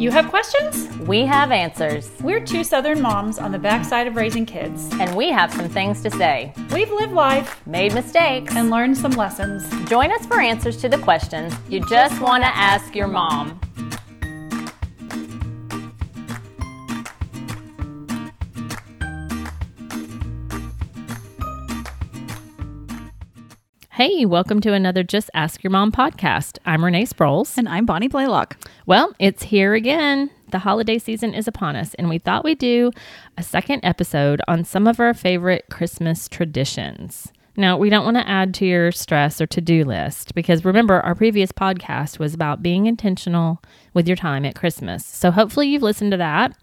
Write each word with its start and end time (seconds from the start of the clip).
You 0.00 0.10
have 0.12 0.30
questions? 0.30 0.88
We 1.06 1.26
have 1.26 1.52
answers, 1.52 2.10
We're 2.22 2.40
two 2.40 2.64
Southern 2.64 3.02
moms 3.02 3.38
on 3.38 3.52
the 3.52 3.58
backside 3.58 4.06
of 4.06 4.16
raising 4.16 4.46
kids. 4.46 4.88
and 4.98 5.14
we 5.14 5.28
have 5.28 5.52
some 5.52 5.68
things 5.68 6.02
to 6.04 6.10
say. 6.10 6.54
We've 6.72 6.90
lived 6.90 7.12
life 7.12 7.60
Made 7.66 7.92
mistakes. 7.92 8.56
and 8.56 8.70
learned 8.70 8.96
some 8.96 9.10
lessons. 9.12 9.68
Join 9.90 10.10
us 10.10 10.24
for 10.24 10.40
answers 10.40 10.78
to 10.78 10.88
the 10.88 10.96
questions 10.96 11.52
you 11.68 11.84
just 11.90 12.18
want 12.22 12.42
to 12.44 12.48
ask 12.56 12.96
your 12.96 13.08
mom. 13.08 13.60
Hey, 24.02 24.24
welcome 24.24 24.62
to 24.62 24.72
another 24.72 25.02
Just 25.02 25.28
Ask 25.34 25.62
Your 25.62 25.72
Mom 25.72 25.92
podcast. 25.92 26.56
I'm 26.64 26.82
Renee 26.82 27.04
Sproles. 27.04 27.58
And 27.58 27.68
I'm 27.68 27.84
Bonnie 27.84 28.08
Blaylock. 28.08 28.56
Well, 28.86 29.12
it's 29.18 29.42
here 29.42 29.74
again. 29.74 30.30
The 30.52 30.60
holiday 30.60 30.98
season 30.98 31.34
is 31.34 31.46
upon 31.46 31.76
us, 31.76 31.92
and 31.92 32.08
we 32.08 32.16
thought 32.16 32.42
we'd 32.42 32.58
do 32.58 32.92
a 33.36 33.42
second 33.42 33.84
episode 33.84 34.40
on 34.48 34.64
some 34.64 34.86
of 34.86 35.00
our 35.00 35.12
favorite 35.12 35.66
Christmas 35.70 36.30
traditions. 36.30 37.30
Now, 37.58 37.76
we 37.76 37.90
don't 37.90 38.06
want 38.06 38.16
to 38.16 38.26
add 38.26 38.54
to 38.54 38.64
your 38.64 38.90
stress 38.90 39.38
or 39.38 39.46
to 39.48 39.60
do 39.60 39.84
list 39.84 40.34
because 40.34 40.64
remember, 40.64 41.02
our 41.02 41.14
previous 41.14 41.52
podcast 41.52 42.18
was 42.18 42.32
about 42.32 42.62
being 42.62 42.86
intentional 42.86 43.60
with 43.92 44.08
your 44.08 44.16
time 44.16 44.46
at 44.46 44.54
Christmas. 44.54 45.04
So 45.04 45.30
hopefully, 45.30 45.68
you've 45.68 45.82
listened 45.82 46.12
to 46.12 46.16
that, 46.16 46.56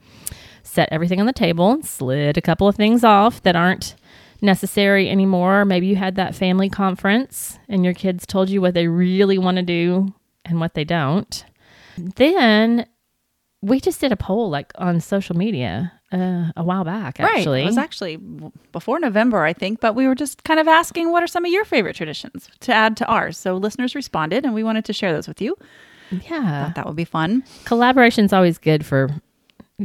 set 0.63 0.89
everything 0.91 1.19
on 1.19 1.27
the 1.27 1.33
table, 1.33 1.83
slid 1.83 2.35
a 2.35 2.41
couple 2.41 2.67
of 2.67 2.75
things 2.75 3.03
off 3.03 3.43
that 3.43 3.55
aren't 3.55 3.93
necessary 4.41 5.09
anymore. 5.09 5.65
Maybe 5.65 5.87
you 5.87 5.95
had 5.95 6.15
that 6.15 6.35
family 6.35 6.69
conference 6.69 7.57
and 7.67 7.83
your 7.83 7.93
kids 7.93 8.25
told 8.25 8.49
you 8.49 8.61
what 8.61 8.73
they 8.73 8.87
really 8.87 9.37
want 9.37 9.57
to 9.57 9.63
do 9.63 10.13
and 10.45 10.59
what 10.59 10.73
they 10.73 10.83
don't. 10.83 11.43
Then 11.97 12.85
we 13.61 13.79
just 13.79 13.99
did 13.99 14.11
a 14.11 14.15
poll 14.17 14.49
like 14.49 14.71
on 14.75 14.99
social 15.01 15.35
media 15.35 15.91
uh, 16.11 16.51
a 16.55 16.63
while 16.63 16.83
back, 16.83 17.19
actually. 17.19 17.59
Right. 17.59 17.63
It 17.63 17.67
was 17.67 17.77
actually 17.77 18.17
before 18.71 18.99
November, 18.99 19.43
I 19.43 19.53
think, 19.53 19.79
but 19.81 19.93
we 19.95 20.07
were 20.07 20.15
just 20.15 20.43
kind 20.43 20.59
of 20.59 20.67
asking 20.67 21.11
what 21.11 21.23
are 21.23 21.27
some 21.27 21.43
of 21.43 21.51
your 21.51 21.65
favorite 21.65 21.95
traditions 21.95 22.49
to 22.61 22.73
add 22.73 22.95
to 22.97 23.05
ours. 23.07 23.37
So 23.37 23.57
listeners 23.57 23.95
responded, 23.95 24.45
and 24.45 24.53
we 24.53 24.63
wanted 24.63 24.85
to 24.85 24.93
share 24.93 25.11
those 25.11 25.27
with 25.27 25.41
you. 25.41 25.57
yeah. 26.11 26.65
Thought 26.67 26.75
That 26.75 26.85
would 26.85 26.95
be 26.95 27.03
fun. 27.03 27.43
Collaboration's 27.65 28.31
always 28.31 28.57
good 28.57 28.85
for 28.85 29.09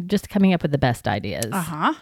just 0.06 0.28
coming 0.28 0.53
up 0.55 0.62
with 0.62 0.70
the 0.70 0.78
best 0.78 1.09
ideas. 1.09 1.47
Uh 1.50 1.61
huh. 1.61 1.94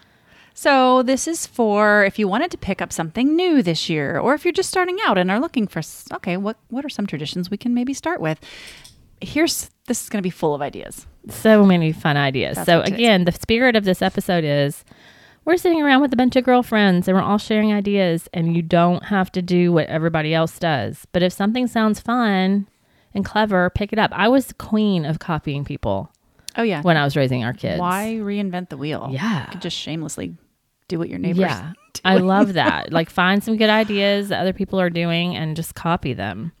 So 0.53 1.03
this 1.03 1.27
is 1.27 1.47
for 1.47 2.03
if 2.03 2.19
you 2.19 2.27
wanted 2.27 2.51
to 2.51 2.57
pick 2.57 2.81
up 2.81 2.91
something 2.91 3.35
new 3.35 3.61
this 3.61 3.89
year, 3.89 4.19
or 4.19 4.33
if 4.33 4.45
you're 4.45 4.51
just 4.51 4.69
starting 4.69 4.97
out 5.05 5.17
and 5.17 5.31
are 5.31 5.39
looking 5.39 5.67
for 5.67 5.81
okay, 6.13 6.37
what 6.37 6.57
what 6.69 6.85
are 6.85 6.89
some 6.89 7.07
traditions 7.07 7.49
we 7.49 7.57
can 7.57 7.73
maybe 7.73 7.93
start 7.93 8.21
with? 8.21 8.39
Here's 9.21 9.69
this 9.87 10.03
is 10.03 10.09
going 10.09 10.19
to 10.19 10.23
be 10.25 10.29
full 10.29 10.53
of 10.53 10.61
ideas. 10.61 11.05
So 11.29 11.65
many 11.65 11.91
fun 11.91 12.17
ideas. 12.17 12.55
That's 12.55 12.65
so, 12.65 12.79
what 12.79 12.87
it 12.87 12.93
is. 12.93 12.97
again, 12.97 13.25
the 13.25 13.31
spirit 13.31 13.75
of 13.75 13.85
this 13.85 14.01
episode 14.01 14.43
is 14.43 14.83
we're 15.45 15.57
sitting 15.57 15.81
around 15.81 16.01
with 16.01 16.13
a 16.13 16.17
bunch 16.17 16.35
of 16.35 16.43
girlfriends 16.43 17.07
and 17.07 17.17
we're 17.17 17.23
all 17.23 17.37
sharing 17.37 17.73
ideas, 17.73 18.27
and 18.33 18.55
you 18.55 18.61
don't 18.61 19.05
have 19.05 19.31
to 19.33 19.41
do 19.41 19.71
what 19.71 19.87
everybody 19.87 20.33
else 20.33 20.59
does. 20.59 21.07
But 21.11 21.23
if 21.23 21.33
something 21.33 21.67
sounds 21.67 21.99
fun 21.99 22.67
and 23.13 23.25
clever, 23.25 23.69
pick 23.69 23.91
it 23.91 23.99
up. 23.99 24.11
I 24.13 24.27
was 24.27 24.47
the 24.47 24.53
queen 24.55 25.05
of 25.05 25.19
copying 25.19 25.65
people 25.65 26.11
Oh 26.57 26.63
yeah. 26.63 26.81
when 26.81 26.97
I 26.97 27.03
was 27.03 27.15
raising 27.15 27.43
our 27.43 27.53
kids. 27.53 27.79
Why 27.79 28.17
reinvent 28.19 28.69
the 28.69 28.77
wheel? 28.77 29.09
Yeah. 29.11 29.45
You 29.45 29.51
could 29.51 29.61
just 29.61 29.77
shamelessly 29.77 30.35
do 30.87 30.99
what 30.99 31.09
your 31.09 31.19
neighbors. 31.19 31.41
Yeah. 31.41 31.73
I 32.05 32.17
love 32.17 32.53
that. 32.53 32.91
Like 32.91 33.09
find 33.09 33.43
some 33.43 33.57
good 33.57 33.69
ideas 33.69 34.29
that 34.29 34.39
other 34.41 34.53
people 34.53 34.79
are 34.79 34.89
doing 34.89 35.35
and 35.35 35.55
just 35.55 35.75
copy 35.75 36.13
them. 36.13 36.51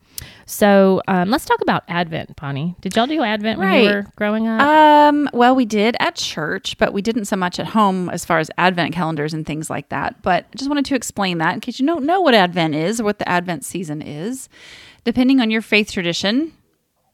So 0.45 1.01
um, 1.07 1.29
let's 1.29 1.45
talk 1.45 1.61
about 1.61 1.83
Advent, 1.87 2.35
Bonnie. 2.35 2.75
Did 2.81 2.95
y'all 2.95 3.07
do 3.07 3.23
Advent 3.23 3.57
when 3.59 3.81
you 3.81 3.89
were 3.89 4.05
growing 4.15 4.47
up? 4.47 4.61
Um, 4.61 5.29
well, 5.33 5.55
we 5.55 5.65
did 5.65 5.95
at 5.99 6.15
church, 6.15 6.77
but 6.77 6.93
we 6.93 7.01
didn't 7.01 7.25
so 7.25 7.35
much 7.35 7.59
at 7.59 7.67
home 7.67 8.09
as 8.09 8.25
far 8.25 8.39
as 8.39 8.51
Advent 8.57 8.93
calendars 8.93 9.33
and 9.33 9.45
things 9.45 9.69
like 9.69 9.89
that. 9.89 10.21
But 10.21 10.45
I 10.53 10.57
just 10.57 10.69
wanted 10.69 10.85
to 10.85 10.95
explain 10.95 11.39
that 11.39 11.53
in 11.53 11.59
case 11.59 11.79
you 11.79 11.87
don't 11.87 12.05
know 12.05 12.21
what 12.21 12.33
Advent 12.35 12.75
is 12.75 13.01
or 13.01 13.03
what 13.03 13.19
the 13.19 13.27
Advent 13.27 13.65
season 13.65 14.01
is. 14.01 14.49
Depending 15.05 15.39
on 15.39 15.49
your 15.49 15.61
faith 15.61 15.91
tradition, 15.91 16.53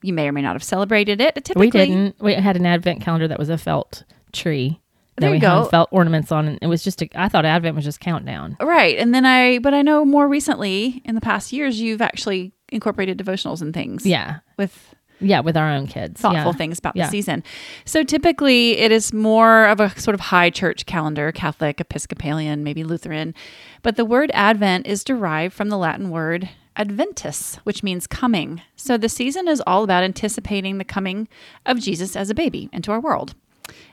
you 0.01 0.13
may 0.13 0.27
or 0.27 0.31
may 0.31 0.41
not 0.41 0.53
have 0.53 0.63
celebrated 0.63 1.19
it. 1.21 1.35
Typically, 1.35 1.67
we 1.67 1.71
didn't. 1.71 2.15
We 2.21 2.33
had 2.33 2.55
an 2.55 2.65
Advent 2.65 3.01
calendar 3.01 3.27
that 3.27 3.39
was 3.39 3.49
a 3.49 3.57
felt 3.57 4.03
tree 4.33 4.79
that 5.17 5.31
we 5.31 5.37
you 5.39 5.47
hung 5.47 5.67
felt 5.69 5.89
ornaments 5.91 6.31
on, 6.31 6.47
and 6.47 6.59
it 6.61 6.67
was 6.67 6.83
just. 6.83 7.01
A, 7.01 7.09
I 7.15 7.29
thought 7.29 7.45
Advent 7.45 7.75
was 7.75 7.85
just 7.85 7.99
countdown. 7.99 8.55
Right. 8.61 8.97
And 8.97 9.13
then 9.15 9.25
I, 9.25 9.59
but 9.59 9.73
I 9.73 9.81
know 9.81 10.05
more 10.05 10.27
recently 10.27 11.01
in 11.05 11.15
the 11.15 11.21
past 11.21 11.51
years, 11.51 11.81
you've 11.81 12.01
actually 12.01 12.53
incorporated 12.69 13.17
devotionals 13.17 13.61
and 13.61 13.73
things. 13.73 14.05
Yeah, 14.05 14.39
With 14.57 14.93
yeah, 15.19 15.39
with 15.39 15.57
our 15.57 15.71
own 15.71 15.87
kids. 15.87 16.21
thoughtful 16.21 16.51
yeah. 16.51 16.57
things 16.57 16.77
about 16.77 16.95
Yeah. 16.95 17.05
the 17.05 17.11
season. 17.11 17.43
So 17.85 18.03
typically 18.03 18.77
it 18.77 18.91
is 18.91 19.11
more 19.13 19.65
of 19.65 19.79
a 19.79 19.89
sort 19.99 20.13
of 20.13 20.19
high 20.19 20.51
church 20.51 20.85
calendar, 20.85 21.31
Catholic, 21.31 21.79
Episcopalian, 21.81 22.63
maybe 22.63 22.83
Lutheran. 22.83 23.33
But 23.81 23.95
the 23.95 24.05
word 24.05 24.29
Advent 24.35 24.85
is 24.85 25.03
derived 25.03 25.55
from 25.55 25.69
the 25.69 25.77
Latin 25.77 26.11
word 26.11 26.49
adventus, 26.77 27.57
which 27.63 27.83
means 27.83 28.07
coming. 28.07 28.61
So 28.75 28.97
the 28.97 29.09
season 29.09 29.47
is 29.47 29.61
all 29.65 29.83
about 29.83 30.03
anticipating 30.03 30.77
the 30.77 30.85
coming 30.85 31.27
of 31.65 31.79
Jesus 31.79 32.15
as 32.15 32.29
a 32.29 32.35
baby 32.35 32.69
into 32.71 32.91
our 32.91 32.99
world. 32.99 33.35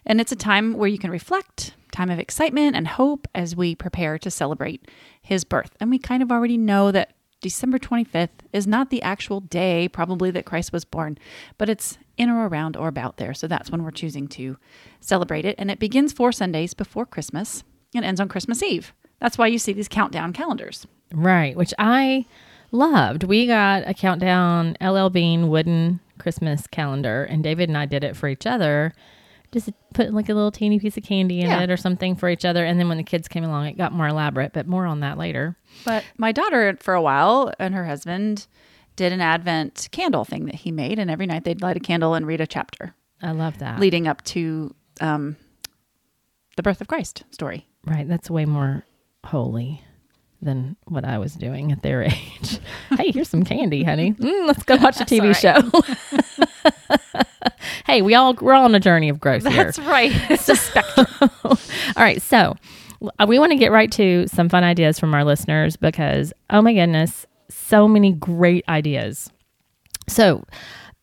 And 0.06 0.20
it's 0.20 0.32
a 0.32 0.36
time 0.36 0.74
where 0.74 0.88
you 0.88 0.98
can 0.98 1.10
reflect, 1.10 1.74
time 1.90 2.10
of 2.10 2.18
excitement 2.18 2.76
and 2.76 2.86
hope 2.86 3.26
as 3.34 3.56
we 3.56 3.74
prepare 3.74 4.18
to 4.18 4.30
celebrate 4.30 4.88
his 5.20 5.44
birth. 5.44 5.74
And 5.80 5.90
we 5.90 5.98
kind 5.98 6.22
of 6.22 6.30
already 6.30 6.56
know 6.56 6.92
that 6.92 7.14
December 7.40 7.78
25th 7.78 8.28
is 8.52 8.66
not 8.66 8.90
the 8.90 9.02
actual 9.02 9.40
day, 9.40 9.88
probably, 9.88 10.30
that 10.30 10.46
Christ 10.46 10.72
was 10.72 10.84
born, 10.84 11.18
but 11.58 11.68
it's 11.68 11.98
in 12.16 12.30
or 12.30 12.48
around 12.48 12.76
or 12.76 12.88
about 12.88 13.16
there. 13.16 13.34
So 13.34 13.46
that's 13.46 13.70
when 13.70 13.82
we're 13.82 13.90
choosing 13.90 14.28
to 14.28 14.56
celebrate 15.00 15.44
it. 15.44 15.56
And 15.58 15.70
it 15.70 15.78
begins 15.78 16.12
four 16.12 16.32
Sundays 16.32 16.72
before 16.72 17.04
Christmas 17.04 17.64
and 17.94 18.04
ends 18.04 18.20
on 18.20 18.28
Christmas 18.28 18.62
Eve. 18.62 18.94
That's 19.20 19.36
why 19.36 19.48
you 19.48 19.58
see 19.58 19.72
these 19.72 19.88
countdown 19.88 20.32
calendars. 20.32 20.86
Right, 21.12 21.56
which 21.56 21.74
I 21.78 22.24
loved. 22.74 23.24
We 23.24 23.46
got 23.46 23.88
a 23.88 23.94
countdown 23.94 24.76
LL 24.80 25.08
Bean 25.08 25.48
wooden 25.48 26.00
Christmas 26.18 26.66
calendar, 26.66 27.24
and 27.24 27.42
David 27.42 27.68
and 27.68 27.78
I 27.78 27.86
did 27.86 28.04
it 28.04 28.16
for 28.16 28.28
each 28.28 28.46
other. 28.46 28.92
Just 29.52 29.70
put 29.94 30.12
like 30.12 30.28
a 30.28 30.34
little 30.34 30.50
teeny 30.50 30.80
piece 30.80 30.96
of 30.96 31.04
candy 31.04 31.40
in 31.40 31.46
Yeah. 31.48 31.60
it 31.62 31.70
or 31.70 31.76
something 31.76 32.16
for 32.16 32.28
each 32.28 32.44
other. 32.44 32.64
And 32.64 32.78
then 32.78 32.88
when 32.88 32.96
the 32.98 33.04
kids 33.04 33.28
came 33.28 33.44
along, 33.44 33.66
it 33.66 33.76
got 33.78 33.92
more 33.92 34.08
elaborate, 34.08 34.52
but 34.52 34.66
more 34.66 34.84
on 34.84 35.00
that 35.00 35.16
later. 35.16 35.56
But 35.84 36.04
my 36.18 36.32
daughter, 36.32 36.76
for 36.80 36.94
a 36.94 37.02
while, 37.02 37.52
and 37.60 37.72
her 37.74 37.86
husband 37.86 38.48
did 38.96 39.12
an 39.12 39.20
Advent 39.20 39.88
candle 39.92 40.24
thing 40.24 40.46
that 40.46 40.56
he 40.56 40.72
made. 40.72 40.98
And 40.98 41.08
every 41.10 41.26
night 41.26 41.44
they'd 41.44 41.62
light 41.62 41.76
a 41.76 41.80
candle 41.80 42.14
and 42.14 42.26
read 42.26 42.40
a 42.40 42.46
chapter 42.46 42.94
I 43.22 43.30
love 43.30 43.58
that. 43.58 43.78
leading 43.78 44.08
up 44.08 44.22
to 44.24 44.74
um, 45.00 45.36
the 46.56 46.62
birth 46.64 46.80
of 46.80 46.88
Christ 46.88 47.22
story. 47.30 47.66
Right. 47.86 48.08
That's 48.08 48.28
way 48.30 48.44
more 48.46 48.84
holy 49.24 49.82
than 50.44 50.76
what 50.84 51.04
I 51.04 51.18
was 51.18 51.34
doing 51.34 51.72
at 51.72 51.82
their 51.82 52.02
age. 52.04 52.60
hey, 52.96 53.10
here's 53.10 53.28
some 53.28 53.44
candy, 53.44 53.82
honey. 53.82 54.12
Mm, 54.12 54.46
let's 54.46 54.62
go 54.62 54.76
watch 54.80 55.00
a 55.00 55.04
TV 55.04 55.34
show. 55.34 55.60
hey, 57.86 58.02
we 58.02 58.14
all 58.14 58.34
we're 58.34 58.54
all 58.54 58.64
on 58.64 58.74
a 58.74 58.80
journey 58.80 59.08
of 59.08 59.18
growth 59.20 59.46
here. 59.46 59.72
right. 59.80 60.12
It's 60.30 60.48
a 60.48 60.56
spectrum. 60.56 61.06
all 61.44 61.56
right, 61.96 62.22
so 62.22 62.56
we 63.26 63.38
want 63.38 63.52
to 63.52 63.58
get 63.58 63.72
right 63.72 63.90
to 63.92 64.26
some 64.28 64.48
fun 64.48 64.64
ideas 64.64 64.98
from 64.98 65.14
our 65.14 65.24
listeners 65.24 65.76
because 65.76 66.32
oh 66.50 66.62
my 66.62 66.72
goodness, 66.74 67.26
so 67.50 67.88
many 67.88 68.12
great 68.12 68.64
ideas. 68.68 69.30
So 70.08 70.44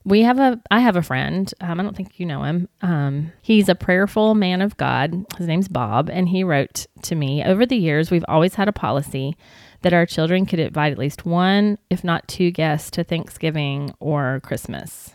we 0.03 0.21
have 0.23 0.39
a 0.39 0.59
I 0.71 0.79
have 0.79 0.95
a 0.95 1.01
friend. 1.01 1.51
Um, 1.61 1.79
I 1.79 1.83
don't 1.83 1.95
think 1.95 2.19
you 2.19 2.25
know 2.25 2.43
him. 2.43 2.67
Um, 2.81 3.31
he's 3.41 3.69
a 3.69 3.75
prayerful 3.75 4.35
man 4.35 4.61
of 4.61 4.77
God. 4.77 5.25
His 5.37 5.47
name's 5.47 5.67
Bob, 5.67 6.09
and 6.09 6.29
he 6.29 6.43
wrote 6.43 6.87
to 7.03 7.15
me 7.15 7.43
over 7.43 7.65
the 7.65 7.77
years. 7.77 8.09
We've 8.09 8.25
always 8.27 8.55
had 8.55 8.67
a 8.67 8.73
policy 8.73 9.37
that 9.81 9.93
our 9.93 10.05
children 10.05 10.45
could 10.45 10.59
invite 10.59 10.91
at 10.91 10.97
least 10.97 11.25
one, 11.25 11.77
if 11.89 12.03
not 12.03 12.27
two, 12.27 12.51
guests 12.51 12.91
to 12.91 13.03
Thanksgiving 13.03 13.93
or 13.99 14.39
Christmas. 14.43 15.11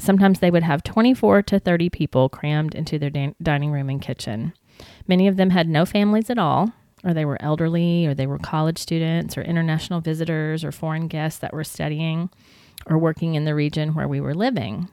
Sometimes 0.00 0.40
they 0.40 0.50
would 0.50 0.62
have 0.62 0.82
24 0.82 1.42
to 1.42 1.58
30 1.58 1.90
people 1.90 2.28
crammed 2.28 2.74
into 2.74 2.98
their 2.98 3.10
din- 3.10 3.34
dining 3.42 3.70
room 3.70 3.88
and 3.88 4.00
kitchen. 4.00 4.52
Many 5.06 5.28
of 5.28 5.36
them 5.36 5.50
had 5.50 5.68
no 5.68 5.84
families 5.84 6.30
at 6.30 6.38
all, 6.38 6.72
or 7.04 7.12
they 7.12 7.24
were 7.26 7.40
elderly, 7.40 8.06
or 8.06 8.14
they 8.14 8.26
were 8.26 8.38
college 8.38 8.78
students, 8.78 9.36
or 9.36 9.42
international 9.42 10.00
visitors, 10.00 10.64
or 10.64 10.72
foreign 10.72 11.08
guests 11.08 11.38
that 11.40 11.52
were 11.52 11.64
studying 11.64 12.30
or 12.86 12.98
working 12.98 13.34
in 13.34 13.44
the 13.44 13.54
region 13.54 13.94
where 13.94 14.08
we 14.08 14.20
were 14.20 14.34
living. 14.34 14.88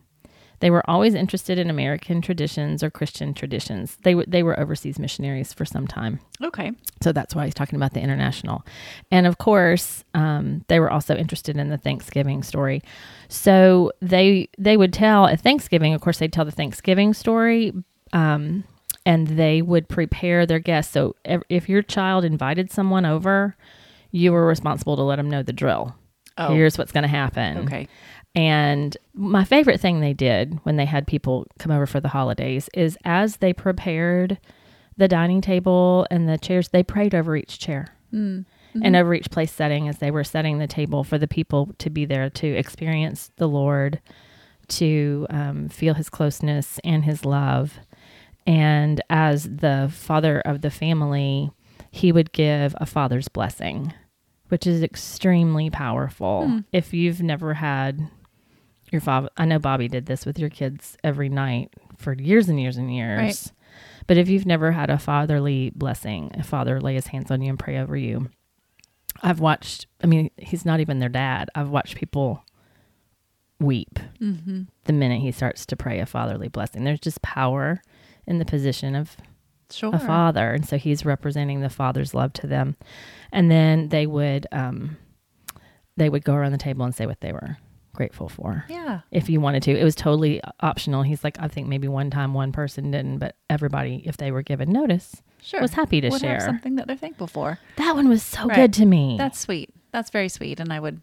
They 0.60 0.70
were 0.70 0.88
always 0.90 1.14
interested 1.14 1.58
in 1.58 1.70
American 1.70 2.22
traditions 2.22 2.84
or 2.84 2.90
Christian 2.90 3.34
traditions. 3.34 3.98
They, 4.04 4.12
w- 4.12 4.30
they 4.30 4.44
were 4.44 4.60
overseas 4.60 5.00
missionaries 5.00 5.54
for 5.54 5.64
some 5.64 5.88
time. 5.88 6.20
Okay. 6.44 6.72
So 7.02 7.14
that's 7.14 7.34
why 7.34 7.46
he's 7.46 7.54
talking 7.54 7.78
about 7.78 7.94
the 7.94 8.02
international. 8.02 8.66
And 9.10 9.26
of 9.26 9.38
course, 9.38 10.04
um, 10.14 10.66
they 10.68 10.82
were 10.82 10.92
also 10.92 11.16
interested 11.16 11.56
in 11.56 11.70
the 11.70 11.78
Thanksgiving 11.78 12.44
story. 12.44 12.82
So 13.30 13.94
they 14.02 14.50
they 14.58 14.76
would 14.76 14.92
tell 14.92 15.28
at 15.28 15.40
Thanksgiving, 15.40 15.94
of 15.94 16.02
course, 16.02 16.18
they'd 16.20 16.34
tell 16.34 16.46
the 16.46 16.52
Thanksgiving 16.52 17.14
story, 17.14 17.74
um, 18.12 18.66
and 19.06 19.28
they 19.28 19.62
would 19.62 19.88
prepare 19.88 20.46
their 20.46 20.60
guests. 20.60 20.92
So 20.92 21.16
if, 21.24 21.42
if 21.48 21.70
your 21.70 21.84
child 21.84 22.26
invited 22.26 22.70
someone 22.70 23.06
over, 23.06 23.56
you 24.12 24.34
were 24.34 24.46
responsible 24.46 24.98
to 24.98 25.04
let 25.04 25.16
them 25.16 25.30
know 25.30 25.42
the 25.42 25.54
drill. 25.54 25.96
Oh. 26.40 26.54
Here's 26.54 26.78
what's 26.78 26.92
going 26.92 27.04
to 27.04 27.08
happen. 27.10 27.58
Okay. 27.60 27.88
And 28.36 28.96
my 29.14 29.44
favorite 29.44 29.80
thing 29.82 30.00
they 30.00 30.14
did 30.14 30.60
when 30.64 30.76
they 30.78 30.86
had 30.86 31.06
people 31.08 31.46
come 31.60 31.72
over 31.72 31.86
for 31.86 32.00
the 32.00 32.08
holidays 32.08 32.70
is 32.74 32.98
as 33.04 33.38
they 33.38 33.54
prepared 33.54 34.40
the 34.98 35.08
dining 35.08 35.42
table 35.42 36.06
and 36.12 36.28
the 36.30 36.38
chairs, 36.38 36.70
they 36.70 36.84
prayed 36.84 37.14
over 37.16 37.36
each 37.36 37.60
chair 37.60 37.90
Mm. 38.14 38.46
and 38.84 38.96
over 38.96 39.14
each 39.14 39.30
place 39.30 39.52
setting 39.52 39.88
as 39.88 40.00
they 40.00 40.10
were 40.10 40.24
setting 40.24 40.58
the 40.58 40.66
table 40.68 41.04
for 41.04 41.18
the 41.20 41.28
people 41.28 41.74
to 41.78 41.92
be 41.92 42.06
there 42.06 42.28
to 42.32 42.48
experience 42.48 43.30
the 43.38 43.48
Lord, 43.48 44.02
to 44.70 45.28
um, 45.30 45.70
feel 45.70 45.94
his 45.94 46.10
closeness 46.10 46.80
and 46.84 47.04
his 47.06 47.24
love. 47.24 47.74
And 48.48 49.00
as 49.12 49.44
the 49.44 49.92
father 49.94 50.40
of 50.42 50.62
the 50.62 50.72
family, 50.72 51.52
he 51.92 52.12
would 52.12 52.32
give 52.32 52.76
a 52.80 52.86
father's 52.88 53.28
blessing, 53.28 53.94
which 54.50 54.68
is 54.68 54.84
extremely 54.84 55.70
powerful. 55.70 56.48
Hmm. 56.48 56.60
If 56.72 56.94
you've 56.94 57.22
never 57.22 57.54
had 57.56 58.10
your 58.92 59.02
father, 59.02 59.30
I 59.38 59.46
know 59.46 59.60
Bobby 59.60 59.88
did 59.88 60.06
this 60.08 60.26
with 60.26 60.38
your 60.38 60.50
kids 60.50 60.98
every 61.04 61.30
night 61.30 61.72
for 61.98 62.14
years 62.14 62.50
and 62.50 62.60
years 62.60 62.78
and 62.78 62.94
years. 62.94 63.20
Right. 63.20 63.52
But 64.08 64.18
if 64.18 64.28
you've 64.28 64.46
never 64.48 64.72
had 64.72 64.90
a 64.90 64.98
fatherly 64.98 65.72
blessing, 65.76 66.32
a 66.34 66.44
father 66.44 66.82
lay 66.82 66.96
his 66.96 67.08
hands 67.08 67.30
on 67.32 67.42
you 67.42 67.50
and 67.50 67.60
pray 67.60 67.78
over 67.78 67.96
you, 67.96 68.30
I've 69.22 69.40
watched, 69.40 69.86
I 70.04 70.08
mean, 70.08 70.32
he's 70.38 70.66
not 70.66 70.80
even 70.80 71.00
their 71.00 71.10
dad. 71.10 71.50
I've 71.54 71.70
watched 71.70 71.96
people 71.96 72.44
weep 73.60 74.00
Mm-hmm. 74.22 74.64
the 74.86 74.94
minute 74.94 75.22
he 75.22 75.32
starts 75.32 75.66
to 75.68 75.76
pray 75.76 76.00
a 76.00 76.06
fatherly 76.06 76.48
blessing. 76.48 76.84
There's 76.84 77.00
just 77.00 77.22
power 77.22 77.82
in 78.26 78.40
the 78.40 78.46
position 78.46 78.96
of 78.96 79.16
Sure. 79.72 79.94
a 79.94 80.00
father. 80.00 80.52
And 80.52 80.68
so 80.68 80.78
he's 80.78 81.06
representing 81.06 81.62
the 81.62 81.70
father's 81.70 82.14
love 82.14 82.34
to 82.34 82.48
them. 82.48 82.76
And 83.32 83.50
then 83.52 83.90
they 83.90 84.08
would, 84.08 84.48
um, 84.52 84.98
they 85.98 86.10
would 86.10 86.24
go 86.24 86.34
around 86.34 86.52
the 86.54 86.58
table 86.58 86.86
and 86.86 86.96
say 86.96 87.06
what 87.06 87.22
they 87.22 87.32
were 87.32 87.58
grateful 87.94 88.30
for 88.30 88.66
Yeah. 88.70 89.02
if 89.12 89.30
you 89.30 89.42
wanted 89.42 89.64
to. 89.64 89.78
It 89.78 89.84
was 89.84 89.96
totally 89.96 90.42
optional. 90.62 91.04
He's 91.04 91.24
like, 91.24 91.38
I 91.40 91.48
think 91.48 91.68
maybe 91.68 91.88
one 91.88 92.10
time 92.10 92.34
one 92.34 92.52
person 92.52 92.92
didn't, 92.92 93.18
but 93.18 93.36
everybody, 93.50 94.02
if 94.06 94.18
they 94.18 94.32
were 94.32 94.42
given 94.42 94.72
notice, 94.72 95.22
Sure. 95.42 95.60
was 95.62 95.74
happy 95.74 96.00
to 96.02 96.10
Would 96.10 96.22
share. 96.22 96.40
something 96.40 96.76
that 96.76 96.88
they're 96.88 96.96
thankful 96.96 97.28
for. 97.28 97.60
That 97.76 97.96
one 97.96 98.08
was 98.08 98.24
so 98.24 98.46
Right. 98.46 98.56
good 98.56 98.74
to 98.74 98.86
me. 98.86 99.16
That's 99.18 99.40
sweet. 99.40 99.74
That's 99.92 100.10
very 100.12 100.30
sweet, 100.30 100.60
and 100.60 100.72
I 100.72 100.80
would. 100.80 101.02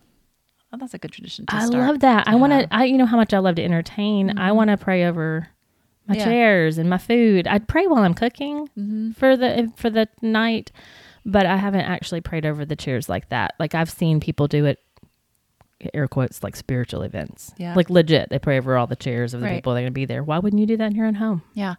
Oh, 0.73 0.77
that's 0.79 0.95
a 0.95 0.99
good 0.99 1.13
tradition. 1.13 1.47
To 1.47 1.57
I 1.57 1.67
start. 1.67 1.87
love 1.87 2.01
that. 2.01 2.27
I 2.29 2.35
want 2.37 2.53
to. 2.53 2.69
I 2.75 2.85
you 2.85 2.97
know 2.99 3.07
how 3.07 3.17
much 3.17 3.33
I 3.35 3.39
love 3.39 3.55
to 3.57 3.65
entertain. 3.65 4.39
I 4.39 4.51
Mhm. 4.51 4.57
want 4.57 4.71
to 4.71 4.77
pray 4.77 5.05
over 5.05 5.49
my 6.09 6.15
Yeah. 6.17 6.25
chairs 6.25 6.79
and 6.79 6.89
my 6.91 6.99
food. 6.99 7.47
I'd 7.47 7.67
pray 7.69 7.87
while 7.87 8.03
I'm 8.05 8.15
cooking 8.15 8.69
Mm-hmm. 8.79 9.13
for 9.13 9.37
the 9.37 9.73
for 9.77 9.91
the 9.91 10.09
night, 10.23 10.71
but 11.25 11.47
I 11.47 11.57
haven't 11.57 11.81
actually 11.83 12.21
prayed 12.21 12.47
over 12.47 12.65
the 12.65 12.77
chairs 12.77 13.09
like 13.09 13.29
that. 13.31 13.55
Like 13.59 13.75
I've 13.75 13.91
seen 13.91 14.21
people 14.21 14.47
do 14.49 14.65
it. 14.67 14.79
Air 15.93 16.09
quotes 16.09 16.43
like 16.43 16.57
spiritual 16.57 17.03
events. 17.03 17.53
Yeah. 17.59 17.75
Like 17.75 17.91
legit, 17.91 18.31
they 18.31 18.39
pray 18.39 18.57
over 18.59 18.77
all 18.77 18.87
the 18.87 18.97
chairs 18.97 19.35
of 19.35 19.41
the 19.41 19.47
Right. 19.47 19.57
people 19.57 19.75
that 19.75 19.81
are 19.81 19.83
going 19.83 19.93
to 19.93 19.95
be 19.95 20.07
there. 20.07 20.23
Why 20.25 20.39
wouldn't 20.39 20.59
you 20.61 20.67
do 20.67 20.77
that 20.79 20.91
in 20.91 20.97
your 20.97 21.07
own 21.07 21.17
home? 21.17 21.43
Yeah. 21.53 21.75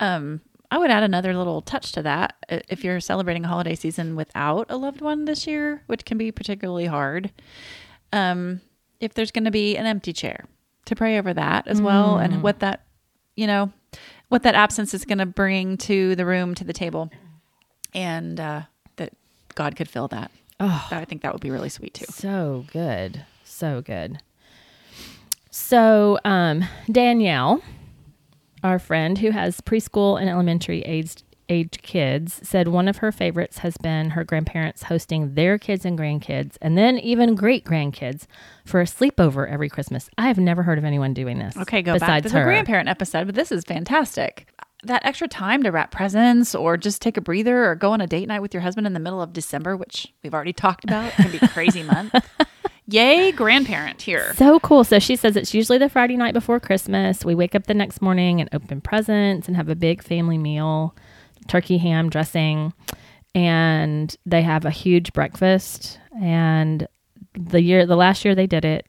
Um, 0.00 0.42
I 0.70 0.78
would 0.78 0.90
add 0.90 1.02
another 1.02 1.34
little 1.36 1.62
touch 1.62 1.92
to 1.92 2.02
that. 2.02 2.34
If 2.48 2.82
you're 2.84 3.00
celebrating 3.00 3.44
a 3.44 3.48
holiday 3.48 3.74
season 3.74 4.16
without 4.16 4.66
a 4.70 4.76
loved 4.76 5.00
one 5.00 5.24
this 5.24 5.46
year, 5.46 5.82
which 5.86 6.04
can 6.04 6.18
be 6.18 6.30
particularly 6.32 6.86
hard, 6.86 7.30
um, 8.12 8.60
if 9.00 9.14
there's 9.14 9.30
going 9.30 9.44
to 9.44 9.50
be 9.50 9.76
an 9.76 9.86
empty 9.86 10.12
chair, 10.12 10.44
to 10.86 10.94
pray 10.96 11.18
over 11.18 11.32
that 11.34 11.66
as 11.68 11.80
well, 11.80 12.16
Mm. 12.16 12.24
and 12.24 12.42
what 12.42 12.58
that, 12.60 12.84
you 13.36 13.46
know, 13.46 13.72
what 14.28 14.42
that 14.42 14.54
absence 14.54 14.94
is 14.94 15.04
going 15.04 15.18
to 15.18 15.26
bring 15.26 15.76
to 15.78 16.14
the 16.16 16.26
room, 16.26 16.54
to 16.54 16.64
the 16.64 16.72
table, 16.72 17.10
and 17.94 18.40
uh, 18.40 18.62
that 18.96 19.12
God 19.54 19.76
could 19.76 19.88
fill 19.88 20.08
that. 20.08 20.30
Oh, 20.60 20.88
I 20.90 21.04
think 21.04 21.22
that 21.22 21.32
would 21.32 21.42
be 21.42 21.50
really 21.50 21.68
sweet 21.68 21.94
too. 21.94 22.06
So 22.08 22.64
good. 22.72 23.24
So 23.44 23.80
good. 23.82 24.20
So, 25.50 26.18
um, 26.24 26.64
Danielle, 26.90 27.62
our 28.62 28.78
friend 28.78 29.18
who 29.18 29.30
has 29.32 29.60
preschool 29.60 30.18
and 30.20 30.30
elementary 30.30 30.80
aged 30.82 31.24
age 31.52 31.80
kids, 31.82 32.40
said 32.42 32.68
one 32.68 32.88
of 32.88 32.96
her 32.98 33.12
favorites 33.12 33.58
has 33.58 33.76
been 33.76 34.10
her 34.10 34.24
grandparents 34.24 34.84
hosting 34.84 35.34
their 35.34 35.58
kids 35.58 35.84
and 35.84 35.98
grandkids, 35.98 36.56
and 36.62 36.76
then 36.78 36.98
even 36.98 37.34
great 37.34 37.64
grandkids 37.64 38.26
for 38.64 38.80
a 38.80 38.84
sleepover 38.84 39.48
every 39.48 39.68
Christmas. 39.68 40.08
I 40.16 40.26
have 40.28 40.38
never 40.38 40.62
heard 40.62 40.78
of 40.78 40.84
anyone 40.84 41.12
doing 41.14 41.38
this. 41.38 41.56
Okay, 41.56 41.82
go 41.82 41.92
back 41.92 42.00
besides 42.00 42.26
to 42.28 42.32
the 42.32 42.38
her. 42.38 42.44
grandparent 42.44 42.88
episode, 42.88 43.26
but 43.26 43.34
this 43.34 43.52
is 43.52 43.64
fantastic. 43.64 44.48
That 44.84 45.04
extra 45.04 45.28
time 45.28 45.62
to 45.62 45.70
wrap 45.70 45.92
presents 45.92 46.54
or 46.56 46.76
just 46.76 47.00
take 47.02 47.16
a 47.16 47.20
breather 47.20 47.66
or 47.66 47.76
go 47.76 47.92
on 47.92 48.00
a 48.00 48.06
date 48.06 48.26
night 48.26 48.40
with 48.42 48.52
your 48.52 48.62
husband 48.62 48.86
in 48.86 48.94
the 48.94 49.00
middle 49.00 49.22
of 49.22 49.32
December, 49.32 49.76
which 49.76 50.12
we've 50.24 50.34
already 50.34 50.52
talked 50.52 50.82
about, 50.84 51.12
can 51.12 51.30
be 51.30 51.38
a 51.40 51.46
crazy 51.48 51.82
month. 51.84 52.12
Yay, 52.88 53.30
grandparent 53.30 54.02
here. 54.02 54.34
So 54.34 54.58
cool. 54.58 54.82
So 54.82 54.98
she 54.98 55.14
says 55.14 55.36
it's 55.36 55.54
usually 55.54 55.78
the 55.78 55.88
Friday 55.88 56.16
night 56.16 56.34
before 56.34 56.58
Christmas. 56.58 57.24
We 57.24 57.34
wake 57.34 57.54
up 57.54 57.68
the 57.68 57.74
next 57.74 58.02
morning 58.02 58.40
and 58.40 58.50
open 58.52 58.80
presents 58.80 59.46
and 59.46 59.56
have 59.56 59.68
a 59.68 59.76
big 59.76 60.02
family 60.02 60.36
meal, 60.36 60.94
turkey, 61.48 61.78
ham, 61.78 62.08
dressing, 62.10 62.72
and 63.34 64.14
they 64.26 64.42
have 64.42 64.64
a 64.64 64.70
huge 64.70 65.12
breakfast. 65.12 65.98
And 66.20 66.86
the 67.34 67.62
year, 67.62 67.86
the 67.86 67.96
last 67.96 68.24
year 68.24 68.34
they 68.34 68.46
did 68.46 68.64
it, 68.64 68.86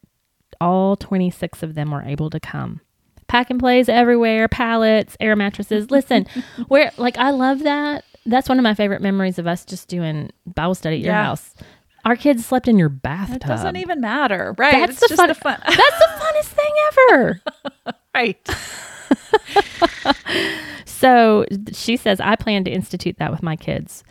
all 0.60 0.96
26 0.96 1.64
of 1.64 1.76
them 1.76 1.92
were 1.92 2.04
able 2.04 2.30
to 2.30 2.40
come. 2.40 2.82
Pack 3.28 3.50
and 3.50 3.60
plays 3.60 3.90
everywhere, 3.90 4.48
pallets, 4.48 5.16
air 5.20 5.36
mattresses. 5.36 5.90
Listen, 5.92 6.26
where 6.68 6.92
like 6.98 7.18
I 7.18 7.32
love 7.32 7.60
that. 7.64 8.04
That's 8.26 8.48
one 8.48 8.60
of 8.60 8.64
my 8.64 8.74
favorite 8.74 9.02
memories 9.02 9.40
of 9.40 9.48
us 9.48 9.66
just 9.66 9.88
doing 9.90 10.30
Bible 10.46 10.76
study 10.76 10.98
at 10.98 11.02
your 11.02 11.14
Yeah. 11.14 11.24
house. 11.26 11.54
Our 12.06 12.16
kids 12.18 12.46
slept 12.46 12.68
in 12.68 12.78
your 12.78 12.90
bathtub. 12.90 13.38
It 13.38 13.48
doesn't 13.48 13.78
even 13.78 14.02
matter, 14.02 14.54
right? 14.58 14.74
That's 14.74 14.92
it's 14.92 15.00
the 15.02 15.08
just 15.10 15.20
fun- 15.20 15.30
the 15.30 15.36
fun. 15.36 15.58
That's 15.66 15.78
the 15.78 16.10
funnest 16.20 16.54
thing 16.54 16.74
ever. 16.92 17.42
right. 18.16 18.50
So 20.86 21.46
she 21.74 21.98
says, 21.98 22.22
I 22.22 22.36
plan 22.38 22.64
to 22.64 22.72
institute 22.72 23.18
that 23.20 23.30
with 23.32 23.44
my 23.44 23.56
kids 23.58 24.04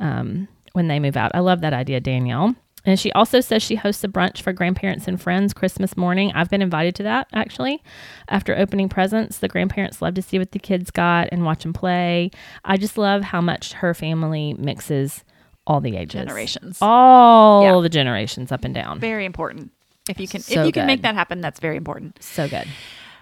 um, 0.00 0.48
when 0.72 0.88
they 0.88 0.98
move 0.98 1.16
out. 1.16 1.30
I 1.34 1.40
love 1.40 1.60
that 1.60 1.74
idea, 1.74 2.00
Danielle. 2.00 2.54
And 2.86 2.98
she 2.98 3.12
also 3.12 3.40
says 3.40 3.62
she 3.62 3.74
hosts 3.74 4.02
a 4.04 4.08
brunch 4.08 4.40
for 4.40 4.52
grandparents 4.54 5.06
and 5.08 5.20
friends 5.20 5.52
Christmas 5.52 5.94
morning. 5.96 6.32
I've 6.34 6.48
been 6.48 6.62
invited 6.62 6.94
to 6.96 7.02
that 7.02 7.26
actually. 7.34 7.82
After 8.28 8.56
opening 8.56 8.88
presents, 8.88 9.38
the 9.38 9.48
grandparents 9.48 10.00
love 10.00 10.14
to 10.14 10.22
see 10.22 10.38
what 10.38 10.52
the 10.52 10.58
kids 10.58 10.90
got 10.90 11.28
and 11.32 11.44
watch 11.44 11.64
them 11.64 11.74
play. 11.74 12.30
I 12.64 12.76
just 12.78 12.96
love 12.96 13.24
how 13.24 13.42
much 13.42 13.74
her 13.74 13.92
family 13.92 14.54
mixes 14.54 15.24
all 15.66 15.80
the 15.82 15.96
ages, 15.96 16.14
Generations. 16.24 16.78
all 16.80 17.62
Yeah. 17.62 17.80
the 17.82 17.90
generations 17.90 18.50
up 18.52 18.64
and 18.64 18.74
down. 18.74 19.00
Very 19.00 19.26
important. 19.26 19.70
If 20.08 20.18
you 20.18 20.26
can 20.28 20.40
So 20.40 20.60
if 20.60 20.66
you 20.66 20.72
can 20.72 20.86
make 20.86 21.02
that 21.02 21.14
happen, 21.14 21.42
that's 21.42 21.60
very 21.60 21.76
important. 21.76 22.22
So 22.22 22.48
good. 22.48 22.66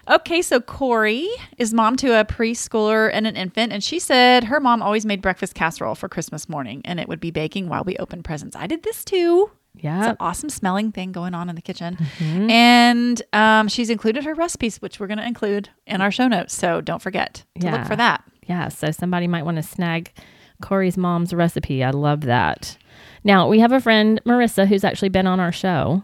Okay, 0.09 0.41
so 0.41 0.61
Corey 0.61 1.27
is 1.57 1.73
mom 1.73 1.95
to 1.97 2.19
a 2.19 2.23
preschooler 2.23 3.09
and 3.11 3.27
an 3.27 3.35
infant, 3.35 3.73
and 3.73 3.83
she 3.83 3.99
said 3.99 4.45
her 4.45 4.59
mom 4.59 4.81
always 4.81 5.05
made 5.05 5.21
breakfast 5.21 5.53
casserole 5.53 5.95
for 5.95 6.07
Christmas 6.07 6.47
morning, 6.47 6.81
and 6.85 6.99
it 6.99 7.07
would 7.09 7.19
be 7.19 7.31
baking 7.31 7.67
while 7.67 7.83
we 7.83 7.97
opened 7.97 8.23
presents. 8.23 8.55
I 8.55 8.67
did 8.67 8.83
this 8.83 9.03
too. 9.03 9.51
Yeah. 9.75 9.99
It's 9.99 10.07
an 10.07 10.17
awesome 10.19 10.49
smelling 10.49 10.91
thing 10.91 11.11
going 11.11 11.33
on 11.35 11.49
in 11.49 11.55
the 11.55 11.61
kitchen. 11.61 11.97
Mm-hmm. 11.97 12.49
And 12.49 13.21
um, 13.33 13.67
she's 13.67 13.89
included 13.91 14.23
her 14.23 14.33
recipes, 14.33 14.81
which 14.81 14.99
we're 14.99 15.05
going 15.07 15.19
to 15.19 15.27
include 15.27 15.69
in 15.85 16.01
our 16.01 16.09
show 16.09 16.27
notes. 16.27 16.55
So 16.55 16.81
don't 16.81 17.01
forget 17.01 17.43
to 17.59 17.65
Yeah. 17.67 17.77
look 17.77 17.85
for 17.87 17.95
that. 17.95 18.23
Yeah, 18.47 18.69
so 18.69 18.89
somebody 18.91 19.27
might 19.27 19.43
want 19.45 19.57
to 19.57 19.63
snag 19.63 20.13
Corey's 20.61 20.97
mom's 20.97 21.31
recipe. 21.33 21.83
I 21.83 21.91
love 21.91 22.21
that. 22.21 22.75
Now, 23.23 23.47
we 23.47 23.59
have 23.59 23.71
a 23.71 23.79
friend, 23.81 24.19
Marissa, 24.25 24.65
who's 24.67 24.83
actually 24.83 25.09
been 25.09 25.27
on 25.27 25.39
our 25.39 25.51
show, 25.51 26.01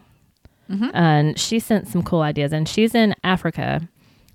Mhm. 0.70 0.90
and 0.94 1.38
she 1.38 1.58
sent 1.58 1.88
some 1.88 2.02
cool 2.04 2.20
ideas. 2.22 2.52
And 2.52 2.68
she's 2.68 2.94
in 2.94 3.14
Africa, 3.24 3.88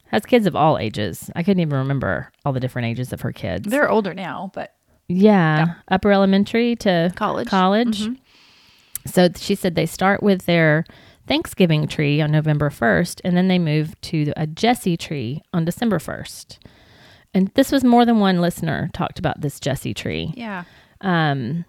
has 0.09 0.25
kids 0.25 0.45
of 0.45 0.55
all 0.55 0.77
ages. 0.77 1.29
I 1.35 1.43
couldn't 1.43 1.61
even 1.61 1.77
remember 1.77 2.31
all 2.45 2.53
the 2.53 2.59
different 2.59 2.87
ages 2.87 3.13
of 3.13 3.21
her 3.21 3.31
kids. 3.31 3.69
They're 3.69 3.89
older 3.89 4.13
now, 4.13 4.51
but 4.53 4.75
yeah, 5.07 5.75
upper 5.87 6.11
elementary 6.11 6.75
to 6.77 7.11
college. 7.15 7.47
college. 7.47 8.01
Mhm. 8.03 8.17
So 9.07 9.29
she 9.35 9.55
said 9.55 9.75
they 9.75 9.85
start 9.85 10.21
with 10.21 10.45
their 10.45 10.85
Thanksgiving 11.27 11.87
tree 11.87 12.21
on 12.21 12.31
November 12.31 12.69
1st, 12.69 13.21
and 13.23 13.37
then 13.37 13.47
they 13.47 13.59
move 13.59 13.99
to 14.01 14.33
a 14.35 14.45
Jesse 14.47 14.97
tree 14.97 15.41
on 15.53 15.63
December 15.65 15.99
1st. 15.99 16.57
And 17.33 17.49
this 17.53 17.71
was 17.71 17.83
more 17.83 18.05
than 18.05 18.19
one 18.19 18.41
listener 18.41 18.89
talked 18.93 19.19
about 19.19 19.41
this 19.41 19.59
Jesse 19.59 19.93
tree. 19.93 20.33
Yeah. 20.35 20.63
Um, 21.01 21.65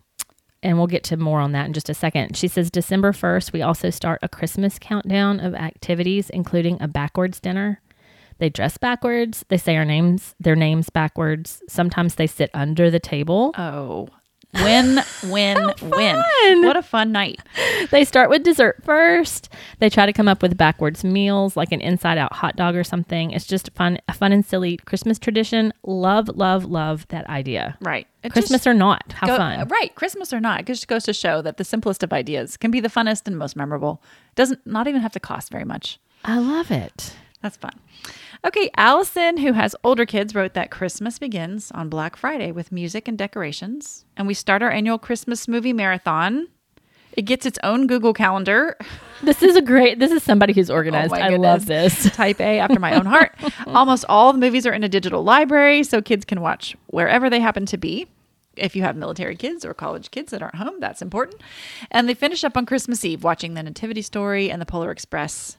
and 0.63 0.77
we'll 0.79 0.87
get 0.87 1.05
to 1.05 1.17
more 1.17 1.41
on 1.41 1.53
that 1.53 1.67
in 1.67 1.73
just 1.73 1.89
a 1.89 1.95
second. 1.95 2.37
She 2.37 2.49
says 2.49 2.71
December 2.71 3.13
1st, 3.13 3.53
we 3.53 3.63
also 3.63 3.91
start 3.91 4.19
a 4.23 4.29
Christmas 4.29 4.79
countdown 4.79 5.41
of 5.41 5.55
activities, 5.55 6.31
including 6.31 6.79
a 6.81 6.89
backwards 6.89 7.41
dinner. 7.41 7.81
They 8.41 8.49
dress 8.49 8.77
backwards. 8.77 9.45
They 9.49 9.57
say 9.59 9.77
our 9.77 9.85
names, 9.85 10.35
their 10.41 10.57
names 10.57 10.91
backwards. 10.91 11.63
Sometimes 11.69 12.17
they 12.17 12.27
sit 12.27 12.51
under 12.55 12.91
the 12.91 12.99
table. 13.01 13.55
Oh, 13.57 14.09
Win, 14.55 15.01
win, 15.29 15.59
win. 15.83 16.17
What 16.65 16.77
a 16.77 16.83
fun 16.83 17.13
night. 17.13 17.39
They 17.93 18.05
start 18.05 18.31
with 18.31 18.43
dessert 18.43 18.83
first. 18.85 19.49
They 19.79 19.89
try 19.89 20.07
to 20.07 20.13
come 20.13 20.27
up 20.27 20.43
with 20.43 20.57
backwards 20.57 21.05
meals 21.05 21.57
like 21.57 21.71
an 21.71 21.81
inside 21.81 22.19
out 22.19 22.33
hot 22.33 22.57
dog 22.57 22.75
or 22.75 22.83
something. 22.83 23.31
It's 23.31 23.47
just 23.47 23.71
fun, 23.77 23.99
a 24.09 24.13
fun 24.13 24.33
and 24.33 24.45
silly 24.45 24.77
Christmas 24.79 25.21
tradition. 25.21 25.73
Love, 25.85 26.29
love, 26.35 26.65
love 26.65 27.07
that 27.09 27.29
idea. 27.29 27.79
Right. 27.81 28.09
It 28.25 28.33
Christmas 28.33 28.67
or 28.67 28.75
not, 28.75 29.13
have 29.13 29.29
go- 29.29 29.37
fun. 29.37 29.69
Right. 29.69 29.95
Christmas 29.95 30.33
or 30.33 30.41
not. 30.41 30.63
It 30.63 30.67
just 30.67 30.89
goes 30.89 31.05
to 31.05 31.13
show 31.13 31.41
that 31.43 31.57
the 31.57 31.65
simplest 31.65 32.03
of 32.03 32.13
ideas 32.13 32.57
can 32.57 32.73
be 32.73 32.81
the 32.81 32.89
funnest 32.89 33.29
and 33.29 33.39
most 33.39 33.55
memorable. 33.55 34.03
Doesn't 34.35 34.67
not 34.67 34.89
even 34.89 35.01
have 35.01 35.13
to 35.13 35.21
cost 35.21 35.53
very 35.53 35.65
much. 35.65 36.01
I 36.25 36.39
love 36.41 36.73
it. 36.73 37.15
That's 37.41 37.57
fun. 37.57 37.79
Okay, 38.43 38.71
Allison, 38.77 39.37
who 39.37 39.53
has 39.53 39.77
older 39.85 40.07
kids, 40.07 40.35
wrote 40.35 40.55
that 40.55 40.71
Christmas 40.71 41.19
begins 41.19 41.71
on 41.73 41.91
Black 41.91 42.17
Friday 42.17 42.53
with 42.53 42.73
music 42.73 43.07
and 43.07 43.19
decorations. 43.19 44.07
And 44.17 44.27
we 44.27 44.33
start 44.33 44.63
our 44.63 44.71
annual 44.71 44.99
Christmas 44.99 45.47
movie 45.47 45.75
marathon. 45.75 46.49
It 47.13 47.23
gets 47.23 47.45
its 47.45 47.59
own 47.63 47.87
Google 47.87 48.13
Calendar. 48.15 48.77
This 49.23 49.43
is 49.43 49.55
a 49.55 49.61
great. 49.61 49.99
This 49.99 50.13
is 50.13 50.23
somebody 50.23 50.55
who's 50.55 50.71
organized. 50.71 51.13
Oh 51.13 51.17
I 51.17 51.37
love 51.37 51.67
this. 51.67 52.11
Type 52.17 52.41
A 52.41 52.59
after 52.59 52.81
my 52.81 52.95
own 52.95 53.05
heart. 53.05 53.35
Almost 53.67 54.07
all 54.09 54.33
the 54.33 54.39
movies 54.39 54.65
are 54.65 54.73
in 54.73 54.83
a 54.83 54.89
digital 54.89 55.23
library, 55.23 55.83
so 55.83 56.01
kids 56.01 56.25
can 56.25 56.41
watch 56.41 56.75
wherever 56.87 57.29
they 57.29 57.39
happen 57.39 57.67
to 57.67 57.77
be. 57.77 58.07
If 58.57 58.75
you 58.75 58.81
have 58.81 58.97
military 58.97 59.37
kids 59.37 59.63
or 59.63 59.75
college 59.75 60.11
kids 60.11 60.31
that 60.31 60.41
aren't 60.41 60.55
home, 60.55 60.81
that's 60.81 61.03
important. 61.03 61.43
And 61.91 62.09
they 62.09 62.15
finish 62.15 62.45
up 62.45 62.57
on 62.57 62.65
Christmas 62.65 63.05
Eve 63.05 63.23
watching 63.23 63.53
The 63.53 63.63
Nativity 63.63 64.01
Story 64.01 64.51
and 64.51 64.59
The 64.59 64.65
Polar 64.65 64.91
Express. 64.91 65.59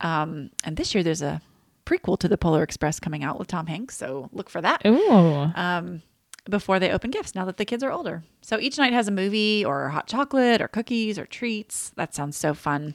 Um, 0.00 0.48
and 0.64 0.78
this 0.78 0.94
year 0.94 1.04
there's 1.04 1.20
a 1.20 1.42
prequel 1.84 2.18
to 2.20 2.28
The 2.28 2.38
Polar 2.38 2.62
Express 2.62 2.98
coming 3.00 3.22
out 3.24 3.38
with 3.38 3.48
Tom 3.48 3.66
Hanks, 3.66 3.96
so 3.96 4.28
look 4.32 4.48
for 4.50 4.60
that 4.60 4.82
Ooh, 4.86 5.50
um, 5.54 6.02
before 6.48 6.78
they 6.78 6.90
open 6.90 7.10
gifts 7.10 7.34
now 7.34 7.44
that 7.44 7.56
the 7.56 7.64
kids 7.64 7.82
are 7.82 7.90
older. 7.92 8.22
So 8.40 8.58
each 8.58 8.78
night 8.78 8.92
has 8.92 9.08
a 9.08 9.12
movie 9.12 9.64
or 9.64 9.88
hot 9.90 10.06
chocolate 10.08 10.60
or 10.60 10.68
cookies 10.68 11.18
or 11.18 11.26
treats. 11.26 11.90
That 11.96 12.14
sounds 12.14 12.36
so 12.36 12.54
fun. 12.54 12.94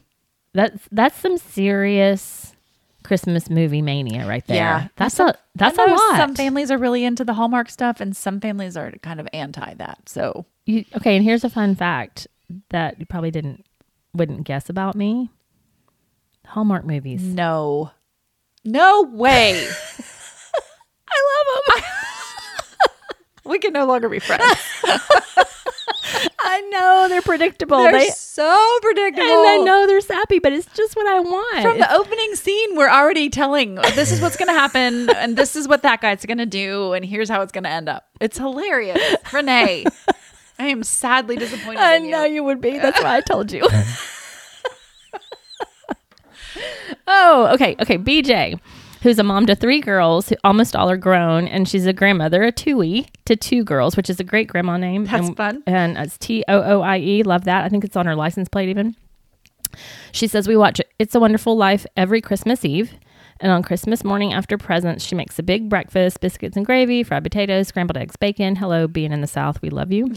that's 0.54 0.88
that's 0.92 1.18
some 1.18 1.38
serious 1.38 2.54
Christmas 3.04 3.50
movie 3.50 3.82
mania 3.82 4.28
right 4.28 4.46
there. 4.48 4.58
Yeah. 4.58 4.88
that's 4.98 5.16
Some- 5.16 5.30
a 5.30 5.36
that's 5.56 5.78
a 5.78 5.82
lot. 5.86 6.18
Some 6.18 6.36
families 6.36 6.70
are 6.72 6.78
really 6.78 7.04
into 7.04 7.24
the 7.24 7.34
Hallmark 7.34 7.70
stuff, 7.70 8.00
and 8.02 8.16
some 8.16 8.40
families 8.42 8.76
are 8.78 8.92
kind 9.02 9.20
of 9.20 9.28
anti 9.34 9.74
that. 9.76 10.08
So 10.10 10.46
You, 10.66 10.84
okay, 10.98 11.16
and 11.16 11.24
here's 11.24 11.44
a 11.44 11.50
fun 11.50 11.76
fact 11.76 12.28
that 12.70 13.00
you 13.00 13.06
probably 13.06 13.32
didn't 13.32 13.66
wouldn't 14.14 14.44
guess 14.46 14.70
about 14.70 14.96
me. 14.96 15.30
Hallmark 16.46 16.86
movies. 16.86 17.22
no, 17.22 17.92
no 18.68 19.04
way. 19.04 19.68
I 21.10 21.44
love 21.48 21.82
them. 21.82 21.84
we 23.46 23.60
can 23.60 23.74
no 23.74 23.86
longer 23.86 24.10
be 24.10 24.20
friends. 24.20 24.44
I 26.40 26.62
know 26.70 27.08
they're 27.10 27.22
predictable. 27.22 27.80
They're 27.80 27.92
they 27.92 28.08
so 28.10 28.78
predictable. 28.82 29.28
and 29.28 29.48
I 29.48 29.58
know 29.58 29.88
they're 29.88 30.02
sappy, 30.02 30.40
but 30.40 30.54
it's 30.54 30.68
just 30.74 30.96
what 30.96 31.08
I 31.08 31.20
want. 31.20 31.62
From 31.62 31.78
the 31.80 31.94
opening 31.94 32.36
scene, 32.36 32.76
we're 32.76 32.90
already 32.90 33.30
telling 33.30 33.76
this 33.76 34.12
is 34.12 34.22
what's 34.22 34.38
going 34.38 34.48
to 34.48 34.54
happen, 34.54 35.10
and 35.12 35.38
this 35.38 35.56
is 35.56 35.68
what 35.68 35.84
that 35.84 36.02
guy's 36.02 36.26
going 36.26 36.38
to 36.38 36.46
do, 36.46 36.94
and 36.94 37.06
here's 37.06 37.30
how 37.30 37.42
it's 37.42 37.52
going 37.52 37.66
to 37.66 37.70
end 37.70 37.90
up. 37.90 38.08
It's 38.20 38.38
hilarious, 38.38 39.00
Renee. 39.32 39.86
I 40.60 40.68
am 40.68 40.84
sadly 40.84 41.36
disappointed. 41.36 41.80
I 41.80 41.96
in 41.96 42.06
you. 42.06 42.12
know 42.12 42.26
you 42.26 42.44
would 42.44 42.62
be. 42.62 42.80
That's 42.80 43.02
why 43.02 43.18
I 43.18 43.22
told 43.22 43.52
you. 43.52 43.68
Oh, 47.08 47.50
okay. 47.54 47.76
Okay. 47.80 47.98
BJ, 47.98 48.60
who's 49.02 49.20
a 49.20 49.24
mom 49.24 49.46
to 49.46 49.56
three 49.56 49.80
girls, 49.80 50.30
who 50.30 50.36
almost 50.44 50.76
all 50.76 50.90
are 50.90 50.98
grown, 50.98 51.48
and 51.48 51.68
she's 51.68 51.86
a 51.86 51.94
grandmother, 51.94 52.44
a 52.44 52.52
Tooie 52.52 53.08
to 53.26 53.36
two 53.36 53.64
girls, 53.64 53.96
which 53.96 54.10
is 54.10 54.20
a 54.20 54.24
great 54.24 54.48
grandma 54.48 54.78
name. 54.78 55.06
That's 55.06 55.28
and, 55.28 55.38
fun. 55.38 55.64
And 55.66 55.98
it's 55.98 56.18
T 56.18 56.44
O 56.48 56.62
O 56.62 56.82
I 56.82 57.00
E. 57.00 57.24
Love 57.24 57.46
that. 57.46 57.64
I 57.64 57.70
think 57.70 57.84
it's 57.84 57.96
on 57.96 58.06
her 58.06 58.16
license 58.16 58.50
plate 58.50 58.70
even. 58.70 58.96
She 60.12 60.28
says 60.28 60.48
we 60.48 60.58
watch 60.58 60.82
It's 61.00 61.16
a 61.16 61.20
Wonderful 61.20 61.56
Life 61.56 61.86
every 61.96 62.22
Christmas 62.22 62.66
Eve. 62.66 62.94
And 63.40 63.52
on 63.52 63.64
Christmas 63.64 64.04
morning 64.04 64.34
after 64.34 64.58
presents, 64.58 65.04
she 65.04 65.16
makes 65.16 65.38
a 65.40 65.44
big 65.44 65.70
breakfast, 65.70 66.20
biscuits 66.20 66.58
and 66.58 66.66
gravy, 66.66 67.04
fried 67.04 67.24
potatoes, 67.24 67.68
scrambled 67.68 67.98
eggs, 67.98 68.16
bacon. 68.16 68.56
Hello, 68.56 68.88
being 68.88 69.12
in 69.12 69.22
the 69.22 69.28
South, 69.28 69.62
we 69.62 69.70
love 69.70 69.92
you. 69.92 70.08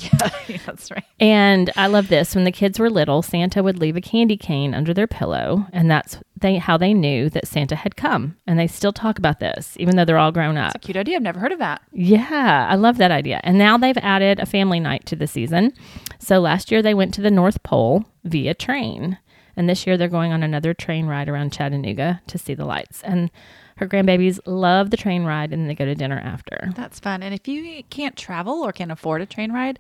Yeah, 0.49 0.59
that's 0.67 0.91
right. 0.91 1.05
And 1.21 1.71
I 1.77 1.87
love 1.87 2.09
this. 2.09 2.35
When 2.35 2.43
the 2.43 2.51
kids 2.51 2.81
were 2.81 2.91
little, 2.91 3.23
Santa 3.23 3.63
would 3.63 3.79
leave 3.79 3.97
a 3.97 4.01
candy 4.01 4.37
cane 4.37 4.75
under 4.75 4.93
their 4.93 5.07
pillow, 5.07 5.67
and 5.73 5.89
that's 5.89 6.19
they 6.41 6.57
how 6.57 6.77
they 6.77 6.93
knew 6.93 7.31
that 7.31 7.47
Santa 7.47 7.77
had 7.77 7.95
come. 7.95 8.37
And 8.49 8.59
they 8.59 8.67
still 8.67 8.93
talk 8.93 9.19
about 9.19 9.39
this, 9.39 9.77
even 9.79 9.95
though 9.95 10.05
they're 10.05 10.19
all 10.19 10.33
grown 10.33 10.57
up. 10.57 10.75
It's 10.75 10.85
a 10.85 10.87
cute 10.87 10.97
idea. 10.97 11.17
I've 11.17 11.23
never 11.23 11.39
heard 11.39 11.53
of 11.53 11.61
that. 11.61 11.83
Yeah, 11.93 12.67
I 12.69 12.75
love 12.75 12.97
that 12.99 13.13
idea. 13.13 13.41
And 13.45 13.59
now 13.59 13.79
they've 13.79 13.97
added 13.99 14.41
a 14.41 14.47
family 14.47 14.81
night 14.81 15.07
to 15.07 15.17
the 15.17 15.27
season. 15.29 15.73
So 16.19 16.41
last 16.41 16.73
year 16.73 16.83
they 16.83 16.95
went 16.95 17.15
to 17.15 17.21
the 17.21 17.31
North 17.31 17.63
Pole 17.63 18.05
via 18.25 18.55
train. 18.55 19.19
And 19.57 19.69
this 19.69 19.87
year 19.87 19.97
they're 19.97 20.09
going 20.09 20.33
on 20.33 20.43
another 20.43 20.75
train 20.75 21.07
ride 21.07 21.29
around 21.29 21.53
Chattanooga 21.53 22.21
to 22.29 22.39
see 22.39 22.55
the 22.55 22.65
lights. 22.65 23.03
And 23.03 23.31
her 23.77 23.87
grandbabies 23.89 24.39
love 24.47 24.91
the 24.91 24.97
train 24.97 25.25
ride 25.25 25.53
and 25.53 25.69
they 25.69 25.75
go 25.75 25.85
to 25.85 25.95
dinner 25.95 26.19
after. 26.19 26.71
That's 26.77 27.01
fun. 27.01 27.23
And 27.23 27.35
if 27.35 27.49
you 27.49 27.83
can't 27.91 28.17
travel 28.17 28.63
or 28.63 28.73
can't 28.73 28.93
afford 28.93 29.23
a 29.23 29.27
train 29.27 29.53
ride, 29.53 29.79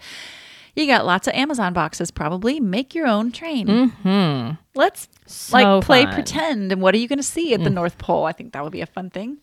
you 0.76 0.86
got 0.86 1.04
lots 1.04 1.26
of 1.26 1.34
Amazon 1.34 1.72
boxes. 1.72 2.10
Probably 2.10 2.60
make 2.60 2.94
your 2.94 3.06
own 3.06 3.32
train. 3.32 3.88
Hmm. 3.90 4.50
Let's 4.74 5.08
So 5.26 5.56
like 5.56 5.84
play 5.84 6.04
fun. 6.04 6.14
pretend. 6.14 6.72
And 6.72 6.80
what 6.80 6.94
are 6.94 6.98
you 6.98 7.08
going 7.08 7.18
to 7.18 7.22
see 7.22 7.52
at 7.54 7.62
the 7.64 7.70
North 7.70 7.98
Pole? 7.98 8.24
I 8.24 8.32
think 8.32 8.52
that 8.52 8.62
would 8.62 8.72
be 8.72 8.80
a 8.80 8.86
fun 8.86 9.10
thing. 9.10 9.38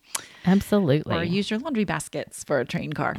Absolutely. 0.45 1.15
Or 1.15 1.23
use 1.23 1.49
your 1.51 1.59
laundry 1.59 1.83
baskets 1.83 2.43
for 2.43 2.59
a 2.59 2.65
train 2.65 2.93
car. 2.93 3.15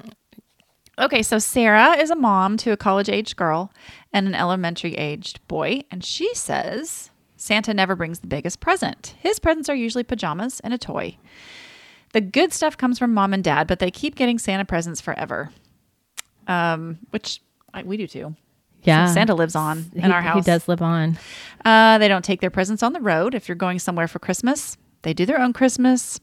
Okay, 0.98 1.22
so 1.22 1.38
Sarah 1.38 1.92
is 1.96 2.10
a 2.10 2.16
mom 2.16 2.56
to 2.56 2.72
a 2.72 2.76
college 2.76 3.08
aged 3.08 3.36
girl 3.36 3.70
and 4.12 4.26
an 4.26 4.34
elementary 4.34 4.94
aged 4.94 5.46
boy, 5.48 5.82
and 5.90 6.04
she 6.04 6.34
says 6.34 7.10
Santa 7.36 7.72
never 7.74 7.94
brings 7.94 8.20
the 8.20 8.26
biggest 8.26 8.60
present. 8.60 9.14
His 9.20 9.38
presents 9.38 9.68
are 9.68 9.74
usually 9.74 10.04
pajamas 10.04 10.60
and 10.60 10.72
a 10.74 10.78
toy. 10.78 11.16
The 12.12 12.20
good 12.22 12.52
stuff 12.52 12.76
comes 12.76 12.98
from 12.98 13.12
mom 13.14 13.34
and 13.34 13.44
dad, 13.44 13.66
but 13.66 13.78
they 13.80 13.90
keep 13.90 14.14
getting 14.14 14.38
Santa 14.38 14.64
presents 14.64 15.00
forever. 15.00 15.50
Um, 16.46 16.98
which 17.10 17.42
I, 17.74 17.82
we 17.82 17.98
do 17.98 18.06
too. 18.06 18.34
yeah. 18.82 19.12
Santa 19.12 19.34
lives 19.34 19.54
on 19.54 19.90
in 19.94 20.04
He- 20.04 20.10
our 20.10 20.22
house. 20.22 20.44
He 20.46 20.50
does 20.50 20.66
live 20.68 20.80
on. 20.80 21.18
Uh, 21.64 21.98
they 21.98 22.08
don't 22.08 22.24
take 22.24 22.40
their 22.40 22.48
presents 22.50 22.82
on 22.82 22.94
the 22.94 23.00
road 23.00 23.34
if 23.34 23.46
you're 23.48 23.56
going 23.56 23.78
somewhere 23.78 24.08
for 24.08 24.18
Christmas. 24.18 24.78
They 25.02 25.12
do 25.12 25.26
their 25.26 25.38
own 25.40 25.52
Christmas 25.52 26.18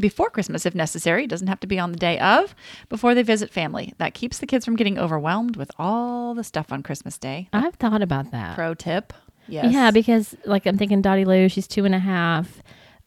before 0.00 0.30
Christmas 0.30 0.66
if 0.66 0.74
necessary. 0.74 1.24
It 1.24 1.30
doesn't 1.30 1.46
have 1.48 1.60
to 1.60 1.66
be 1.66 1.78
on 1.78 1.92
the 1.92 1.98
day 1.98 2.18
of 2.18 2.54
before 2.88 3.14
they 3.14 3.22
visit 3.22 3.50
family. 3.50 3.94
That 3.98 4.14
keeps 4.14 4.38
the 4.38 4.46
kids 4.46 4.64
from 4.64 4.76
getting 4.76 4.98
overwhelmed 4.98 5.56
with 5.56 5.70
all 5.78 6.34
the 6.34 6.42
stuff 6.44 6.72
on 6.72 6.82
Christmas 6.82 7.18
Day. 7.18 7.48
I've 7.52 7.74
thought 7.76 8.02
about 8.02 8.30
that. 8.32 8.54
Pro 8.56 8.74
tip. 8.74 9.12
Yes. 9.46 9.72
Yeah, 9.72 9.90
because 9.90 10.34
like 10.44 10.66
I'm 10.66 10.78
thinking 10.78 11.02
Dottie 11.02 11.24
Lou, 11.24 11.48
she's 11.48 11.66
two 11.68 11.84
and 11.84 11.94
a 11.94 11.98
half. 11.98 12.62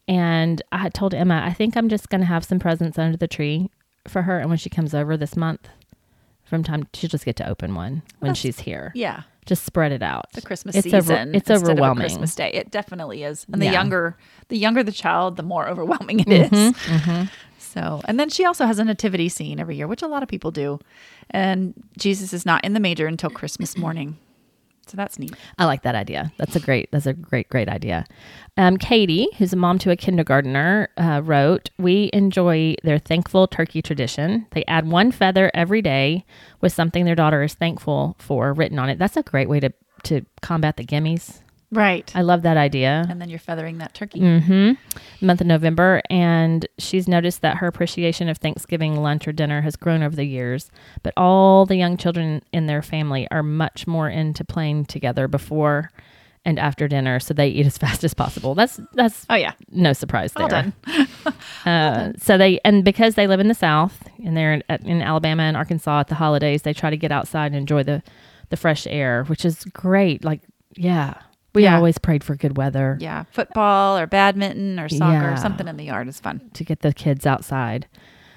And 0.08 0.62
I 0.72 0.90
told 0.90 1.14
Emma, 1.14 1.42
I 1.46 1.54
think 1.54 1.78
I'm 1.78 1.88
just 1.90 2.10
going 2.10 2.22
to 2.22 2.28
have 2.28 2.44
some 2.44 2.60
presents 2.60 3.00
under 3.00 3.16
the 3.18 3.28
tree 3.28 3.70
for 4.08 4.24
her. 4.24 4.40
And 4.40 4.50
when 4.50 4.58
she 4.58 4.70
comes 4.70 4.94
over 4.94 5.16
this 5.16 5.36
month, 5.38 5.70
from 6.44 6.62
time, 6.64 6.88
she'll 6.94 7.10
just 7.10 7.24
get 7.26 7.38
to 7.38 7.48
open 7.48 7.74
one 7.74 8.04
when 8.20 8.30
That's- 8.30 8.38
she's 8.38 8.60
here. 8.60 8.92
yeah. 8.96 9.24
Just 9.46 9.64
spread 9.66 9.92
it 9.92 10.02
out. 10.02 10.32
The 10.34 10.42
Christmas 10.42 10.76
it's 10.76 10.88
over- 10.88 11.02
season. 11.02 11.36
it's 11.36 11.50
of 11.50 11.64
a 11.64 11.72
overwhelming. 11.72 12.02
Christmas 12.04 12.34
Day. 12.36 12.52
It 12.54 12.72
definitely 12.72 13.24
is. 13.24 13.46
And 13.52 13.62
the 13.62 13.66
Yeah. 13.66 13.72
younger 13.74 14.18
the 14.50 14.58
younger 14.58 14.84
the 14.84 14.92
child, 14.92 15.36
the 15.38 15.44
more 15.44 15.68
overwhelming 15.74 16.20
it 16.22 16.30
is. 16.30 16.50
Mm-hmm, 16.52 17.24
So, 17.58 18.02
and 18.06 18.20
then 18.20 18.30
she 18.30 18.46
also 18.46 18.66
has 18.66 18.78
a 18.80 18.84
nativity 18.84 19.30
scene 19.30 19.60
every 19.60 19.76
year, 19.76 19.88
which 19.88 20.02
a 20.04 20.08
lot 20.08 20.22
of 20.24 20.30
people 20.30 20.52
do. 20.52 20.80
And 21.32 21.74
Jesus 21.98 22.32
is 22.34 22.46
not 22.46 22.64
in 22.64 22.74
the 22.74 22.80
major 22.80 23.08
until 23.08 23.30
Christmas 23.32 23.76
morning. 23.78 24.18
So 24.88 24.98
that's 24.98 25.18
neat. 25.18 25.34
I 25.58 25.66
like 25.66 25.84
that 25.84 25.96
idea. 25.96 26.32
That's 26.38 26.56
a 26.56 26.60
great. 26.60 26.92
That's 26.92 27.06
a 27.06 27.14
great, 27.14 27.50
great 27.50 27.70
idea. 27.70 28.06
Um, 28.58 28.78
Katie, 28.78 29.28
who's 29.38 29.54
a 29.54 29.56
mom 29.56 29.80
to 29.80 29.92
a 29.92 29.96
kindergartner, 29.96 30.90
uh, 30.98 31.22
wrote, 31.24 31.70
"We 31.78 32.10
enjoy 32.14 32.76
their 32.84 33.00
thankful 33.00 33.48
turkey 33.48 33.82
tradition. 33.82 34.46
They 34.52 34.64
add 34.68 34.88
one 34.88 35.12
feather 35.12 35.52
every 35.54 35.82
day 35.82 36.26
with 36.62 36.74
something 36.74 37.06
their 37.06 37.16
daughter 37.16 37.44
is 37.44 37.54
thankful 37.54 38.16
for 38.20 38.54
written 38.54 38.78
on 38.80 38.90
it. 38.90 39.00
That's 39.00 39.18
a 39.18 39.24
great 39.24 39.50
way 39.50 39.60
to 39.60 39.72
to 40.04 40.26
combat 40.42 40.76
the 40.76 40.84
gimmies. 40.84 41.43
Right. 41.74 42.12
I 42.16 42.22
love 42.22 42.42
that 42.44 42.58
idea. 42.58 43.06
and 43.10 43.20
then 43.22 43.30
you're 43.30 43.40
feathering 43.40 43.78
that 43.80 43.94
turkey. 43.94 44.20
Mm-hmm. 44.20 45.26
Month 45.26 45.42
of 45.42 45.48
November, 45.48 46.02
and 46.10 46.68
she's 46.78 47.08
noticed 47.08 47.42
that 47.42 47.58
her 47.58 47.68
appreciation 47.68 48.30
of 48.30 48.38
Thanksgiving 48.38 48.96
lunch 49.02 49.28
or 49.28 49.32
dinner 49.32 49.62
has 49.62 49.76
grown 49.76 50.04
over 50.04 50.16
the 50.16 50.26
years. 50.26 50.70
But 51.02 51.14
all 51.18 51.66
the 51.66 51.76
young 51.76 51.98
children 51.98 52.42
in 52.52 52.68
their 52.68 52.82
family 52.82 53.28
are 53.32 53.44
much 53.44 53.88
more 53.88 54.10
into 54.10 54.44
playing 54.46 54.86
together 54.86 55.28
before 55.28 55.92
and 56.46 56.60
after 56.60 56.90
dinner, 56.90 57.22
so 57.22 57.34
they 57.34 57.48
eat 57.48 57.66
as 57.66 57.78
fast 57.86 58.04
as 58.04 58.14
possible. 58.14 58.54
That's 58.54 58.80
that's 58.94 59.26
Oh 59.30 59.36
yeah. 59.36 59.54
no 59.72 59.94
surprise 59.94 60.34
there. 60.34 60.44
All 60.44 60.50
done. 60.50 60.74
Uh, 61.66 62.12
so 62.18 62.38
they 62.38 62.60
and 62.66 62.84
because 62.84 63.16
they 63.16 63.28
live 63.28 63.40
in 63.40 63.48
the 63.48 63.54
South 63.54 64.04
and 64.26 64.36
they're 64.36 64.56
in, 64.56 64.64
in 64.86 65.02
Alabama 65.02 65.44
and 65.44 65.56
Arkansas 65.56 66.02
at 66.02 66.08
the 66.10 66.16
holidays, 66.16 66.64
they 66.64 66.74
try 66.74 66.90
to 66.90 66.98
get 66.98 67.10
outside 67.12 67.48
and 67.48 67.56
enjoy 67.56 67.84
the 67.84 68.04
the 68.50 68.58
fresh 68.58 68.86
air, 68.88 69.24
which 69.26 69.46
is 69.46 69.64
great. 69.72 70.26
Like, 70.26 70.42
yeah, 70.76 71.14
we 71.56 71.64
Yeah. 71.64 71.76
always 71.76 71.98
prayed 71.98 72.24
for 72.24 72.36
good 72.36 72.58
weather. 72.58 72.98
Yeah. 73.00 73.24
Football 73.32 73.98
or 73.98 74.08
badminton 74.08 74.80
or 74.80 74.90
soccer, 74.90 75.30
Yeah. 75.32 75.36
something 75.36 75.68
in 75.68 75.78
the 75.78 75.86
yard 75.86 76.08
is 76.08 76.20
fun. 76.20 76.42
to 76.54 76.64
get 76.64 76.82
the 76.82 76.94
kids 76.94 77.26
outside. 77.26 77.88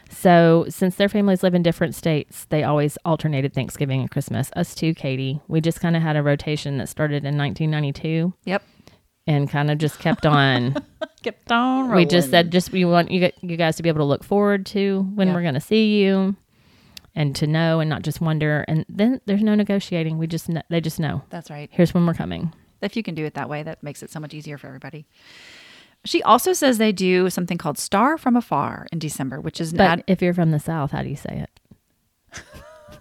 So, 0.08 0.66
since 0.68 0.94
their 0.94 1.08
families 1.08 1.42
live 1.42 1.54
in 1.54 1.62
different 1.64 1.94
states, 1.96 2.44
they 2.44 2.62
always 2.62 2.96
alternated 3.04 3.52
Thanksgiving 3.54 4.00
and 4.00 4.10
Christmas. 4.10 4.50
Us 4.54 4.72
too, 4.74 4.94
Katie. 4.94 5.40
We 5.48 5.60
just 5.60 5.80
kind 5.80 5.96
of 5.96 6.02
had 6.02 6.14
a 6.16 6.22
rotation 6.22 6.78
that 6.78 6.88
started 6.88 7.24
in 7.24 7.36
1992 7.36 8.32
Yep. 8.44 8.62
and 9.26 9.50
kind 9.50 9.68
of 9.70 9.78
just 9.78 9.98
kept 9.98 10.24
on. 10.24 10.76
Kept 11.22 11.50
on 11.50 11.90
we 11.92 12.04
just 12.04 12.30
said, 12.30 12.52
just 12.52 12.70
we 12.70 12.84
want 12.84 13.10
you, 13.10 13.32
you 13.42 13.56
guys 13.56 13.74
to 13.76 13.82
be 13.82 13.88
able 13.88 13.98
to 13.98 14.04
look 14.04 14.22
forward 14.22 14.64
to 14.66 15.10
when 15.16 15.26
Yeah. 15.28 15.34
we're 15.34 15.42
going 15.42 15.54
to 15.54 15.60
see 15.60 16.00
you 16.00 16.36
and 17.16 17.34
to 17.34 17.48
know 17.48 17.80
and 17.80 17.90
not 17.90 18.02
just 18.02 18.20
wonder. 18.20 18.64
And 18.68 18.84
then 18.88 19.20
there's 19.26 19.42
no 19.42 19.56
negotiating. 19.56 20.18
We 20.18 20.28
just, 20.28 20.48
they 20.70 20.80
just 20.80 21.00
know. 21.00 21.22
That's 21.30 21.50
right. 21.50 21.68
Here's 21.72 21.92
when 21.92 22.06
we're 22.06 22.14
coming. 22.14 22.52
If 22.86 22.96
you 22.96 23.02
can 23.02 23.14
do 23.14 23.26
it 23.26 23.34
that 23.34 23.50
way, 23.50 23.62
that 23.62 23.82
makes 23.82 24.02
it 24.02 24.10
so 24.10 24.20
much 24.20 24.32
easier 24.32 24.56
for 24.56 24.68
everybody. 24.68 25.06
She 26.04 26.22
also 26.22 26.52
says 26.52 26.78
they 26.78 26.92
do 26.92 27.28
something 27.28 27.58
called 27.58 27.78
Star 27.78 28.16
from 28.16 28.36
Afar 28.36 28.86
in 28.92 28.98
December, 28.98 29.40
which 29.40 29.60
is 29.60 29.74
But 29.74 30.04
if 30.06 30.22
you're 30.22 30.34
from 30.34 30.52
the 30.52 30.60
South, 30.60 30.92
how 30.92 31.02
do 31.02 31.08
you 31.08 31.16
say 31.16 31.44
it? 31.44 31.50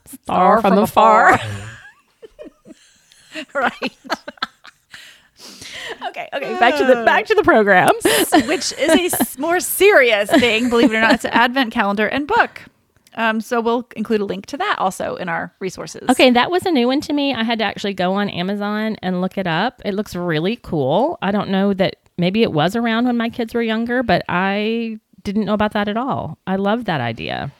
Star 0.23 0.61
from 0.61 0.77
afar. 0.77 1.39
right. 3.53 3.73
Okay, 6.07 6.27
okay, 6.33 6.59
back 6.59 6.77
to 6.77 6.85
the 6.85 7.03
back 7.05 7.25
to 7.25 7.35
the 7.35 7.43
program. 7.51 7.89
which 8.47 8.71
is 8.73 9.13
a 9.13 9.39
more 9.39 9.59
serious 9.59 10.29
thing, 10.31 10.69
believe 10.69 10.91
it 10.91 10.95
or 10.95 11.01
not. 11.01 11.13
It's 11.13 11.25
an 11.25 11.31
advent 11.31 11.71
calendar 11.73 12.07
and 12.07 12.27
book. 12.27 12.61
Um, 13.15 13.41
so 13.41 13.61
we'll 13.61 13.87
include 13.95 14.21
a 14.21 14.25
link 14.25 14.45
to 14.47 14.57
that 14.57 14.75
also 14.77 15.15
in 15.15 15.29
our 15.29 15.53
resources. 15.59 16.09
Okay, 16.09 16.29
that 16.31 16.51
was 16.51 16.65
a 16.65 16.71
new 16.71 16.87
one 16.87 17.01
to 17.01 17.13
me. 17.13 17.33
I 17.33 17.43
had 17.43 17.59
to 17.59 17.65
actually 17.65 17.93
go 17.93 18.13
on 18.13 18.29
Amazon 18.29 18.97
and 19.01 19.21
look 19.21 19.37
it 19.37 19.47
up. 19.47 19.81
It 19.85 19.93
looks 19.93 20.15
really 20.15 20.57
cool. 20.57 21.17
I 21.21 21.31
don't 21.31 21.49
know 21.49 21.73
that 21.73 21.95
maybe 22.17 22.43
it 22.43 22.51
was 22.51 22.75
around 22.75 23.05
when 23.05 23.17
my 23.17 23.29
kids 23.29 23.53
were 23.53 23.61
younger, 23.61 24.03
but 24.03 24.23
I 24.27 24.99
didn't 25.23 25.45
know 25.45 25.53
about 25.53 25.73
that 25.73 25.87
at 25.87 25.97
all. 25.97 26.37
I 26.45 26.57
love 26.57 26.85
that 26.85 27.01
idea. 27.01 27.51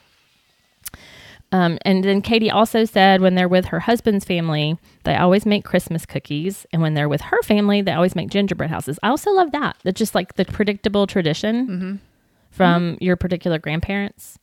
Um, 1.52 1.78
and 1.82 2.02
then 2.02 2.22
Katie 2.22 2.50
also 2.50 2.84
said 2.84 3.20
when 3.20 3.34
they're 3.34 3.48
with 3.48 3.66
her 3.66 3.80
husband's 3.80 4.24
family, 4.24 4.78
they 5.04 5.14
always 5.16 5.46
make 5.46 5.64
Christmas 5.64 6.04
cookies. 6.04 6.66
And 6.72 6.82
when 6.82 6.94
they're 6.94 7.08
with 7.08 7.20
her 7.20 7.40
family, 7.42 7.82
they 7.82 7.92
always 7.92 8.16
make 8.16 8.30
gingerbread 8.30 8.70
houses. 8.70 8.98
I 9.02 9.08
also 9.08 9.30
love 9.30 9.52
that. 9.52 9.76
That's 9.84 9.98
just 9.98 10.14
like 10.14 10.34
the 10.34 10.44
predictable 10.44 11.06
tradition 11.06 12.00
from 12.50 12.98
your 13.00 13.16
particular 13.16 13.58
grandparents. 13.58 14.38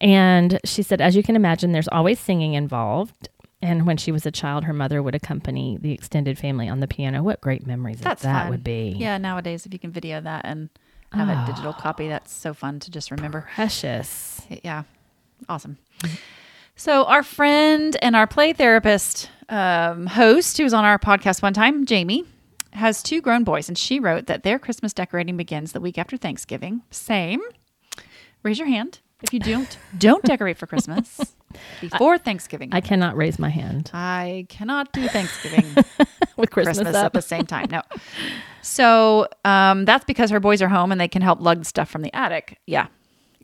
And 0.00 0.60
she 0.64 0.82
said, 0.82 1.00
as 1.00 1.16
you 1.16 1.22
can 1.22 1.36
imagine, 1.36 1.72
there's 1.72 1.88
always 1.88 2.18
singing 2.18 2.54
involved. 2.54 3.28
And 3.62 3.86
when 3.86 3.96
she 3.96 4.12
was 4.12 4.26
a 4.26 4.30
child, 4.30 4.64
her 4.64 4.72
mother 4.72 5.02
would 5.02 5.14
accompany 5.14 5.78
the 5.80 5.92
extended 5.92 6.38
family 6.38 6.68
on 6.68 6.80
the 6.80 6.88
piano. 6.88 7.22
What 7.22 7.40
great 7.40 7.66
memories 7.66 8.00
That's 8.00 8.22
that 8.22 8.42
fun. 8.42 8.50
would 8.50 8.64
be. 8.64 8.94
Yeah, 8.98 9.16
nowadays 9.18 9.64
if 9.64 9.72
you 9.72 9.78
can 9.78 9.90
video 9.90 10.20
that 10.20 10.44
and 10.44 10.68
have 11.12 11.28
a 11.28 11.46
digital 11.46 11.72
copy, 11.72 12.08
that's 12.08 12.32
so 12.32 12.52
fun 12.52 12.80
to 12.80 12.90
just 12.90 13.10
remember. 13.10 13.48
Precious. 13.54 14.42
Yeah, 14.62 14.82
awesome. 15.48 15.78
So 16.76 17.04
our 17.04 17.22
friend 17.22 17.96
and 18.02 18.16
our 18.16 18.26
play 18.26 18.52
therapist 18.52 19.30
um, 19.48 20.06
host, 20.06 20.58
who 20.58 20.64
was 20.64 20.74
on 20.74 20.84
our 20.84 20.98
podcast 20.98 21.40
one 21.40 21.54
time, 21.54 21.86
Jamie, 21.86 22.24
has 22.72 23.02
two 23.02 23.20
grown 23.20 23.44
boys, 23.44 23.68
and 23.68 23.78
she 23.78 24.00
wrote 24.00 24.26
that 24.26 24.42
their 24.42 24.58
Christmas 24.58 24.92
decorating 24.92 25.36
begins 25.36 25.72
the 25.72 25.80
week 25.80 25.96
after 25.96 26.16
Thanksgiving. 26.16 26.82
Same. 26.90 27.40
Raise 28.42 28.58
your 28.58 28.68
hand 28.68 28.98
if 29.24 29.32
you 29.32 29.40
don't 29.40 29.76
don't 29.98 30.22
decorate 30.24 30.58
for 30.58 30.66
Christmas 30.66 31.34
before 31.80 32.18
Thanksgiving. 32.18 32.70
I 32.72 32.80
cannot 32.80 33.16
raise 33.16 33.38
my 33.38 33.48
hand 33.48 33.90
I 33.92 34.46
cannot 34.48 34.92
do 34.92 35.08
Thanksgiving 35.08 35.64
with 36.36 36.50
Christmas, 36.50 36.78
Christmas 36.78 36.94
up. 36.94 37.06
at 37.06 37.12
the 37.12 37.22
same 37.22 37.46
time. 37.46 37.68
No. 37.70 37.82
So 38.62 39.28
um, 39.44 39.84
that's 39.84 40.04
because 40.04 40.30
her 40.30 40.40
boys 40.40 40.62
are 40.62 40.68
home 40.68 40.92
and 40.92 41.00
they 41.00 41.08
can 41.08 41.22
help 41.22 41.40
lug 41.40 41.64
stuff 41.64 41.90
from 41.90 42.02
the 42.02 42.14
attic. 42.14 42.58
Yeah. 42.66 42.86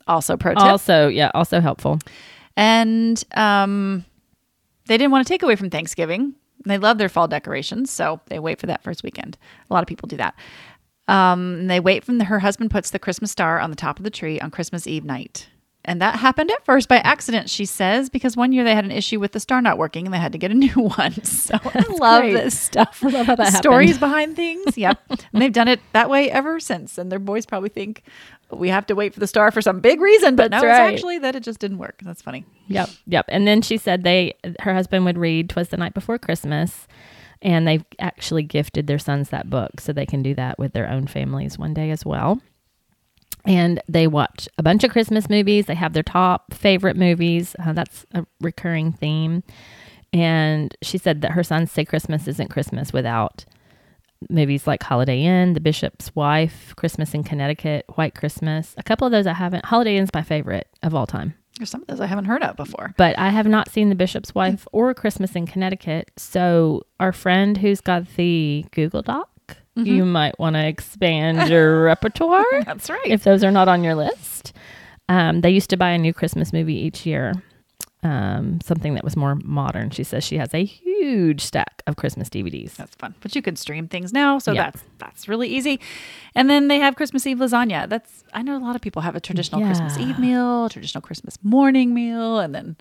Also 0.07 0.37
pro 0.37 0.53
tip. 0.53 0.63
Also, 0.63 1.07
yeah, 1.07 1.31
also 1.33 1.59
helpful. 1.59 1.99
And 2.57 3.23
um, 3.35 4.05
they 4.87 4.97
didn't 4.97 5.11
want 5.11 5.25
to 5.25 5.31
take 5.31 5.43
away 5.43 5.55
from 5.55 5.69
Thanksgiving. 5.69 6.35
They 6.65 6.77
love 6.77 6.97
their 6.97 7.09
fall 7.09 7.27
decorations, 7.27 7.91
so 7.91 8.19
they 8.27 8.37
wait 8.37 8.59
for 8.59 8.67
that 8.67 8.83
first 8.83 9.03
weekend. 9.03 9.37
A 9.69 9.73
lot 9.73 9.83
of 9.83 9.87
people 9.87 10.07
do 10.07 10.17
that. 10.17 10.35
Um, 11.07 11.55
and 11.61 11.69
they 11.69 11.79
wait 11.79 12.03
from 12.03 12.19
the, 12.19 12.25
her 12.25 12.39
husband 12.39 12.71
puts 12.71 12.91
the 12.91 12.99
Christmas 12.99 13.31
star 13.31 13.59
on 13.59 13.69
the 13.69 13.75
top 13.75 13.97
of 13.97 14.03
the 14.03 14.09
tree 14.09 14.39
on 14.39 14.51
Christmas 14.51 14.85
Eve 14.87 15.03
night. 15.03 15.49
And 15.83 15.99
that 16.01 16.17
happened 16.17 16.51
at 16.51 16.63
first 16.63 16.87
by 16.87 16.97
accident, 16.97 17.49
she 17.49 17.65
says, 17.65 18.09
because 18.09 18.37
one 18.37 18.51
year 18.51 18.63
they 18.63 18.75
had 18.75 18.85
an 18.85 18.91
issue 18.91 19.19
with 19.19 19.31
the 19.31 19.39
star 19.39 19.61
not 19.63 19.79
working 19.79 20.05
and 20.05 20.13
they 20.13 20.19
had 20.19 20.31
to 20.33 20.37
get 20.37 20.51
a 20.51 20.53
new 20.65 20.73
one. 20.73 21.23
So 21.23 21.55
I 21.63 21.85
love 21.99 22.21
great. 22.21 22.33
this 22.33 22.59
stuff. 22.59 23.03
I 23.03 23.07
love 23.09 23.25
how 23.25 23.35
that 23.35 23.45
happened. 23.45 23.57
Stories 23.57 23.97
behind 23.97 24.35
things. 24.35 24.77
Yep. 24.77 24.99
and 25.33 25.41
they've 25.41 25.51
done 25.51 25.67
it 25.67 25.79
that 25.93 26.09
way 26.09 26.29
ever 26.29 26.59
since. 26.59 26.97
And 26.99 27.11
their 27.11 27.19
boys 27.19 27.45
probably 27.47 27.69
think 27.69 28.03
we 28.51 28.69
have 28.69 28.85
to 28.87 28.95
wait 28.95 29.13
for 29.13 29.19
the 29.19 29.27
star 29.27 29.49
for 29.49 29.61
some 29.61 29.79
big 29.79 30.01
reason, 30.01 30.35
but 30.35 30.51
That's 30.51 30.61
no, 30.63 30.69
right. 30.69 30.93
it's 30.93 30.97
actually 30.99 31.19
that 31.19 31.35
it 31.35 31.43
just 31.43 31.59
didn't 31.59 31.77
work. 31.79 31.99
That's 32.03 32.21
funny. 32.21 32.45
Yep, 32.67 32.89
yep. 33.07 33.25
And 33.29 33.47
then 33.47 33.61
she 33.61 33.77
said 33.77 34.03
they, 34.03 34.35
her 34.59 34.73
husband 34.73 35.05
would 35.05 35.17
read 35.17 35.49
"Twas 35.49 35.69
the 35.69 35.77
Night 35.77 35.93
Before 35.93 36.17
Christmas," 36.17 36.87
and 37.41 37.67
they've 37.67 37.85
actually 37.99 38.43
gifted 38.43 38.87
their 38.87 38.99
sons 38.99 39.29
that 39.29 39.49
book, 39.49 39.79
so 39.79 39.93
they 39.93 40.05
can 40.05 40.21
do 40.21 40.35
that 40.35 40.59
with 40.59 40.73
their 40.73 40.89
own 40.89 41.07
families 41.07 41.57
one 41.57 41.73
day 41.73 41.91
as 41.91 42.05
well. 42.05 42.41
And 43.45 43.81
they 43.87 44.07
watch 44.07 44.47
a 44.57 44.63
bunch 44.63 44.83
of 44.83 44.91
Christmas 44.91 45.29
movies. 45.29 45.65
They 45.65 45.75
have 45.75 45.93
their 45.93 46.03
top 46.03 46.53
favorite 46.53 46.95
movies. 46.95 47.55
Uh, 47.59 47.73
that's 47.73 48.05
a 48.13 48.25
recurring 48.39 48.91
theme. 48.91 49.43
And 50.13 50.75
she 50.81 50.97
said 50.97 51.21
that 51.21 51.31
her 51.31 51.43
sons 51.43 51.71
say 51.71 51.85
Christmas 51.85 52.27
isn't 52.27 52.49
Christmas 52.49 52.91
without 52.93 53.45
movies 54.29 54.67
like 54.67 54.83
Holiday 54.83 55.23
Inn, 55.23 55.53
The 55.53 55.59
Bishop's 55.59 56.13
Wife, 56.15 56.75
Christmas 56.75 57.13
in 57.13 57.23
Connecticut, 57.23 57.85
White 57.95 58.13
Christmas. 58.13 58.75
A 58.77 58.83
couple 58.83 59.07
of 59.07 59.11
those 59.11 59.25
I 59.25 59.33
haven't. 59.33 59.65
Holiday 59.65 59.97
Inn's 59.97 60.13
my 60.13 60.21
favorite 60.21 60.67
of 60.83 60.93
all 60.93 61.07
time 61.07 61.33
There's 61.57 61.69
some 61.71 61.81
of 61.81 61.87
those 61.87 61.99
I 62.01 62.05
haven't 62.05 62.25
heard 62.25 62.43
of 62.43 62.55
before. 62.55 62.93
but 62.97 63.17
I 63.17 63.29
have 63.29 63.47
not 63.47 63.69
seen 63.71 63.89
The 63.89 63.95
Bishop's 63.95 64.35
Wife 64.35 64.67
or 64.71 64.93
Christmas 64.93 65.35
in 65.35 65.47
Connecticut. 65.47 66.11
So, 66.17 66.83
our 66.99 67.11
friend 67.13 67.57
who's 67.57 67.81
got 67.81 68.05
the 68.15 68.65
Google 68.71 69.01
Doc, 69.01 69.29
you 69.75 70.05
might 70.05 70.37
want 70.39 70.55
to 70.55 70.65
expand 70.65 71.49
your 71.49 71.83
repertoire 71.85 72.43
That's 72.65 72.89
right. 72.89 73.05
if 73.05 73.23
those 73.23 73.43
are 73.43 73.51
not 73.51 73.67
on 73.67 73.83
your 73.83 73.95
list. 73.95 74.53
Um, 75.09 75.41
they 75.41 75.49
used 75.49 75.69
to 75.71 75.77
buy 75.77 75.89
a 75.91 75.97
new 75.97 76.13
Christmas 76.13 76.53
movie 76.53 76.75
each 76.75 77.05
year, 77.05 77.33
um, 78.03 78.59
something 78.61 78.95
that 78.95 79.03
was 79.03 79.15
more 79.15 79.35
modern. 79.43 79.89
She 79.91 80.03
says 80.03 80.23
she 80.23 80.37
has 80.37 80.53
a 80.53 80.63
huge 80.63 81.41
stack 81.41 81.83
of 81.85 81.95
Christmas 81.97 82.29
DVDs. 82.29 82.75
that's 82.75 82.95
fun. 82.95 83.13
But 83.21 83.35
you 83.35 83.41
can 83.41 83.55
stream 83.55 83.87
things 83.87 84.11
now, 84.13 84.39
so 84.39 84.51
Yeah. 84.53 84.63
that's 84.71 84.83
that's 84.97 85.27
really 85.27 85.47
easy. 85.49 85.79
And 86.35 86.49
then 86.49 86.67
they 86.67 86.79
have 86.79 86.95
Christmas 86.95 87.27
Eve 87.27 87.37
lasagna. 87.39 87.87
That's 87.89 88.23
I 88.33 88.41
know 88.41 88.57
a 88.57 88.63
lot 88.63 88.75
of 88.75 88.81
people 88.81 89.01
have 89.01 89.15
a 89.15 89.19
traditional 89.19 89.61
Christmas 89.61 89.97
Eve 89.97 90.17
meal, 90.19 90.69
traditional 90.69 91.01
Christmas 91.01 91.37
morning 91.43 91.93
meal, 91.93 92.39
and 92.39 92.55
then 92.55 92.75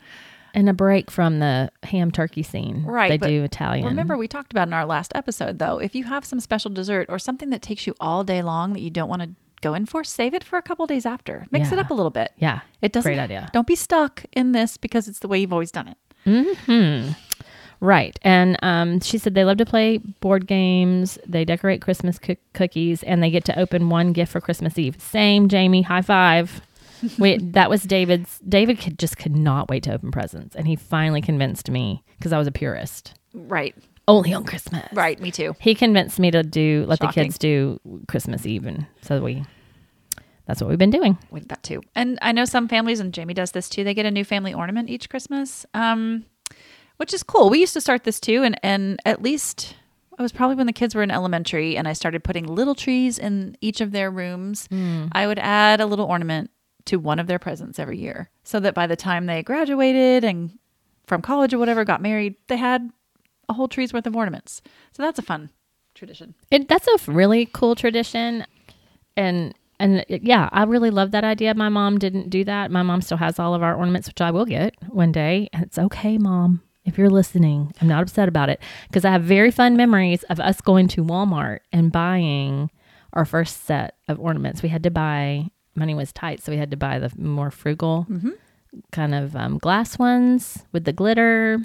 And 0.54 0.68
a 0.68 0.72
break 0.72 1.10
from 1.10 1.38
the 1.38 1.70
ham 1.84 2.10
turkey 2.10 2.42
scene. 2.42 2.84
Right, 2.84 3.20
They 3.20 3.28
do 3.28 3.44
Italian. 3.44 3.86
remember 3.86 4.16
we 4.16 4.28
talked 4.28 4.52
about 4.52 4.68
in 4.68 4.74
our 4.74 4.84
last 4.86 5.12
episode 5.14 5.58
though, 5.58 5.78
if 5.78 5.94
you 5.94 6.04
have 6.04 6.24
some 6.24 6.40
special 6.40 6.70
dessert 6.70 7.06
or 7.08 7.18
something 7.18 7.50
that 7.50 7.62
takes 7.62 7.86
you 7.86 7.94
all 8.00 8.24
day 8.24 8.42
long 8.42 8.72
that 8.72 8.80
you 8.80 8.90
don't 8.90 9.08
want 9.08 9.22
to 9.22 9.30
go 9.62 9.74
in 9.74 9.86
for, 9.86 10.02
save 10.04 10.32
it 10.34 10.42
for 10.42 10.58
a 10.58 10.62
couple 10.62 10.86
days 10.86 11.04
after. 11.06 11.46
Mix 11.50 11.70
it 11.70 11.78
up 11.78 11.90
a 11.90 11.94
little 11.94 12.10
bit. 12.10 12.32
Yeah. 12.38 12.60
It 12.82 12.92
doesn't 12.92 13.08
Great 13.12 13.18
idea. 13.20 13.48
Don't 13.52 13.66
be 13.66 13.76
stuck 13.76 14.24
in 14.32 14.52
this 14.52 14.76
because 14.76 15.06
it's 15.06 15.18
the 15.18 15.28
way 15.28 15.38
you've 15.40 15.52
always 15.52 15.70
done 15.70 15.88
it. 16.26 17.16
Right. 17.82 18.18
And 18.22 18.58
um, 18.62 19.00
she 19.00 19.16
said 19.16 19.34
they 19.34 19.44
love 19.44 19.56
to 19.56 19.64
play 19.64 19.98
board 19.98 20.46
games, 20.46 21.18
they 21.26 21.46
decorate 21.46 21.80
Christmas 21.80 22.18
coo- 22.18 22.36
cookies, 22.52 23.02
and 23.02 23.22
they 23.22 23.30
get 23.30 23.46
to 23.46 23.58
open 23.58 23.88
one 23.88 24.12
gift 24.12 24.32
for 24.32 24.40
Christmas 24.40 24.78
Eve. 24.78 25.00
Same, 25.00 25.48
Jamie. 25.48 25.80
High 25.82 26.02
five. 26.02 26.60
Wait, 27.18 27.52
that 27.52 27.70
was 27.70 27.82
David's. 27.82 28.38
David 28.40 28.78
could 28.78 28.98
just 28.98 29.16
could 29.16 29.36
not 29.36 29.68
wait 29.68 29.82
to 29.84 29.92
open 29.92 30.10
presents, 30.10 30.54
and 30.56 30.66
he 30.66 30.76
finally 30.76 31.20
convinced 31.20 31.70
me 31.70 32.02
because 32.18 32.32
I 32.32 32.38
was 32.38 32.46
a 32.46 32.52
purist. 32.52 33.14
Right. 33.32 33.74
Only 34.08 34.32
on 34.34 34.44
Christmas. 34.44 34.88
Right, 34.92 35.20
me 35.20 35.30
too. 35.30 35.54
He 35.60 35.74
convinced 35.74 36.18
me 36.18 36.30
to 36.32 36.42
do 36.42 36.84
let 36.88 36.98
the 36.98 37.08
kids 37.08 37.38
do 37.38 37.80
Christmas 38.08 38.44
Eve, 38.46 38.66
and 38.66 38.86
so 39.02 39.20
we. 39.22 39.44
That's 40.46 40.60
what 40.60 40.68
we've 40.68 40.78
been 40.78 40.90
doing. 40.90 41.16
with 41.30 41.46
that 41.48 41.62
too. 41.62 41.80
And 41.94 42.18
I 42.22 42.32
know 42.32 42.44
some 42.44 42.66
families, 42.66 42.98
and 42.98 43.14
Jamie 43.14 43.34
does 43.34 43.52
this 43.52 43.68
too. 43.68 43.84
They 43.84 43.94
get 43.94 44.06
a 44.06 44.10
new 44.10 44.24
family 44.24 44.52
ornament 44.52 44.90
each 44.90 45.08
Christmas, 45.08 45.64
um, 45.74 46.24
which 46.96 47.14
is 47.14 47.22
cool. 47.22 47.50
We 47.50 47.60
used 47.60 47.74
to 47.74 47.80
start 47.80 48.02
this 48.02 48.18
too, 48.18 48.42
and 48.42 48.58
and 48.64 49.00
at 49.04 49.22
least 49.22 49.76
it 50.18 50.22
was 50.22 50.32
probably 50.32 50.56
when 50.56 50.66
the 50.66 50.72
kids 50.72 50.94
were 50.94 51.04
in 51.04 51.10
elementary, 51.10 51.76
and 51.76 51.86
I 51.86 51.92
started 51.92 52.24
putting 52.24 52.46
little 52.46 52.74
trees 52.74 53.16
in 53.16 53.56
each 53.60 53.80
of 53.80 53.92
their 53.92 54.10
rooms. 54.10 54.68
I 55.12 55.26
would 55.26 55.38
add 55.38 55.80
a 55.80 55.86
little 55.86 56.06
ornament 56.06 56.50
to 56.90 56.98
one 56.98 57.18
of 57.18 57.26
their 57.26 57.38
presents 57.38 57.79
every 57.79 57.98
year, 57.98 58.31
so 58.44 58.61
that 58.61 58.74
by 58.74 58.87
the 58.87 58.96
time 58.96 59.26
they 59.26 59.42
graduated 59.42 60.24
and 60.24 60.59
from 61.07 61.22
college 61.22 61.55
or 61.55 61.59
whatever, 61.59 61.85
got 61.85 62.03
married, 62.03 62.35
they 62.48 62.57
had 62.57 62.90
a 63.48 63.53
whole 63.53 63.68
tree's 63.68 63.92
worth 63.92 64.07
of 64.07 64.16
ornaments. 64.16 64.62
So 64.92 65.03
that's 65.03 65.18
a 65.18 65.22
fun 65.22 65.50
tradition. 65.94 66.35
It, 66.50 66.68
that's 66.68 66.87
a 66.87 67.11
really 67.11 67.46
cool 67.46 67.74
tradition, 67.74 68.44
and 69.16 69.55
and 69.79 70.05
yeah, 70.09 70.48
I 70.53 70.64
really 70.64 70.90
love 70.90 71.12
that 71.12 71.24
idea. 71.24 71.55
My 71.55 71.70
mom 71.70 71.98
didn't 71.98 72.29
do 72.29 72.44
that. 72.44 72.70
My 72.70 72.83
mom 72.83 73.00
still 73.00 73.16
has 73.16 73.38
all 73.38 73.55
of 73.55 73.62
our 73.62 73.74
ornaments, 73.74 74.09
which 74.09 74.20
I 74.20 74.31
will 74.31 74.44
get 74.44 74.74
one 74.88 75.11
day. 75.11 75.48
And 75.55 75.62
it's 75.62 75.79
okay, 75.79 76.18
mom, 76.18 76.62
if 76.85 76.98
you're 76.98 77.09
listening. 77.09 77.72
I'm 77.81 77.88
not 77.88 78.03
upset 78.03 78.29
about 78.29 78.50
it 78.50 78.61
because 78.88 79.07
I 79.07 79.11
have 79.11 79.22
very 79.22 79.50
fun 79.50 79.76
memories 79.76 80.22
of 80.24 80.38
us 80.38 80.61
going 80.61 80.87
to 80.88 81.05
Walmart 81.05 81.61
and 81.72 81.90
buying 81.90 82.70
our 83.14 83.24
first 83.24 83.64
set 83.64 83.96
of 84.07 84.20
ornaments. 84.20 84.62
We 84.62 84.68
had 84.68 84.83
to 84.83 84.90
buy 84.90 85.48
money 85.80 85.94
was 85.94 86.12
tight, 86.12 86.40
so 86.40 86.52
we 86.52 86.58
had 86.58 86.70
to 86.70 86.76
buy 86.76 87.00
the 87.00 87.10
more 87.18 87.50
frugal 87.50 88.06
Mm-hmm. 88.08 88.30
kind 88.92 89.14
of 89.16 89.34
um, 89.34 89.58
glass 89.58 89.98
ones 89.98 90.62
with 90.72 90.84
the 90.84 90.92
glitter. 90.92 91.58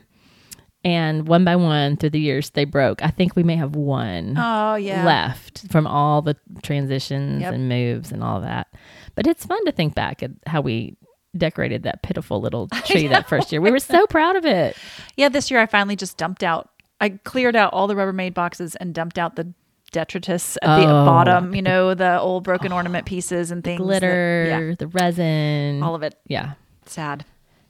And 0.84 1.28
one 1.28 1.44
by 1.44 1.56
one 1.56 1.98
through 1.98 2.12
the 2.12 2.20
years, 2.20 2.52
they 2.52 2.64
broke. 2.64 3.04
I 3.04 3.08
think 3.10 3.36
we 3.36 3.42
may 3.42 3.56
have 3.56 3.76
one 3.76 4.36
Oh 4.38 4.76
yeah. 4.76 5.04
left 5.04 5.72
from 5.72 5.88
all 5.88 6.22
the 6.22 6.36
transitions 6.62 7.42
Yep. 7.42 7.54
and 7.54 7.70
moves 7.70 8.12
and 8.12 8.24
all 8.24 8.42
that. 8.42 8.68
But 9.16 9.26
it's 9.26 9.46
fun 9.46 9.64
to 9.66 9.72
think 9.72 9.96
back 9.96 10.22
at 10.22 10.32
how 10.46 10.62
we 10.62 10.96
decorated 11.36 11.84
that 11.84 12.04
pitiful 12.04 12.40
little 12.40 12.68
tree 12.86 13.08
that 13.08 13.28
first 13.28 13.52
year. 13.52 13.62
We 13.62 13.72
were 13.72 13.80
so 13.80 14.06
proud 14.06 14.36
of 14.36 14.46
it. 14.46 14.78
Yeah, 15.18 15.30
this 15.30 15.50
year 15.50 15.60
I 15.60 15.66
finally 15.66 15.96
just 15.96 16.18
dumped 16.18 16.44
out. 16.44 16.70
I 17.02 17.10
cleared 17.10 17.56
out 17.56 17.74
all 17.74 17.88
the 17.88 17.96
Rubbermaid 17.96 18.36
boxes 18.36 18.76
and 18.76 18.94
dumped 18.94 19.18
out 19.18 19.36
the 19.38 19.54
detritus 19.92 20.58
at 20.62 20.80
the 20.80 20.86
Oh. 20.88 21.06
bottom. 21.06 21.54
You 21.56 21.62
know, 21.62 21.94
the 21.94 22.20
old 22.20 22.44
broken 22.44 22.72
ornament 22.72 23.06
pieces 23.08 23.52
and 23.52 23.64
things. 23.64 23.80
that- 23.80 23.84
Glitter, 23.86 24.76
the 24.78 24.88
resin. 24.88 25.82
all 25.84 25.96
of 25.96 26.04
it. 26.04 26.16
yeah. 26.28 26.54
Sad. 26.86 27.26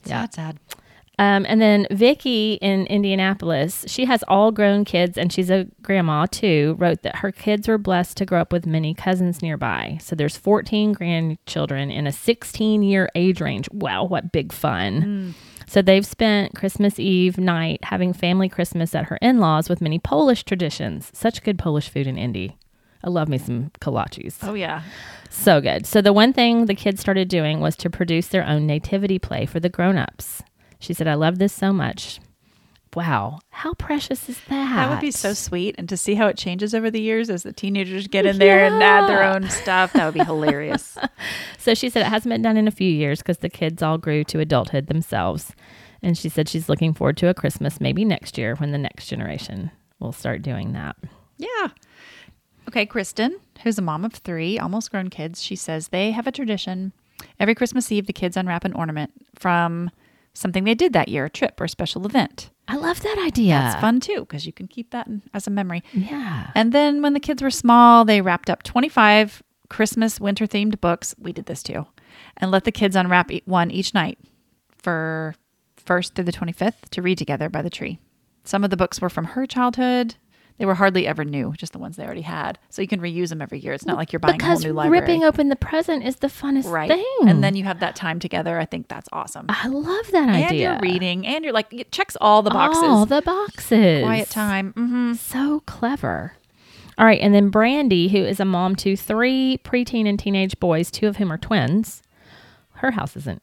Yeah. 0.05 0.21
Sad. 0.23 0.33
Sad. 0.33 0.59
Um, 1.17 1.45
and 1.47 1.61
then 1.61 1.87
Vicky 1.91 2.55
in 2.55 2.85
Indianapolis, 2.87 3.85
she 3.87 4.03
has 4.03 4.21
all 4.27 4.51
grown 4.51 4.83
kids 4.83 5.17
and 5.17 5.31
she's 5.31 5.49
a 5.49 5.65
grandma 5.81 6.25
too, 6.25 6.75
wrote 6.77 7.03
that 7.03 7.17
her 7.17 7.31
kids 7.31 7.69
were 7.69 7.77
blessed 7.77 8.17
to 8.17 8.25
grow 8.25 8.41
up 8.41 8.51
with 8.51 8.65
many 8.65 8.93
cousins 8.93 9.41
nearby. 9.41 9.97
So 10.01 10.13
there's 10.13 10.35
14 10.35 10.91
grandchildren 10.91 11.89
in 11.89 12.05
a 12.05 12.11
16 12.11 12.83
year 12.83 13.07
age 13.15 13.39
range. 13.39 13.69
Wow, 13.71 14.03
what 14.03 14.33
big 14.33 14.51
fun. 14.51 15.33
So 15.67 15.81
they've 15.81 16.05
spent 16.05 16.55
Christmas 16.55 16.99
Eve 16.99 17.37
night 17.37 17.79
having 17.83 18.13
family 18.13 18.49
Christmas 18.49 18.93
at 18.93 19.05
her 19.05 19.17
in 19.21 19.39
laws 19.39 19.69
with 19.69 19.81
many 19.81 19.99
Polish 19.99 20.43
traditions. 20.43 21.09
Such 21.13 21.43
good 21.43 21.57
Polish 21.57 21.89
food 21.89 22.07
in 22.07 22.17
Indy. 22.17 22.57
I 23.03 23.09
love 23.09 23.27
me 23.29 23.37
some 23.37 23.71
kolaches. 23.81 24.37
Oh 24.41 24.53
yeah. 24.53 24.81
So 25.29 25.61
good. 25.61 25.85
So 25.85 26.01
the 26.01 26.13
one 26.13 26.33
thing 26.33 26.65
the 26.65 26.75
kids 26.75 27.01
started 27.01 27.27
doing 27.27 27.59
was 27.59 27.75
to 27.77 27.89
produce 27.89 28.27
their 28.27 28.45
own 28.45 28.65
nativity 28.65 29.19
play 29.19 29.45
for 29.45 29.59
the 29.59 29.69
grown-ups. 29.69 30.41
She 30.79 30.93
said, 30.93 31.07
"I 31.07 31.13
love 31.13 31.37
this 31.37 31.53
so 31.53 31.71
much." 31.71 32.19
Wow, 32.95 33.39
how 33.49 33.73
precious 33.73 34.29
is 34.29 34.39
that? 34.47 34.75
That 34.75 34.89
would 34.89 35.01
be 35.01 35.11
so 35.11 35.33
sweet. 35.33 35.75
And 35.77 35.89
to 35.89 35.97
see 35.97 36.15
how 36.15 36.27
it 36.27 36.37
changes 36.37 36.73
over 36.73 36.89
the 36.89 37.01
years 37.01 37.29
as 37.29 37.43
the 37.43 37.51
teenagers 37.51 38.07
get 38.07 38.25
in 38.25 38.37
there 38.37 38.65
and 38.65 38.81
add 38.81 39.09
their 39.09 39.23
own 39.23 39.49
stuff, 39.49 39.91
that 39.93 40.05
would 40.05 40.13
be 40.13 40.23
hilarious. 40.23 40.97
So 41.57 41.73
she 41.73 41.89
said 41.89 42.05
it 42.05 42.09
hasn't 42.09 42.31
been 42.31 42.43
done 42.43 42.57
in 42.57 42.67
a 42.67 42.71
few 42.71 42.91
years 42.91 43.23
because 43.23 43.39
the 43.39 43.49
kids 43.49 43.81
all 43.81 43.97
grew 43.97 44.23
to 44.25 44.39
adulthood 44.39 44.85
themselves. 44.85 45.55
And 46.03 46.15
she 46.15 46.29
said 46.29 46.47
she's 46.47 46.69
looking 46.69 46.93
forward 46.93 47.17
to 47.17 47.27
a 47.27 47.33
Christmas 47.33 47.81
maybe 47.81 48.05
next 48.05 48.37
year 48.37 48.53
when 48.57 48.71
the 48.71 48.77
next 48.77 49.07
generation 49.07 49.71
will 49.97 50.11
start 50.11 50.43
doing 50.43 50.73
that. 50.73 50.95
Yeah. 51.37 51.69
Okay, 52.67 52.85
Kristen, 52.85 53.39
who's 53.63 53.79
a 53.79 53.81
mom 53.81 54.05
of 54.05 54.13
three, 54.13 54.59
almost 54.59 54.91
grown 54.91 55.09
kids, 55.09 55.41
she 55.41 55.55
says 55.55 55.87
they 55.87 56.11
have 56.11 56.27
a 56.27 56.31
tradition. 56.31 56.93
Every 57.39 57.55
Christmas 57.55 57.91
Eve, 57.91 58.05
the 58.05 58.13
kids 58.13 58.37
unwrap 58.37 58.63
an 58.63 58.73
ornament 58.73 59.11
from 59.33 59.89
something 60.35 60.65
they 60.65 60.75
did 60.75 60.93
that 60.93 61.09
year, 61.09 61.25
a 61.25 61.29
trip 61.31 61.59
or 61.59 61.63
a 61.63 61.69
special 61.69 62.05
event. 62.05 62.51
I 62.67 62.77
love 62.77 63.01
that 63.01 63.23
idea. 63.25 63.61
It's 63.67 63.81
fun 63.81 63.99
too 63.99 64.21
because 64.21 64.45
you 64.45 64.53
can 64.53 64.67
keep 64.67 64.91
that 64.91 65.07
in, 65.07 65.21
as 65.33 65.47
a 65.47 65.51
memory. 65.51 65.83
Yeah. 65.93 66.51
And 66.55 66.71
then 66.73 67.01
when 67.01 67.13
the 67.13 67.19
kids 67.19 67.41
were 67.41 67.51
small, 67.51 68.05
they 68.05 68.21
wrapped 68.21 68.49
up 68.49 68.63
25 68.63 69.43
Christmas 69.69 70.19
winter 70.19 70.47
themed 70.47 70.81
books. 70.81 71.15
We 71.19 71.31
did 71.31 71.45
this 71.45 71.63
too. 71.63 71.85
And 72.37 72.51
let 72.51 72.63
the 72.63 72.71
kids 72.71 72.95
unwrap 72.95 73.31
one 73.45 73.71
each 73.71 73.93
night 73.93 74.17
for 74.81 75.35
1st 75.85 76.15
through 76.15 76.25
the 76.25 76.31
25th 76.31 76.89
to 76.91 77.01
read 77.01 77.17
together 77.17 77.49
by 77.49 77.61
the 77.61 77.69
tree. 77.69 77.99
Some 78.43 78.63
of 78.63 78.69
the 78.69 78.77
books 78.77 79.01
were 79.01 79.09
from 79.09 79.25
her 79.25 79.45
childhood. 79.45 80.15
They 80.57 80.65
were 80.65 80.75
hardly 80.75 81.05
ever 81.05 81.25
new, 81.25 81.53
just 81.57 81.73
the 81.73 81.79
ones 81.79 81.97
they 81.97 82.05
already 82.05 82.21
had. 82.21 82.57
So 82.69 82.81
you 82.81 82.87
can 82.87 83.01
reuse 83.01 83.29
them 83.29 83.41
every 83.41 83.59
year. 83.59 83.73
It's 83.73 83.85
not 83.85 83.97
like 83.97 84.13
you're 84.13 84.21
buying 84.21 84.37
because 84.37 84.63
a 84.63 84.67
whole 84.67 84.73
new 84.73 84.77
library. 84.77 85.01
ripping 85.01 85.23
open 85.25 85.49
the 85.49 85.55
present 85.57 86.05
is 86.05 86.17
the 86.17 86.27
funnest 86.27 86.69
right. 86.71 86.87
thing. 86.87 87.17
And 87.27 87.43
then 87.43 87.55
you 87.57 87.65
have 87.65 87.81
that 87.81 87.95
time 87.95 88.19
together. 88.19 88.57
I 88.57 88.65
think 88.65 88.87
that's 88.87 89.09
awesome. 89.11 89.47
I 89.49 89.67
love 89.67 90.11
that 90.11 90.29
and 90.29 90.45
idea. 90.45 90.71
you're 90.71 90.79
reading 90.79 91.27
and 91.27 91.43
you're 91.43 91.53
like, 91.53 91.73
it 91.73 91.91
checks 91.91 92.15
all 92.21 92.41
the 92.41 92.51
boxes. 92.51 92.83
All 92.83 93.05
the 93.05 93.21
boxes. 93.21 94.03
Quiet 94.03 94.29
time. 94.29 94.71
hmm 94.73 95.13
So 95.15 95.61
clever. 95.65 96.33
All 96.97 97.05
right, 97.05 97.19
and 97.19 97.35
then 97.35 97.49
Brandy, 97.49 98.07
who 98.07 98.19
is 98.19 98.39
a 98.39 98.45
mom 98.45 98.77
to 98.77 98.95
three 98.95 99.59
preteen 99.65 100.07
and 100.07 100.17
teenage 100.17 100.57
boys, 100.61 100.89
two 100.89 101.07
of 101.07 101.17
whom 101.17 101.29
are 101.33 101.37
twins. 101.37 102.01
Her 102.75 102.91
house 102.91 103.17
isn't 103.17 103.41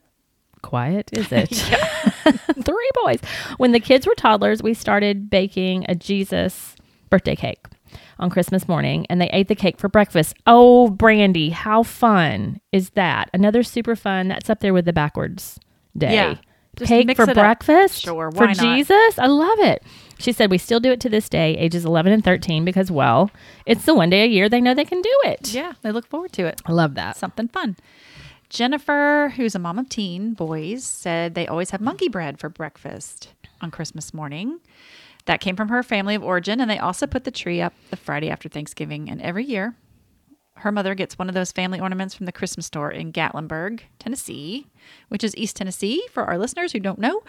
quiet, 0.62 1.11
is 1.12 1.29
it? 1.33 1.48
three 2.64 2.90
boys. 3.03 3.18
When 3.59 3.72
the 3.72 3.81
kids 3.81 4.07
were 4.07 4.14
toddlers, 4.14 4.62
we 4.62 4.72
started 4.72 5.29
baking 5.29 5.85
a 5.88 5.94
Jesus 5.94 6.75
birthday 7.12 7.37
cake 7.37 7.66
on 8.18 8.31
Christmas 8.31 8.66
morning, 8.66 9.05
and 9.11 9.20
they 9.20 9.29
ate 9.35 9.48
the 9.48 9.55
cake 9.55 9.79
for 9.79 9.88
breakfast. 9.88 10.35
Oh, 10.46 10.88
Brandy, 10.88 11.51
how 11.51 11.83
fun 11.83 12.59
is 12.72 12.90
that? 12.90 13.29
Another 13.35 13.62
super 13.62 13.94
fun. 13.94 14.29
That's 14.29 14.48
up 14.48 14.61
there 14.61 14.72
with 14.72 14.87
the 14.87 14.94
backwards 14.94 15.61
day. 15.96 16.14
Yeah. 16.14 16.35
Just 16.77 16.88
Cake 16.88 17.07
mix 17.07 17.18
for 17.18 17.25
it 17.25 17.29
up. 17.29 17.35
breakfast 17.35 18.01
Sure, 18.01 18.31
for 18.33 18.46
not? 18.46 18.57
Jesus. 18.57 19.18
I 19.18 19.27
love 19.27 19.59
it. 19.59 19.83
She 20.18 20.33
said 20.33 20.51
we 20.51 20.57
still 20.57 20.81
do 20.81 20.90
it 20.90 21.01
to 21.01 21.11
this 21.11 21.29
day, 21.29 21.55
ages 21.59 21.85
11 21.85 22.12
and 22.12 22.25
13, 22.25 22.64
because 22.64 22.90
well, 22.90 23.31
it's 23.66 23.85
the 23.85 23.94
one 23.94 24.09
day 24.09 24.22
a 24.22 24.27
year 24.27 24.48
they 24.48 24.62
know 24.62 24.72
they 24.72 24.87
can 24.87 25.03
do 25.03 25.20
it. 25.25 25.53
Yeah, 25.53 25.75
they 25.83 25.92
look 25.92 26.07
forward 26.07 26.33
to 26.33 26.46
it. 26.46 26.62
I 26.64 26.72
love 26.72 26.94
that. 26.94 27.18
something 27.18 27.48
fun. 27.48 27.77
Jennifer, 28.48 29.35
who's 29.37 29.55
a 29.55 29.59
mom 29.59 29.79
of 29.79 29.90
teen 29.90 30.33
boys, 30.33 30.83
said 30.83 31.35
they 31.35 31.46
always 31.46 31.70
have 31.70 31.83
monkey 31.83 32.09
bread 32.09 32.38
for 32.40 32.48
breakfast 32.48 33.35
on 33.61 33.70
Christmas 33.70 34.14
morning. 34.14 34.61
That 35.26 35.40
came 35.40 35.54
from 35.54 35.68
her 35.68 35.82
family 35.82 36.14
of 36.14 36.24
origin, 36.24 36.61
and 36.61 36.68
they 36.68 36.78
also 36.78 37.06
put 37.06 37.24
the 37.24 37.30
tree 37.30 37.61
up 37.61 37.72
the 37.90 37.96
Friday 37.96 38.28
after 38.28 38.48
Thanksgiving. 38.48 39.08
And 39.08 39.22
every 39.22 39.44
year, 39.44 39.76
her 40.56 40.72
mother 40.72 40.94
gets 40.94 41.18
one 41.18 41.28
of 41.28 41.35
those 41.35 41.52
family 41.52 41.80
ornaments 41.80 42.14
from 42.14 42.26
the 42.26 42.32
Christmas 42.32 42.66
store 42.66 42.90
in 42.90 43.12
Gatlinburg, 43.12 43.80
Tennessee, 43.98 44.66
which 45.08 45.22
is 45.22 45.37
East 45.37 45.56
Tennessee 45.56 46.02
for 46.11 46.24
our 46.24 46.38
listeners 46.38 46.72
who 46.72 46.80
don't 46.80 46.98
know. 46.98 47.22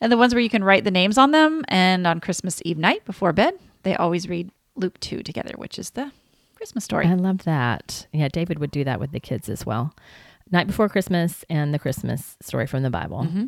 And 0.00 0.10
the 0.10 0.16
ones 0.16 0.34
where 0.34 0.42
you 0.42 0.50
can 0.50 0.64
write 0.64 0.84
the 0.84 0.90
names 0.90 1.18
on 1.18 1.30
them. 1.30 1.64
And 1.68 2.06
on 2.06 2.20
Christmas 2.20 2.60
Eve 2.64 2.78
night 2.78 3.04
before 3.04 3.32
bed, 3.32 3.54
they 3.82 3.94
always 3.94 4.28
read 4.28 4.50
Luke 4.74 4.98
2 5.00 5.22
together, 5.22 5.52
which 5.56 5.78
is 5.78 5.90
the 5.90 6.10
Christmas 6.56 6.84
story. 6.84 7.06
I 7.06 7.14
love 7.14 7.44
that. 7.44 8.06
Yeah, 8.12 8.28
David 8.28 8.58
would 8.58 8.70
do 8.70 8.84
that 8.84 8.98
with 8.98 9.12
the 9.12 9.20
kids 9.20 9.48
as 9.48 9.64
well. 9.64 9.94
Night 10.50 10.66
before 10.66 10.88
Christmas 10.88 11.44
and 11.48 11.72
the 11.72 11.78
Christmas 11.78 12.36
story 12.42 12.66
from 12.66 12.82
the 12.82 12.90
Bible. 12.90 13.22
Mm-hmm. 13.22 13.46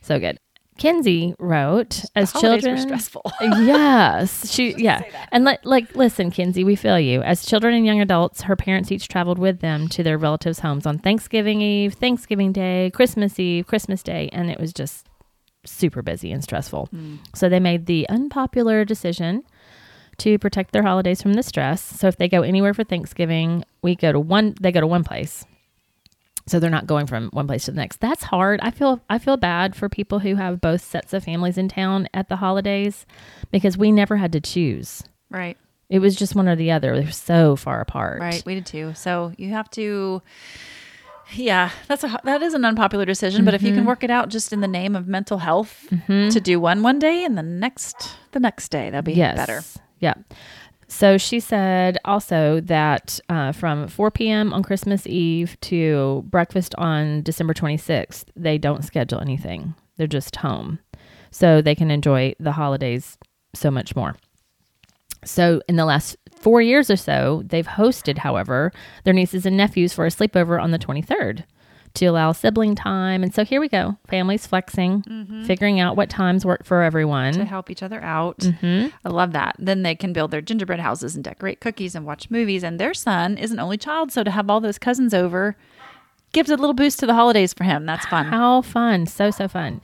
So 0.00 0.20
good. 0.20 0.38
Kinsey 0.78 1.34
wrote, 1.38 2.04
as 2.14 2.32
children, 2.32 2.78
stressful. 2.78 3.22
yes, 3.40 4.50
she 4.50 4.74
yeah, 4.76 5.02
and 5.32 5.44
like 5.44 5.60
like 5.64 5.94
listen, 5.96 6.30
Kinsey, 6.30 6.64
we 6.64 6.76
feel 6.76 6.98
you. 7.00 7.22
As 7.22 7.44
children 7.44 7.74
and 7.74 7.86
young 7.86 8.00
adults, 8.00 8.42
her 8.42 8.56
parents 8.56 8.92
each 8.92 9.08
traveled 9.08 9.38
with 9.38 9.60
them 9.60 9.88
to 9.88 10.02
their 10.02 10.18
relatives' 10.18 10.60
homes 10.60 10.86
on 10.86 10.98
Thanksgiving 10.98 11.60
Eve, 11.60 11.94
Thanksgiving 11.94 12.52
Day, 12.52 12.90
Christmas 12.94 13.38
Eve, 13.38 13.66
Christmas 13.66 14.02
Day, 14.02 14.28
and 14.32 14.50
it 14.50 14.60
was 14.60 14.72
just 14.72 15.06
super 15.64 16.02
busy 16.02 16.30
and 16.30 16.42
stressful. 16.42 16.88
So 17.34 17.48
they 17.48 17.60
made 17.60 17.86
the 17.86 18.08
unpopular 18.08 18.84
decision 18.84 19.42
to 20.18 20.38
protect 20.38 20.72
their 20.72 20.82
holidays 20.82 21.20
from 21.22 21.34
the 21.34 21.42
stress. 21.42 21.82
So 21.82 22.06
if 22.08 22.16
they 22.16 22.28
go 22.28 22.42
anywhere 22.42 22.72
for 22.74 22.84
Thanksgiving, 22.84 23.64
we 23.82 23.96
go 23.96 24.12
to 24.12 24.20
one 24.20 24.54
they 24.60 24.72
go 24.72 24.80
to 24.80 24.86
one 24.86 25.04
place. 25.04 25.44
So 26.48 26.60
they're 26.60 26.70
not 26.70 26.86
going 26.86 27.06
from 27.06 27.28
one 27.30 27.46
place 27.48 27.64
to 27.64 27.72
the 27.72 27.76
next. 27.76 27.98
That's 28.00 28.22
hard. 28.22 28.60
I 28.62 28.70
feel 28.70 29.00
I 29.10 29.18
feel 29.18 29.36
bad 29.36 29.74
for 29.74 29.88
people 29.88 30.20
who 30.20 30.36
have 30.36 30.60
both 30.60 30.80
sets 30.80 31.12
of 31.12 31.24
families 31.24 31.58
in 31.58 31.68
town 31.68 32.08
at 32.14 32.28
the 32.28 32.36
holidays 32.36 33.04
because 33.50 33.76
we 33.76 33.90
never 33.90 34.16
had 34.16 34.32
to 34.32 34.40
choose. 34.40 35.02
right. 35.30 35.56
It 35.88 36.00
was 36.00 36.16
just 36.16 36.34
one 36.34 36.48
or 36.48 36.56
the 36.56 36.72
other. 36.72 37.00
They're 37.00 37.12
so 37.12 37.54
far 37.54 37.80
apart. 37.80 38.20
Right, 38.20 38.42
we 38.44 38.54
did 38.56 38.66
too. 38.66 38.92
So 38.94 39.32
you 39.38 39.50
have 39.50 39.70
to, 39.70 40.20
yeah, 41.34 41.70
that's 41.88 42.02
a 42.04 42.18
that 42.24 42.42
is 42.42 42.54
an 42.54 42.64
unpopular 42.64 43.04
decision. 43.04 43.44
But 43.44 43.54
if 43.54 43.62
you 43.62 43.68
can 43.70 43.78
Mm-hmm. 43.80 43.86
work 43.88 44.04
it 44.04 44.10
out 44.10 44.28
just 44.28 44.52
in 44.52 44.60
the 44.60 44.68
name 44.68 44.94
of 44.96 45.06
mental 45.08 45.38
health, 45.38 45.86
to 46.08 46.40
do 46.40 46.58
one 46.60 46.82
one 46.82 46.98
day 46.98 47.24
and 47.24 47.36
the 47.38 47.42
next 47.42 48.16
the 48.32 48.40
next 48.40 48.68
day, 48.70 48.90
that'd 48.90 49.04
be 49.04 49.12
Yes. 49.14 49.36
better. 49.36 49.62
Yeah. 50.00 50.14
So 50.88 51.18
she 51.18 51.40
said 51.40 51.98
also 52.04 52.60
that 52.60 53.18
uh, 53.28 53.52
from 53.52 53.88
4 53.88 54.10
p.m. 54.12 54.52
on 54.52 54.62
Christmas 54.62 55.06
Eve 55.06 55.56
to 55.62 56.24
breakfast 56.28 56.74
on 56.76 57.22
December 57.22 57.54
26th, 57.54 58.24
they 58.36 58.56
don't 58.56 58.84
schedule 58.84 59.20
anything. 59.20 59.74
They're 59.96 60.06
just 60.06 60.36
home. 60.36 60.78
So 61.30 61.60
they 61.60 61.74
can 61.74 61.90
enjoy 61.90 62.34
the 62.38 62.52
holidays 62.52 63.18
so 63.54 63.70
much 63.70 63.96
more. 63.96 64.16
So 65.24 65.60
in 65.68 65.76
the 65.76 65.84
last 65.84 66.16
four 66.30 66.62
years 66.62 66.88
or 66.88 66.96
so, 66.96 67.42
they've 67.44 67.66
hosted, 67.66 68.18
however, 68.18 68.72
their 69.04 69.12
nieces 69.12 69.44
and 69.44 69.56
nephews 69.56 69.92
for 69.92 70.06
a 70.06 70.10
sleepover 70.10 70.62
on 70.62 70.70
the 70.70 70.78
23rd 70.78 71.44
to 71.96 72.06
allow 72.06 72.32
sibling 72.32 72.74
time. 72.74 73.22
And 73.22 73.34
so 73.34 73.44
here 73.44 73.60
we 73.60 73.68
go 73.68 73.96
families 74.08 74.46
flexing, 74.46 75.44
figuring 75.46 75.80
out 75.80 75.96
what 75.96 76.08
times 76.08 76.44
work 76.44 76.64
for 76.64 76.82
everyone. 76.82 77.32
To 77.34 77.44
help 77.44 77.70
each 77.70 77.82
other 77.82 78.00
out. 78.02 78.38
Mm-hmm. 78.38 78.88
I 79.04 79.08
love 79.08 79.32
that. 79.32 79.56
Then 79.58 79.82
they 79.82 79.94
can 79.94 80.12
build 80.12 80.30
their 80.30 80.40
gingerbread 80.40 80.80
houses 80.80 81.14
and 81.14 81.24
decorate 81.24 81.60
cookies 81.60 81.94
and 81.94 82.06
watch 82.06 82.30
movies. 82.30 82.62
And 82.62 82.78
their 82.78 82.94
son 82.94 83.36
is 83.38 83.50
an 83.50 83.58
only 83.58 83.78
child, 83.78 84.12
so 84.12 84.22
to 84.22 84.30
have 84.30 84.48
all 84.48 84.60
those 84.60 84.78
cousins 84.78 85.12
over 85.12 85.56
gives 86.32 86.50
a 86.50 86.56
little 86.56 86.74
boost 86.74 86.98
to 87.00 87.06
the 87.06 87.14
holidays 87.14 87.54
for 87.54 87.64
him. 87.64 87.86
That's 87.86 88.06
fun. 88.06 88.26
How 88.26 88.62
fun. 88.62 89.06
So, 89.06 89.30
so 89.30 89.48
fun. 89.48 89.80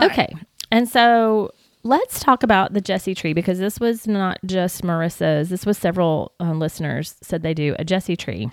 okay. 0.00 0.28
And 0.70 0.88
so 0.88 1.52
let's 1.82 2.20
talk 2.20 2.42
about 2.42 2.74
the 2.74 2.80
Jesse 2.80 3.14
tree 3.14 3.32
because 3.32 3.58
this 3.58 3.80
was 3.80 4.06
not 4.06 4.38
just 4.44 4.82
Marissa's. 4.82 5.48
This 5.48 5.64
was 5.64 5.78
several 5.78 6.32
uh, 6.40 6.52
listeners 6.52 7.14
said 7.22 7.42
they 7.42 7.54
do 7.54 7.74
a 7.78 7.84
Jesse 7.84 8.16
tree. 8.16 8.50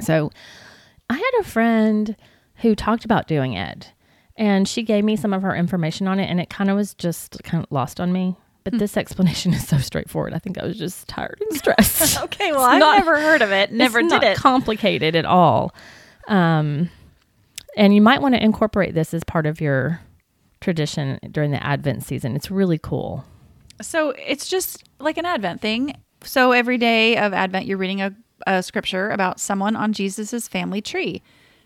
So 0.00 0.30
I 1.10 1.14
had 1.14 1.40
a 1.40 1.44
friend 1.44 2.16
who 2.56 2.74
talked 2.74 3.04
about 3.04 3.26
doing 3.28 3.52
it 3.54 3.92
and 4.36 4.68
she 4.68 4.82
gave 4.82 5.04
me 5.04 5.16
some 5.16 5.32
of 5.32 5.42
her 5.42 5.54
information 5.54 6.06
on 6.08 6.18
it 6.20 6.26
and 6.30 6.40
it 6.40 6.50
kind 6.50 6.70
of 6.70 6.76
was 6.76 6.94
just 6.94 7.42
kind 7.44 7.62
of 7.64 7.70
lost 7.72 8.00
on 8.00 8.12
me. 8.12 8.36
But 8.64 8.78
this 8.78 8.96
explanation 8.96 9.54
is 9.54 9.66
so 9.66 9.78
straightforward. 9.78 10.34
I 10.34 10.38
think 10.38 10.58
I 10.58 10.64
was 10.64 10.76
just 10.78 11.08
tired 11.08 11.40
and 11.48 11.56
stressed. 11.58 12.20
Okay, 12.24 12.52
well, 12.52 12.64
It's 12.64 12.72
I've 12.74 12.78
not- 12.80 12.98
never 12.98 13.18
heard 13.20 13.42
of 13.42 13.50
it. 13.52 13.72
Never 13.72 14.00
it's 14.00 14.08
did 14.12 14.22
not 14.22 14.24
it. 14.24 14.36
complicated 14.36 15.16
at 15.16 15.24
all. 15.24 15.74
Um, 16.26 16.90
and 17.76 17.94
you 17.94 18.02
might 18.02 18.20
want 18.20 18.34
to 18.34 18.42
incorporate 18.42 18.94
this 18.94 19.14
as 19.14 19.24
part 19.24 19.46
of 19.46 19.60
your 19.60 20.00
tradition 20.60 21.18
during 21.30 21.52
the 21.52 21.62
Advent 21.64 22.04
season. 22.04 22.34
It's 22.36 22.50
really 22.50 22.78
cool. 22.78 23.24
So 23.80 24.10
it's 24.10 24.48
just 24.48 24.84
like 24.98 25.16
an 25.16 25.24
Advent 25.24 25.60
thing. 25.60 25.94
So 26.24 26.50
every 26.52 26.76
day 26.78 27.16
of 27.16 27.32
Advent, 27.32 27.66
you're 27.66 27.78
reading 27.78 28.02
a, 28.02 28.12
a 28.46 28.62
scripture 28.62 29.10
about 29.10 29.40
someone 29.40 29.76
on 29.76 29.92
Jesus's 29.92 30.48
family 30.48 30.80
tree, 30.80 31.22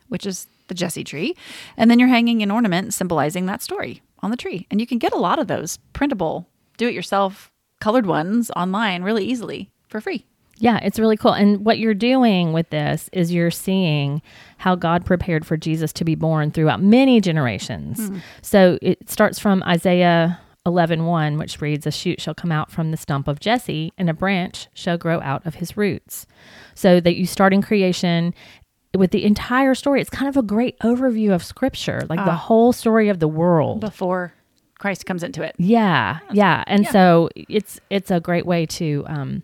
which 0.08 0.26
is 0.26 0.46
the 0.68 0.74
Jesse 0.74 1.04
tree. 1.04 1.36
And 1.76 1.90
then 1.90 1.98
you're 1.98 2.08
hanging 2.08 2.42
an 2.42 2.50
ornament 2.50 2.94
symbolizing 2.94 3.46
that 3.46 3.62
story 3.62 4.02
on 4.20 4.30
the 4.30 4.36
tree. 4.36 4.66
And 4.70 4.80
you 4.80 4.86
can 4.86 4.98
get 4.98 5.12
a 5.12 5.18
lot 5.18 5.38
of 5.38 5.46
those 5.46 5.78
printable, 5.92 6.46
do 6.76 6.88
it 6.88 6.94
yourself 6.94 7.50
colored 7.80 8.06
ones 8.06 8.50
online 8.54 9.02
really 9.02 9.24
easily 9.24 9.70
for 9.88 10.00
free. 10.00 10.24
Yeah, 10.58 10.78
it's 10.80 11.00
really 11.00 11.16
cool. 11.16 11.32
And 11.32 11.64
what 11.64 11.78
you're 11.78 11.92
doing 11.92 12.52
with 12.52 12.70
this 12.70 13.10
is 13.12 13.32
you're 13.32 13.50
seeing 13.50 14.22
how 14.58 14.76
God 14.76 15.04
prepared 15.04 15.44
for 15.44 15.56
Jesus 15.56 15.92
to 15.94 16.04
be 16.04 16.14
born 16.14 16.52
throughout 16.52 16.80
many 16.80 17.20
generations. 17.20 18.06
Hmm. 18.06 18.18
So 18.42 18.78
it 18.80 19.10
starts 19.10 19.40
from 19.40 19.64
Isaiah 19.64 20.38
11:1, 20.66 21.38
which 21.38 21.60
reads, 21.60 21.86
"A 21.86 21.90
shoot 21.90 22.20
shall 22.20 22.34
come 22.34 22.52
out 22.52 22.70
from 22.70 22.90
the 22.90 22.96
stump 22.96 23.28
of 23.28 23.40
Jesse, 23.40 23.92
and 23.98 24.08
a 24.08 24.14
branch 24.14 24.68
shall 24.74 24.98
grow 24.98 25.20
out 25.20 25.44
of 25.46 25.56
his 25.56 25.76
roots." 25.76 26.26
So 26.74 27.00
that 27.00 27.16
you 27.16 27.26
start 27.26 27.52
in 27.52 27.62
creation 27.62 28.34
with 28.96 29.10
the 29.10 29.24
entire 29.24 29.74
story. 29.74 30.00
It's 30.00 30.10
kind 30.10 30.28
of 30.28 30.36
a 30.36 30.42
great 30.42 30.78
overview 30.80 31.32
of 31.34 31.42
scripture, 31.42 32.02
like 32.08 32.24
the 32.24 32.32
whole 32.32 32.72
story 32.72 33.08
of 33.08 33.18
the 33.18 33.28
world. 33.28 33.80
Before 33.80 34.34
Christ 34.78 35.06
comes 35.06 35.22
into 35.22 35.42
it. 35.42 35.54
Yeah, 35.58 36.18
yeah, 36.32 36.64
and 36.66 36.86
so 36.88 37.28
it's 37.34 37.80
it's 37.90 38.10
a 38.10 38.20
great 38.20 38.46
way 38.46 38.66
to 38.66 39.04
um, 39.06 39.42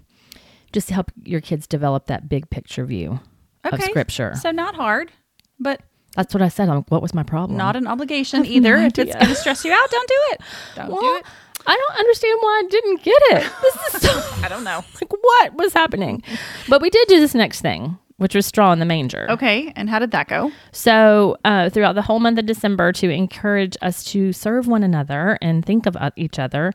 just 0.73 0.91
help 0.91 1.11
your 1.25 1.41
kids 1.41 1.67
develop 1.67 2.07
that 2.07 2.29
big 2.29 2.51
picture 2.51 2.85
view 2.85 3.21
of 3.65 3.81
scripture. 3.83 4.35
So 4.35 4.51
not 4.51 4.75
hard, 4.75 5.13
but 5.59 5.81
That's 6.19 6.35
what 6.35 6.43
I 6.43 6.49
said. 6.49 6.69
I'm, 6.69 6.83
what 6.89 7.01
was 7.01 7.15
my 7.15 7.23
problem? 7.23 7.57
not 7.57 7.77
an 7.77 7.87
obligation 7.87 8.45
either. 8.45 8.77
no 8.77 8.87
if 8.87 8.99
it's 8.99 9.15
going 9.15 9.29
to 9.29 9.35
stress 9.37 9.65
you 9.65 9.73
out, 9.73 9.89
don't 9.89 10.09
do 10.09 10.21
it. 10.33 10.41
Don't 10.75 10.91
well, 10.91 11.01
do 11.01 11.15
it. 11.15 11.25
I 11.65 11.77
don't 11.77 11.99
understand 12.01 12.39
why 12.41 12.63
I 12.65 12.69
didn't 12.69 13.03
get 13.05 13.23
it. 13.31 13.53
This 13.63 13.95
is 13.95 14.03
so 14.03 14.35
I 14.43 14.49
don't 14.49 14.65
know. 14.65 14.83
like 15.01 15.13
what 15.13 15.55
was 15.55 15.73
happening, 15.73 16.25
but 16.69 16.83
we 16.83 16.91
did 16.91 17.07
do 17.07 17.21
this 17.21 17.37
next 17.37 17.61
thing, 17.61 17.99
which 18.17 18.35
was 18.35 18.47
straw 18.47 18.73
in 18.73 18.81
the 18.81 18.85
manger. 18.85 19.31
Okay, 19.31 19.73
and 19.77 19.89
how 19.89 20.01
did 20.01 20.11
that 20.11 20.27
go? 20.27 20.51
So, 20.73 21.37
uh, 21.45 21.71
throughout 21.71 21.95
the 21.95 22.03
whole 22.03 22.19
month 22.19 22.41
of 22.41 22.47
December, 22.47 22.91
to 22.95 23.09
encourage 23.09 23.77
us 23.81 24.03
to 24.07 24.33
serve 24.33 24.67
one 24.67 24.83
another 24.83 25.39
and 25.41 25.65
think 25.65 25.87
of 25.87 25.97
uh, 25.97 26.11
each 26.17 26.41
other, 26.41 26.73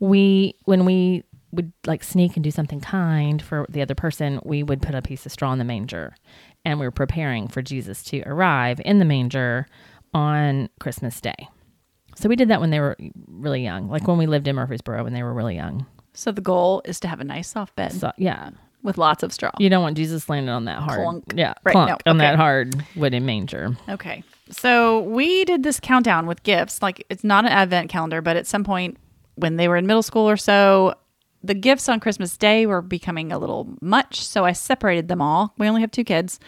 we, 0.00 0.54
when 0.64 0.86
we 0.86 1.22
would 1.52 1.72
like 1.86 2.02
sneak 2.02 2.36
and 2.36 2.44
do 2.44 2.50
something 2.50 2.80
kind 2.80 3.42
for 3.42 3.66
the 3.68 3.82
other 3.82 3.94
person, 3.94 4.40
we 4.42 4.62
would 4.62 4.80
put 4.80 4.94
a 4.94 5.02
piece 5.02 5.26
of 5.26 5.32
straw 5.32 5.52
in 5.52 5.58
the 5.58 5.64
manger. 5.64 6.14
And 6.66 6.78
we 6.80 6.86
were 6.86 6.90
preparing 6.90 7.48
for 7.48 7.62
Jesus 7.62 8.02
to 8.04 8.22
arrive 8.26 8.80
in 8.84 8.98
the 8.98 9.04
manger 9.04 9.66
on 10.12 10.68
Christmas 10.80 11.20
Day. 11.20 11.48
So, 12.16 12.28
we 12.28 12.34
did 12.36 12.48
that 12.48 12.60
when 12.60 12.70
they 12.70 12.80
were 12.80 12.96
really 13.28 13.62
young, 13.62 13.88
like 13.88 14.08
when 14.08 14.18
we 14.18 14.26
lived 14.26 14.48
in 14.48 14.56
Murfreesboro 14.56 15.04
when 15.04 15.12
they 15.12 15.22
were 15.22 15.32
really 15.32 15.54
young. 15.54 15.86
So 16.14 16.32
the 16.32 16.40
goal 16.40 16.80
is 16.86 16.98
to 17.00 17.08
have 17.08 17.20
a 17.20 17.24
nice 17.24 17.48
soft 17.48 17.76
bed 17.76 17.92
So, 17.92 18.10
yeah. 18.16 18.50
with 18.82 18.96
lots 18.98 19.22
of 19.22 19.32
straw. 19.34 19.50
You 19.58 19.68
don't 19.68 19.82
want 19.82 19.96
Jesus 19.98 20.28
landing 20.30 20.48
on 20.48 20.64
that 20.64 20.78
hard, 20.80 21.00
Clunk. 21.02 21.24
yeah, 21.34 21.52
Right, 21.62 21.72
clunk 21.72 21.90
no, 21.90 22.10
on 22.10 22.16
that 22.18 22.36
hard 22.36 22.74
wooden 22.96 23.26
manger. 23.26 23.76
Okay. 23.88 24.24
So 24.50 25.00
we 25.02 25.44
did 25.44 25.62
this 25.62 25.78
countdown 25.78 26.26
with 26.26 26.42
gifts. 26.42 26.80
Like 26.80 27.04
it's 27.10 27.22
not 27.22 27.44
an 27.44 27.52
advent 27.52 27.90
calendar, 27.90 28.22
but 28.22 28.36
at 28.36 28.46
some 28.46 28.64
point 28.64 28.96
when 29.34 29.56
they 29.56 29.68
were 29.68 29.76
in 29.76 29.86
middle 29.86 30.02
school 30.02 30.26
or 30.28 30.38
so, 30.38 30.94
the 31.46 31.54
gifts 31.54 31.88
on 31.88 32.00
Christmas 32.00 32.36
Day 32.36 32.66
were 32.66 32.82
becoming 32.82 33.32
a 33.32 33.38
little 33.38 33.74
much. 33.80 34.24
So 34.24 34.44
I 34.44 34.52
separated 34.52 35.08
them 35.08 35.22
all. 35.22 35.54
We 35.58 35.68
only 35.68 35.80
have 35.80 35.90
two 35.90 36.04
kids. 36.04 36.38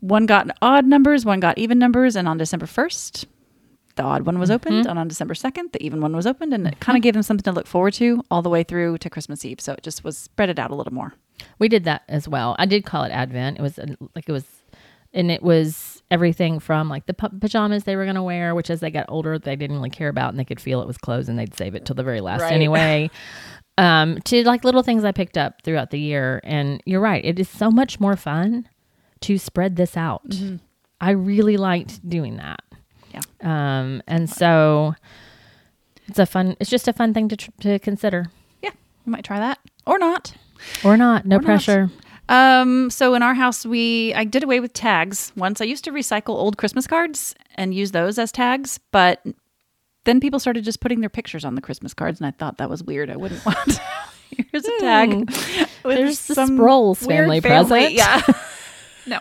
One 0.00 0.26
got 0.26 0.48
odd 0.62 0.86
numbers, 0.86 1.24
one 1.24 1.40
got 1.40 1.58
even 1.58 1.78
numbers. 1.78 2.16
And 2.16 2.28
on 2.28 2.38
December 2.38 2.66
1st, 2.66 3.26
the 3.96 4.02
odd 4.04 4.26
one 4.26 4.38
was 4.38 4.50
opened. 4.50 4.82
Mm-hmm. 4.82 4.90
And 4.90 4.98
on 4.98 5.08
December 5.08 5.34
2nd, 5.34 5.72
the 5.72 5.82
even 5.84 6.00
one 6.00 6.14
was 6.14 6.26
opened. 6.26 6.54
And 6.54 6.66
it 6.66 6.70
mm-hmm. 6.70 6.80
kind 6.80 6.96
of 6.96 7.02
gave 7.02 7.14
them 7.14 7.22
something 7.22 7.44
to 7.44 7.52
look 7.52 7.66
forward 7.66 7.94
to 7.94 8.22
all 8.30 8.42
the 8.42 8.48
way 8.48 8.62
through 8.62 8.98
to 8.98 9.10
Christmas 9.10 9.44
Eve. 9.44 9.60
So 9.60 9.72
it 9.72 9.82
just 9.82 10.04
was 10.04 10.16
spread 10.16 10.48
it 10.48 10.58
out 10.58 10.70
a 10.70 10.74
little 10.74 10.94
more. 10.94 11.14
We 11.58 11.68
did 11.68 11.84
that 11.84 12.02
as 12.08 12.28
well. 12.28 12.56
I 12.58 12.66
did 12.66 12.84
call 12.84 13.04
it 13.04 13.10
Advent. 13.10 13.58
It 13.58 13.62
was 13.62 13.78
like 14.14 14.28
it 14.28 14.32
was, 14.32 14.44
and 15.14 15.30
it 15.30 15.42
was 15.42 16.02
everything 16.10 16.58
from 16.58 16.88
like 16.88 17.06
the 17.06 17.14
pa- 17.14 17.28
pajamas 17.40 17.84
they 17.84 17.96
were 17.96 18.04
going 18.04 18.16
to 18.16 18.22
wear, 18.22 18.54
which 18.54 18.70
as 18.70 18.80
they 18.80 18.90
got 18.90 19.06
older, 19.08 19.38
they 19.38 19.56
didn't 19.56 19.76
really 19.76 19.90
care 19.90 20.08
about 20.08 20.30
and 20.30 20.38
they 20.38 20.44
could 20.44 20.60
feel 20.60 20.80
it 20.80 20.86
was 20.86 20.96
clothes 20.98 21.28
and 21.28 21.38
they'd 21.38 21.54
save 21.54 21.74
it 21.74 21.84
till 21.84 21.94
the 21.94 22.02
very 22.02 22.20
last 22.20 22.42
Right. 22.42 22.52
anyway. 22.52 23.10
um, 23.78 24.18
to 24.24 24.42
like 24.44 24.64
little 24.64 24.82
things 24.82 25.04
I 25.04 25.12
picked 25.12 25.36
up 25.38 25.62
throughout 25.62 25.90
the 25.90 25.98
year. 26.00 26.40
And 26.44 26.82
you're 26.86 27.00
right. 27.00 27.24
It 27.24 27.38
is 27.38 27.48
so 27.48 27.70
much 27.70 28.00
more 28.00 28.16
fun 28.16 28.68
to 29.20 29.38
spread 29.38 29.76
this 29.76 29.96
out. 29.96 30.34
I 31.00 31.10
really 31.10 31.56
liked 31.56 32.06
doing 32.08 32.36
that. 32.36 32.60
Yeah. 33.12 33.20
Um, 33.42 34.02
and 34.06 34.28
so 34.30 34.94
it's 36.06 36.18
a 36.18 36.26
fun, 36.26 36.56
it's 36.60 36.70
just 36.70 36.88
a 36.88 36.92
fun 36.92 37.12
thing 37.14 37.28
to, 37.28 37.36
tr- 37.36 37.50
to 37.60 37.78
consider 37.78 38.26
Yeah. 38.62 38.70
You 39.06 39.12
might 39.12 39.24
try 39.24 39.38
that 39.38 39.58
or 39.86 39.98
not. 39.98 40.34
or 40.84 40.96
not. 40.96 41.24
No 41.26 41.36
Or 41.36 41.40
not. 41.40 41.48
Um, 42.28 42.90
so 42.90 43.14
in 43.14 43.22
our 43.22 43.34
house, 43.34 43.64
we 43.64 44.12
I 44.14 44.24
did 44.24 44.42
away 44.42 44.60
with 44.60 44.72
tags 44.72 45.32
once. 45.36 45.60
I 45.60 45.64
used 45.64 45.84
to 45.84 45.90
recycle 45.90 46.30
old 46.34 46.58
Christmas 46.58 46.86
cards 46.86 47.34
and 47.54 47.74
use 47.74 47.92
those 47.92 48.18
as 48.18 48.30
tags, 48.32 48.78
but 48.92 49.24
then 50.04 50.20
people 50.20 50.38
started 50.38 50.64
just 50.64 50.80
putting 50.80 51.00
their 51.00 51.10
pictures 51.10 51.44
on 51.44 51.54
the 51.54 51.60
Christmas 51.60 51.94
cards, 51.94 52.20
and 52.20 52.26
I 52.26 52.30
thought 52.32 52.58
that 52.58 52.68
was 52.70 52.82
weird. 52.82 53.10
I 53.10 53.16
wouldn't 53.16 53.44
want. 53.46 53.80
Here's 54.52 54.64
a 54.64 54.78
tag. 54.80 55.10
with 55.14 55.34
Hmm. 55.36 55.88
There's 55.88 56.26
the 56.26 56.34
some 56.34 56.58
Sproles 56.58 57.06
weird 57.06 57.20
family 57.20 57.40
present. 57.40 57.92
Yeah. 57.92 58.22
no. 59.06 59.18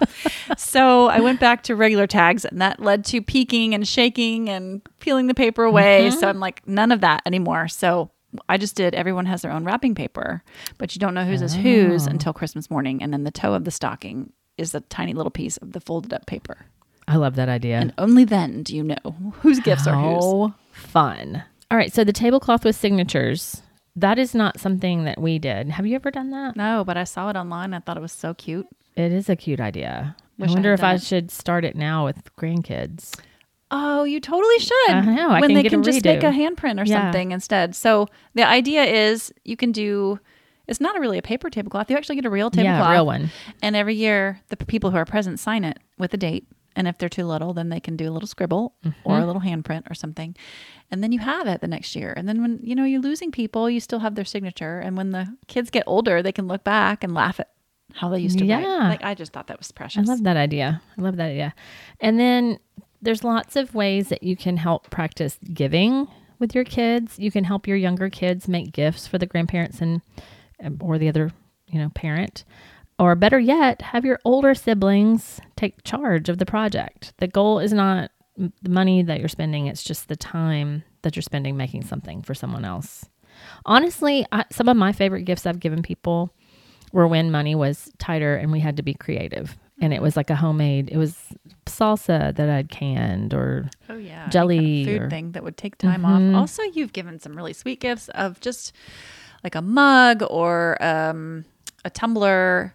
So 0.57 1.07
I 1.07 1.21
went 1.21 1.39
back 1.39 1.63
to 1.63 1.75
regular 1.75 2.07
tags, 2.07 2.43
and 2.45 2.61
that 2.61 2.81
led 2.81 3.05
to 3.05 3.21
peeking 3.21 3.73
and 3.73 3.87
shaking 3.87 4.49
and 4.49 4.81
peeling 4.99 5.27
the 5.27 5.33
paper 5.33 5.63
away. 5.63 6.09
Mm-hmm. 6.09 6.19
So 6.19 6.27
I'm 6.27 6.39
like, 6.41 6.67
none 6.67 6.91
of 6.91 7.01
that 7.01 7.21
anymore. 7.25 7.67
So 7.69 8.11
I 8.49 8.57
just 8.57 8.75
did. 8.75 8.93
Everyone 8.95 9.25
has 9.25 9.41
their 9.41 9.51
own 9.51 9.63
wrapping 9.65 9.95
paper, 9.95 10.43
but 10.77 10.95
you 10.95 10.99
don't 10.99 11.13
know 11.13 11.25
whose 11.25 11.41
is 11.41 11.53
whose 11.55 12.07
Oh. 12.07 12.11
until 12.11 12.33
Christmas 12.33 12.69
morning, 12.69 13.01
and 13.03 13.11
then 13.13 13.23
the 13.23 13.31
toe 13.31 13.53
of 13.53 13.63
the 13.63 13.71
stocking 13.71 14.31
is 14.57 14.73
a 14.73 14.79
tiny 14.81 15.13
little 15.13 15.31
piece 15.31 15.57
of 15.57 15.73
the 15.73 15.79
folded 15.79 16.13
up 16.13 16.25
paper, 16.25 16.65
I 17.07 17.15
love 17.17 17.35
that 17.35 17.47
idea. 17.49 17.77
and 17.79 17.93
only 17.97 18.25
then 18.25 18.63
do 18.63 18.75
you 18.75 18.83
know 18.83 19.33
whose 19.41 19.59
gifts 19.59 19.85
are 19.87 19.95
whose. 19.95 20.23
How 20.23 20.55
fun. 20.71 21.43
All 21.71 21.77
right. 21.77 21.93
So 21.93 22.03
the 22.03 22.13
tablecloth 22.13 22.65
with 22.65 22.75
signatures, 22.75 23.61
that 23.95 24.17
is 24.19 24.33
not 24.35 24.59
something 24.59 25.03
that 25.05 25.19
we 25.19 25.37
did. 25.39 25.69
Have 25.69 25.85
you 25.85 25.95
ever 25.95 26.11
done 26.11 26.31
that? 26.31 26.55
No, 26.55 26.83
but 26.85 26.97
I 26.97 27.03
saw 27.03 27.29
it 27.29 27.35
online. 27.35 27.73
I 27.73 27.79
thought 27.79 27.97
it 27.97 28.01
was 28.01 28.11
so 28.11 28.33
cute. 28.33 28.67
It 28.95 29.11
is 29.11 29.29
a 29.29 29.35
cute 29.35 29.59
idea. 29.59 30.15
Wish 30.39 30.49
I 30.49 30.51
I 30.51 30.55
wonder 30.55 30.71
had 30.71 30.79
if 30.79 30.83
I 30.83 30.93
it. 30.95 31.01
should 31.03 31.31
start 31.31 31.65
it 31.65 31.75
now 31.75 32.05
with 32.05 32.35
grandkids. 32.35 33.13
Oh, 33.69 34.03
you 34.05 34.19
totally 34.19 34.59
should. 34.59 34.89
I 34.89 35.01
know, 35.01 35.29
I 35.29 35.41
when 35.41 35.49
can 35.49 35.53
they 35.63 35.69
can 35.69 35.83
just 35.83 36.03
make 36.05 36.23
a 36.23 36.27
handprint 36.31 36.81
or 36.81 36.85
Yeah. 36.85 37.01
something 37.03 37.31
instead. 37.31 37.75
So 37.75 38.07
the 38.33 38.47
idea 38.47 38.83
is 38.83 39.33
you 39.43 39.57
can 39.57 39.71
do. 39.71 40.19
It's 40.67 40.79
not 40.81 40.99
really 40.99 41.17
a 41.17 41.21
paper 41.21 41.49
tablecloth. 41.49 41.89
You 41.89 41.97
actually 41.97 42.15
get 42.15 42.25
a 42.25 42.29
real 42.29 42.49
tablecloth. 42.49 42.79
Yeah, 42.89 42.91
real 42.93 43.05
one. 43.05 43.29
And 43.61 43.75
every 43.75 43.95
year, 43.95 44.41
the 44.49 44.57
people 44.57 44.91
who 44.91 44.97
are 44.97 45.05
present 45.05 45.39
sign 45.39 45.63
it 45.63 45.79
with 45.97 46.13
a 46.13 46.17
date. 46.17 46.45
And 46.75 46.87
if 46.87 46.97
they're 46.97 47.09
too 47.09 47.25
little, 47.25 47.53
then 47.53 47.69
they 47.69 47.79
can 47.79 47.95
do 47.97 48.09
a 48.09 48.13
little 48.13 48.27
scribble 48.27 48.75
Mm-hmm. 48.85 48.99
or 49.09 49.17
a 49.19 49.25
little 49.25 49.41
handprint 49.41 49.89
or 49.89 49.95
something. 49.95 50.35
And 50.91 51.03
then 51.03 51.11
you 51.11 51.19
have 51.19 51.47
it 51.47 51.59
the 51.61 51.67
next 51.67 51.95
year. 51.95 52.13
And 52.15 52.27
then 52.29 52.41
when 52.41 52.59
you 52.61 52.75
know 52.75 52.83
you're 52.83 53.01
losing 53.01 53.31
people, 53.31 53.69
you 53.69 53.79
still 53.79 53.99
have 53.99 54.15
their 54.15 54.25
signature. 54.25 54.79
And 54.79 54.95
when 54.95 55.11
the 55.11 55.35
kids 55.47 55.69
get 55.69 55.83
older, 55.87 56.21
they 56.21 56.31
can 56.31 56.47
look 56.47 56.63
back 56.63 57.03
and 57.03 57.13
laugh 57.13 57.39
at 57.39 57.49
how 57.93 58.09
they 58.09 58.19
used 58.19 58.37
to 58.37 58.43
write. 58.43 58.61
Yeah. 58.61 58.89
Like 58.89 59.03
I 59.03 59.15
just 59.15 59.33
thought 59.33 59.47
that 59.47 59.57
was 59.57 59.71
precious. 59.71 60.07
I 60.07 60.11
love 60.11 60.23
that 60.23 60.37
idea. 60.37 60.81
I 60.97 61.01
love 61.01 61.15
that 61.17 61.31
idea. 61.31 61.53
And 61.99 62.19
then 62.19 62.59
there's 63.01 63.23
lots 63.23 63.55
of 63.55 63.75
ways 63.75 64.09
that 64.09 64.23
you 64.23 64.35
can 64.35 64.57
help 64.57 64.89
practice 64.89 65.37
giving 65.53 66.07
with 66.39 66.55
your 66.55 66.63
kids. 66.63 67.19
You 67.19 67.31
can 67.31 67.43
help 67.43 67.67
your 67.67 67.77
younger 67.77 68.09
kids 68.09 68.47
make 68.47 68.71
gifts 68.71 69.07
for 69.07 69.17
the 69.17 69.25
grandparents 69.25 69.81
and 69.81 70.01
um, 70.63 70.77
or 70.81 70.97
the 70.97 71.09
other, 71.09 71.31
you 71.67 71.79
know, 71.79 71.89
parent. 71.89 72.43
Or 72.99 73.15
better 73.15 73.39
yet, 73.39 73.81
have 73.83 74.05
your 74.05 74.19
older 74.25 74.55
siblings 74.55 75.39
take 75.55 75.83
charge 75.83 76.29
of 76.29 76.39
the 76.39 76.47
project. 76.47 77.13
The 77.17 77.27
goal 77.27 77.59
is 77.59 77.71
not 77.71 78.11
the 78.35 78.69
money 78.69 79.03
that 79.03 79.19
you're 79.19 79.29
spending, 79.29 79.67
it's 79.67 79.83
just 79.83 80.07
the 80.07 80.15
time 80.15 80.83
that 81.01 81.15
you're 81.15 81.23
spending 81.23 81.57
making 81.57 81.83
something 81.83 82.21
for 82.21 82.33
someone 82.33 82.65
else. 82.65 83.05
Honestly, 83.65 84.25
I, 84.31 84.45
some 84.51 84.67
of 84.67 84.77
my 84.77 84.91
favorite 84.91 85.23
gifts 85.23 85.45
I've 85.45 85.59
given 85.59 85.83
people 85.83 86.33
were 86.91 87.07
when 87.07 87.31
money 87.31 87.55
was 87.55 87.91
tighter 87.97 88.35
and 88.35 88.51
we 88.51 88.59
had 88.59 88.77
to 88.77 88.83
be 88.83 88.93
creative. 88.93 89.57
And 89.79 89.93
it 89.93 90.01
was 90.01 90.17
like 90.17 90.29
a 90.31 90.35
homemade, 90.35 90.89
it 90.91 90.97
was 90.97 91.15
salsa 91.67 92.35
that 92.35 92.49
I'd 92.49 92.69
canned 92.69 93.33
or 93.33 93.69
Oh 93.89 93.97
yeah, 93.97 94.27
jelly 94.29 94.85
food 94.85 94.93
or- 94.93 94.99
Mm-hmm. 95.01 95.09
thing 95.09 95.31
that 95.33 95.43
would 95.43 95.55
take 95.57 95.77
time 95.77 96.03
off. 96.03 96.35
Also, 96.35 96.63
you've 96.63 96.93
given 96.93 97.19
some 97.19 97.35
really 97.35 97.53
sweet 97.53 97.79
gifts 97.79 98.09
of 98.09 98.39
just 98.39 98.73
like 99.43 99.53
a 99.53 99.61
mug 99.61 100.23
or 100.29 100.81
um, 100.83 101.45
a 101.85 101.89
tumbler 101.91 102.73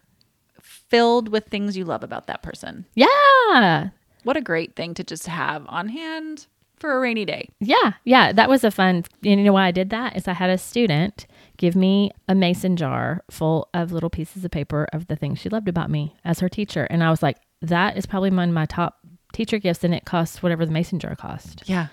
filled 0.61 1.29
with 1.29 1.47
things 1.47 1.77
you 1.77 1.85
love 1.85 2.03
about 2.05 2.27
that 2.29 2.43
person. 2.43 2.85
Yeah. 2.95 3.88
What 4.25 4.37
a 4.37 4.41
great 4.41 4.77
thing 4.77 4.95
to 4.95 5.03
just 5.05 5.27
have 5.27 5.65
on 5.69 5.88
hand 5.88 6.47
for 6.77 6.97
a 6.97 7.01
rainy 7.01 7.25
day. 7.25 7.49
Yeah, 7.61 7.95
yeah, 8.05 8.33
that 8.33 8.49
was 8.49 8.62
a 8.62 8.71
fun. 8.71 9.05
You 9.23 9.37
know 9.37 9.53
why 9.53 9.67
I 9.67 9.71
did 9.73 9.91
that 9.91 10.17
is 10.17 10.29
I 10.29 10.33
had 10.35 10.51
a 10.51 10.59
student 10.59 11.27
give 11.62 11.77
me 11.77 12.11
a 12.29 12.35
mason 12.35 12.77
jar 12.77 13.22
full 13.31 13.68
of 13.72 13.92
little 13.92 14.11
pieces 14.11 14.44
of 14.44 14.51
paper 14.51 14.88
of 14.92 15.07
the 15.07 15.14
things 15.14 15.38
she 15.38 15.48
loved 15.48 15.68
about 15.68 15.88
me 15.88 16.12
as 16.25 16.40
her 16.40 16.48
teacher, 16.48 16.88
and 16.90 17.05
I 17.05 17.11
was 17.11 17.22
like, 17.22 17.37
that 17.61 17.96
is 17.96 18.05
probably 18.05 18.31
one 18.31 18.48
of 18.48 18.55
my 18.55 18.66
top 18.66 18.98
teacher 19.33 19.59
gifts, 19.61 19.85
and 19.85 19.94
it 19.94 20.05
costs 20.05 20.42
whatever 20.42 20.66
the 20.66 20.72
mason 20.72 20.98
jar 20.98 21.14
cost. 21.14 21.62
Yeah. 21.66 21.87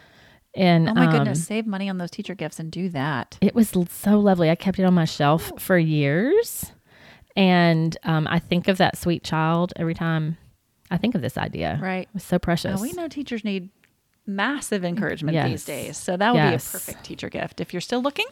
And 0.56 0.90
Oh 0.90 0.96
my 0.96 1.06
um, 1.06 1.12
goodness, 1.12 1.46
save 1.46 1.68
money 1.68 1.88
on 1.88 2.00
those 2.00 2.10
teacher 2.10 2.34
gifts 2.34 2.60
and 2.60 2.72
do 2.72 2.90
that. 2.90 3.38
it 3.42 3.54
was 3.54 3.70
so 3.92 4.20
lovely. 4.20 4.50
I 4.50 4.56
kept 4.56 4.80
it 4.80 4.84
on 4.86 4.96
my 4.96 5.06
shelf 5.06 5.52
for 5.60 5.78
years, 5.78 6.72
and 7.36 7.96
um, 8.04 8.28
I 8.28 8.40
think 8.40 8.68
of 8.68 8.78
that 8.80 8.98
sweet 8.98 9.24
child 9.24 9.72
every 9.76 9.94
time 9.94 10.38
I 10.90 10.98
think 10.98 11.14
of 11.14 11.22
this 11.22 11.38
idea. 11.38 11.78
Right. 11.80 12.08
It 12.08 12.14
was 12.16 12.24
so 12.24 12.40
precious. 12.40 12.76
Now, 12.76 12.82
we 12.82 12.94
know 12.94 13.08
teachers 13.08 13.44
need 13.44 13.70
massive 14.26 14.84
encouragement 14.84 15.36
Yes. 15.36 15.50
these 15.50 15.66
days. 15.66 15.98
So 15.98 16.18
that 16.18 16.32
would 16.34 16.38
Yes. 16.40 16.72
be 16.72 16.78
a 16.78 16.80
perfect 16.80 17.04
teacher 17.06 17.30
gift 17.30 17.62
if 17.62 17.72
you're 17.74 17.82
still 17.82 18.02
looking. 18.02 18.26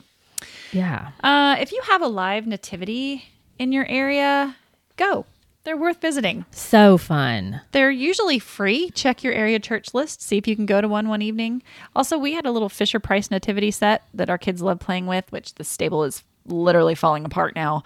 Yeah. 0.72 1.12
Uh, 1.24 1.56
if 1.60 1.72
you 1.72 1.82
have 1.84 2.02
a 2.02 2.08
live 2.08 2.48
nativity 2.48 3.26
in 3.60 3.72
your 3.72 3.86
area, 3.88 4.56
go. 4.96 5.26
They're 5.64 5.76
worth 5.76 6.00
visiting. 6.00 6.46
So 6.52 6.98
fun. 6.98 7.60
They're 7.74 7.92
usually 7.92 8.40
free. 8.40 8.90
Check 8.92 9.22
your 9.22 9.34
area 9.34 9.60
church 9.60 9.94
list. 9.94 10.22
See 10.22 10.38
if 10.38 10.48
you 10.48 10.56
can 10.56 10.66
go 10.66 10.80
to 10.80 10.88
one 10.88 11.10
one 11.10 11.22
evening. 11.22 11.62
Also, 11.94 12.18
we 12.18 12.32
had 12.34 12.46
a 12.46 12.52
little 12.52 12.70
Fisher 12.70 13.02
Price 13.02 13.30
nativity 13.30 13.72
set 13.72 14.08
that 14.14 14.30
our 14.30 14.38
kids 14.38 14.62
love 14.62 14.80
playing 14.80 15.08
with, 15.08 15.30
which 15.30 15.56
the 15.56 15.66
stable 15.66 16.06
is 16.06 16.24
literally 16.46 16.96
falling 16.96 17.26
apart 17.26 17.54
now. 17.54 17.84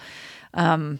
Um, 0.54 1.00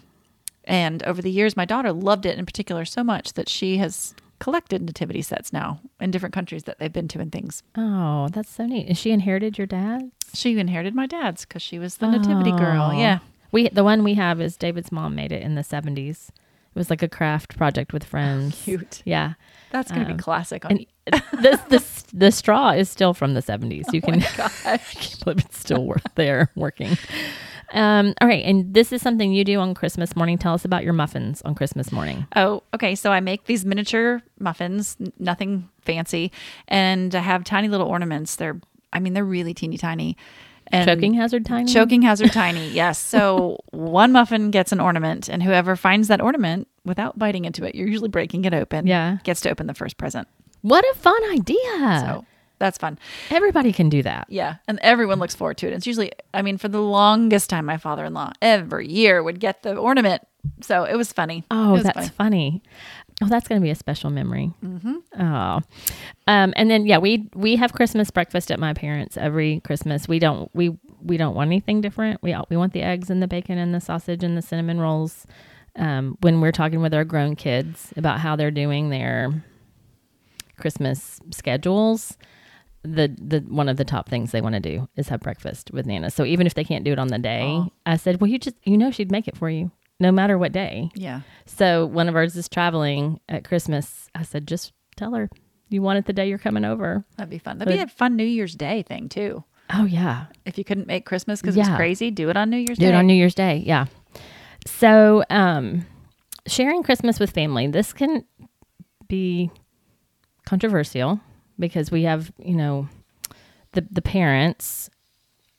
and 0.64 1.04
over 1.04 1.22
the 1.22 1.30
years, 1.30 1.56
my 1.56 1.64
daughter 1.64 1.92
loved 1.92 2.26
it 2.26 2.36
in 2.36 2.46
particular 2.46 2.84
so 2.84 3.04
much 3.04 3.34
that 3.34 3.48
she 3.48 3.76
has 3.76 4.14
collected 4.42 4.82
nativity 4.82 5.22
sets 5.22 5.52
now 5.52 5.78
in 6.00 6.10
different 6.10 6.34
countries 6.34 6.64
that 6.64 6.78
they've 6.80 6.92
been 6.92 7.06
to 7.06 7.20
and 7.20 7.30
things. 7.30 7.62
Oh, 7.76 8.28
that's 8.32 8.50
so 8.50 8.66
neat. 8.66 8.88
Is 8.88 8.98
she 8.98 9.12
inherited 9.12 9.56
your 9.56 9.68
dad? 9.68 10.10
She 10.34 10.58
inherited 10.58 10.94
my 10.96 11.06
dad's 11.06 11.44
because 11.46 11.62
she 11.62 11.78
was 11.78 11.98
the 11.98 12.08
nativity 12.10 12.50
girl. 12.50 12.90
Oh. 12.92 12.98
Yeah. 12.98 13.20
We 13.52 13.68
the 13.68 13.84
one 13.84 14.02
we 14.02 14.14
have 14.14 14.40
is 14.40 14.56
David's 14.56 14.90
mom 14.90 15.14
made 15.14 15.30
it 15.30 15.42
in 15.42 15.54
the 15.54 15.62
seventies. 15.62 16.32
It 16.74 16.78
was 16.78 16.90
like 16.90 17.02
a 17.02 17.08
craft 17.08 17.56
project 17.56 17.92
with 17.92 18.02
friends. 18.02 18.60
Cute. 18.64 19.02
Yeah. 19.04 19.34
That's 19.70 19.92
going 19.92 20.06
to 20.06 20.10
Um, 20.10 20.16
be 20.16 20.22
classic. 20.22 20.64
On, 20.64 20.70
And 20.72 20.86
the, 21.32 21.60
the 21.68 22.02
the 22.14 22.32
straw 22.32 22.70
is 22.70 22.88
still 22.90 23.14
from 23.14 23.34
the 23.34 23.42
seventies. 23.42 23.86
You 23.92 24.00
can 24.02 24.20
gosh. 24.36 24.66
I 24.66 24.78
can't 24.78 25.24
believe 25.24 25.38
it's 25.44 25.58
still 25.58 25.84
work 25.86 26.02
there 26.16 26.50
working. 26.56 26.96
Um, 27.72 28.14
all 28.20 28.28
right, 28.28 28.44
and 28.44 28.72
this 28.74 28.92
is 28.92 29.00
something 29.02 29.32
you 29.32 29.44
do 29.44 29.58
on 29.58 29.74
Christmas 29.74 30.14
morning. 30.14 30.38
Tell 30.38 30.54
us 30.54 30.64
about 30.64 30.84
your 30.84 30.92
muffins 30.92 31.40
on 31.42 31.54
Christmas 31.54 31.90
morning. 31.90 32.26
Oh, 32.36 32.62
okay. 32.74 32.94
So 32.94 33.10
I 33.10 33.20
make 33.20 33.46
these 33.46 33.64
miniature 33.64 34.22
muffins, 34.38 34.96
n- 35.00 35.12
nothing 35.18 35.68
fancy, 35.80 36.30
and 36.68 37.14
I 37.14 37.20
have 37.20 37.44
tiny 37.44 37.68
little 37.68 37.86
ornaments. 37.88 38.36
They're, 38.36 38.60
I 38.92 39.00
mean, 39.00 39.14
they're 39.14 39.24
really 39.24 39.54
teeny 39.54 39.78
tiny. 39.78 40.16
And 40.68 40.86
Choking 40.88 41.14
hazard 41.14 41.44
tiny. 41.44 41.70
choking 41.72 42.02
hazard 42.02 42.32
tiny. 42.32 42.68
Yes. 42.70 42.98
So 42.98 43.58
one 43.72 44.12
muffin 44.12 44.50
gets 44.50 44.70
an 44.72 44.78
ornament, 44.80 45.28
and 45.28 45.42
whoever 45.42 45.74
finds 45.76 46.08
that 46.08 46.20
ornament 46.20 46.68
without 46.84 47.18
biting 47.18 47.44
into 47.44 47.64
it, 47.64 47.74
you're 47.74 47.88
usually 47.88 48.08
breaking 48.08 48.44
it 48.44 48.54
open. 48.54 48.86
Yeah. 48.86 49.18
Gets 49.24 49.40
to 49.42 49.50
open 49.50 49.66
the 49.66 49.74
first 49.74 49.96
present. 49.98 50.28
What 50.62 50.84
a 50.92 50.94
fun 50.94 51.20
idea! 51.32 51.56
So 52.06 52.24
that's 52.62 52.78
fun. 52.78 52.96
Everybody 53.30 53.72
can 53.72 53.88
do 53.88 54.04
that. 54.04 54.26
Yeah. 54.28 54.56
And 54.68 54.78
everyone 54.82 55.18
looks 55.18 55.34
forward 55.34 55.56
to 55.58 55.66
it. 55.66 55.72
It's 55.72 55.84
usually, 55.84 56.12
I 56.32 56.42
mean, 56.42 56.58
for 56.58 56.68
the 56.68 56.80
longest 56.80 57.50
time, 57.50 57.66
my 57.66 57.76
father 57.76 58.04
in 58.04 58.14
law 58.14 58.32
every 58.40 58.88
year 58.88 59.20
would 59.20 59.40
get 59.40 59.64
the 59.64 59.74
ornament. 59.74 60.22
So 60.60 60.84
it 60.84 60.94
was 60.94 61.12
funny. 61.12 61.42
Oh, 61.50 61.72
was 61.72 61.82
that's 61.82 62.10
funny. 62.10 62.60
funny. 62.60 62.62
Oh, 63.20 63.26
that's 63.26 63.48
going 63.48 63.60
to 63.60 63.64
be 63.64 63.70
a 63.70 63.74
special 63.74 64.10
memory. 64.10 64.52
Mm-hmm. 64.64 65.22
Oh, 65.22 65.60
um, 66.26 66.52
and 66.56 66.70
then 66.70 66.86
yeah, 66.86 66.98
we 66.98 67.28
we 67.34 67.56
have 67.56 67.72
Christmas 67.72 68.10
breakfast 68.10 68.50
at 68.50 68.58
my 68.58 68.74
parents 68.74 69.16
every 69.16 69.60
Christmas. 69.60 70.08
We 70.08 70.18
don't 70.18 70.52
we 70.54 70.76
we 71.00 71.16
don't 71.16 71.34
want 71.34 71.48
anything 71.48 71.80
different. 71.80 72.22
We 72.22 72.34
we 72.48 72.56
want 72.56 72.72
the 72.72 72.82
eggs 72.82 73.10
and 73.10 73.22
the 73.22 73.28
bacon 73.28 73.58
and 73.58 73.74
the 73.74 73.80
sausage 73.80 74.24
and 74.24 74.36
the 74.36 74.42
cinnamon 74.42 74.80
rolls. 74.80 75.26
Um, 75.76 76.16
when 76.20 76.40
we're 76.40 76.52
talking 76.52 76.80
with 76.80 76.94
our 76.94 77.04
grown 77.04 77.36
kids 77.36 77.92
about 77.96 78.20
how 78.20 78.34
they're 78.34 78.50
doing 78.50 78.90
their 78.90 79.44
Christmas 80.58 81.20
schedules, 81.30 82.16
the 82.84 83.14
the 83.18 83.40
one 83.48 83.68
of 83.68 83.76
the 83.76 83.84
top 83.84 84.08
things 84.08 84.32
they 84.32 84.40
want 84.40 84.54
to 84.54 84.60
do 84.60 84.88
is 84.96 85.08
have 85.08 85.20
breakfast 85.20 85.70
with 85.72 85.86
Nana. 85.86 86.10
So 86.10 86.24
even 86.24 86.46
if 86.46 86.54
they 86.54 86.64
can't 86.64 86.84
do 86.84 86.92
it 86.92 86.98
on 86.98 87.08
the 87.08 87.18
day. 87.18 87.62
I 87.86 87.96
said, 87.96 88.20
well, 88.20 88.28
you 88.30 88.38
just 88.38 88.56
you 88.64 88.76
know 88.76 88.90
she'd 88.90 89.12
make 89.12 89.28
it 89.28 89.36
for 89.36 89.48
you 89.50 89.70
no 90.00 90.10
matter 90.10 90.36
what 90.36 90.50
day. 90.52 90.90
Yeah. 90.94 91.20
So 91.46 91.86
one 91.86 92.08
of 92.08 92.16
ours 92.16 92.34
is 92.34 92.48
traveling 92.48 93.20
at 93.28 93.44
Christmas. 93.44 94.08
I 94.14 94.22
said, 94.22 94.48
just 94.48 94.72
tell 94.96 95.14
her 95.14 95.30
you 95.68 95.80
want 95.80 95.98
it 96.00 96.06
the 96.06 96.12
day 96.12 96.28
you're 96.28 96.38
coming 96.38 96.64
over. 96.64 97.04
That'd 97.16 97.30
be 97.30 97.38
fun. 97.38 97.58
That'd 97.58 97.72
be 97.72 97.80
a 97.80 97.86
fun 97.86 98.16
New 98.16 98.24
Year's 98.24 98.54
Day 98.54 98.82
thing, 98.82 99.08
too. 99.08 99.44
Oh 99.72 99.84
yeah, 99.86 100.26
If 100.44 100.58
you 100.58 100.64
couldn't 100.64 100.86
make 100.86 101.06
Christmas 101.06 101.40
because 101.40 101.56
Yeah. 101.56 101.76
crazy, 101.76 102.10
do 102.10 102.28
it 102.28 102.36
on 102.36 102.50
New 102.50 102.58
Year's 102.58 102.76
do 102.78 102.86
Day. 102.86 102.90
it 102.90 102.94
on 102.94 103.06
New 103.06 103.14
Year's 103.14 103.34
Day. 103.34 103.62
Yeah. 103.64 103.86
So 104.66 105.24
um, 105.30 105.86
sharing 106.46 106.82
Christmas 106.82 107.18
with 107.20 107.30
family. 107.30 107.68
This 107.68 107.92
can 107.92 108.24
be 109.08 109.50
controversial 110.46 111.20
because 111.58 111.90
we 111.90 112.02
have 112.04 112.32
you 112.38 112.54
know 112.54 112.88
the 113.72 113.86
the 113.90 114.02
parents 114.02 114.90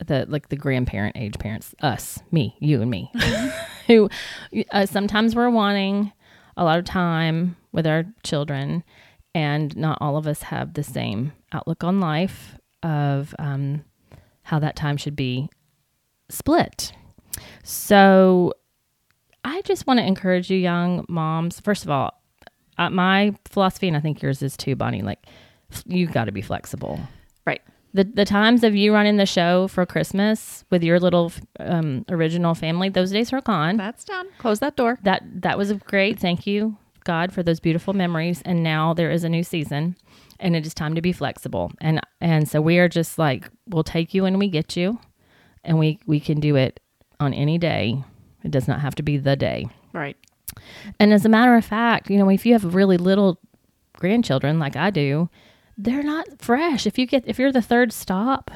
the 0.06 0.26
like 0.28 0.50
the 0.50 0.56
grandparent 0.56 1.16
age 1.16 1.38
parents 1.40 1.74
us 1.82 2.20
me 2.32 2.56
you 2.60 2.82
and 2.82 2.92
me 2.92 3.12
who 3.88 4.10
uh, 4.72 4.86
sometimes 4.86 5.36
we're 5.36 5.50
wanting 5.50 6.12
a 6.58 6.64
lot 6.64 6.78
of 6.78 6.86
time 6.86 7.56
with 7.72 7.88
our 7.88 8.04
children 8.24 8.84
and 9.34 9.76
not 9.76 9.98
all 10.02 10.18
of 10.18 10.28
us 10.28 10.44
have 10.44 10.74
the 10.74 10.84
same 10.84 11.32
outlook 11.52 11.84
on 11.84 12.00
life 12.00 12.58
of 12.84 13.34
um, 13.40 13.84
how 14.44 14.60
that 14.60 14.76
time 14.76 14.98
should 14.98 15.16
be 15.16 15.50
split. 16.30 16.94
So 17.64 18.54
i 19.44 19.62
just 19.62 19.88
want 19.88 20.00
to 20.00 20.06
encourage 20.06 20.50
you 20.50 20.58
young 20.58 21.06
moms 21.10 21.60
first 21.60 21.84
of 21.84 21.90
all 21.90 22.22
uh, 22.78 22.90
my 22.90 23.36
philosophy 23.46 23.88
and 23.88 23.98
i 23.98 24.00
think 24.00 24.22
yours 24.22 24.42
is 24.42 24.56
too 24.58 24.76
bonnie 24.76 25.02
like 25.02 25.26
you 25.86 26.08
got 26.08 26.26
to 26.26 26.32
be 26.32 26.42
flexible 26.42 27.00
Right. 27.46 27.62
the 27.94 28.04
the 28.04 28.26
times 28.26 28.64
of 28.64 28.76
you 28.76 28.94
running 28.94 29.18
the 29.18 29.26
show 29.26 29.68
for 29.68 29.86
Christmas 29.86 30.64
with 30.70 30.84
your 30.84 31.00
little 31.00 31.32
um, 31.60 32.06
original 32.10 32.56
family, 32.56 32.90
those 32.90 33.12
days 33.12 33.32
are 33.34 33.42
gone. 33.42 33.78
That's 33.78 34.04
done. 34.06 34.28
Close 34.38 34.60
that 34.60 34.76
door. 34.76 35.00
That 35.04 35.24
that 35.42 35.58
was 35.58 35.74
great. 35.74 36.20
Thank 36.20 36.48
you, 36.48 36.78
God, 37.04 37.34
for 37.34 37.44
those 37.44 37.60
beautiful 37.60 37.94
memories. 37.94 38.42
And 38.46 38.64
now 38.64 38.94
there 38.94 39.12
is 39.12 39.24
a 39.24 39.30
new 39.30 39.44
season, 39.44 39.96
and 40.40 40.56
it 40.56 40.66
is 40.66 40.74
time 40.74 40.96
to 40.96 41.02
be 41.02 41.12
flexible. 41.12 41.72
And 41.82 42.00
and 42.22 42.48
so 42.48 42.62
we 42.62 42.80
are 42.80 42.90
just 42.90 43.20
like 43.20 43.50
we'll 43.68 43.84
take 43.84 44.14
you 44.14 44.24
when 44.24 44.40
we 44.40 44.48
get 44.48 44.76
you, 44.78 45.00
and 45.64 45.78
we 45.78 46.00
we 46.08 46.20
can 46.20 46.40
do 46.40 46.56
it 46.56 46.80
on 47.20 47.34
any 47.34 47.58
day. 47.58 48.04
It 48.44 48.52
does 48.52 48.68
not 48.68 48.80
have 48.82 48.96
to 48.96 49.04
be 49.04 49.18
the 49.18 49.36
day. 49.36 49.68
Right. 49.94 50.18
And 51.00 51.14
as 51.14 51.26
a 51.26 51.30
matter 51.30 51.56
of 51.56 51.66
fact, 51.66 52.10
you 52.10 52.18
know, 52.18 52.30
if 52.30 52.46
you 52.46 52.54
have 52.54 52.74
really 52.76 52.98
little 52.98 53.40
grandchildren 53.98 54.60
like 54.60 54.76
I 54.76 54.90
do, 54.90 55.30
they're 55.78 56.04
not 56.04 56.26
fresh. 56.42 56.86
If 56.86 56.98
you 56.98 57.06
get 57.06 57.24
if 57.28 57.40
you're 57.40 57.52
the 57.52 57.62
third 57.62 57.92
stop, 57.94 58.52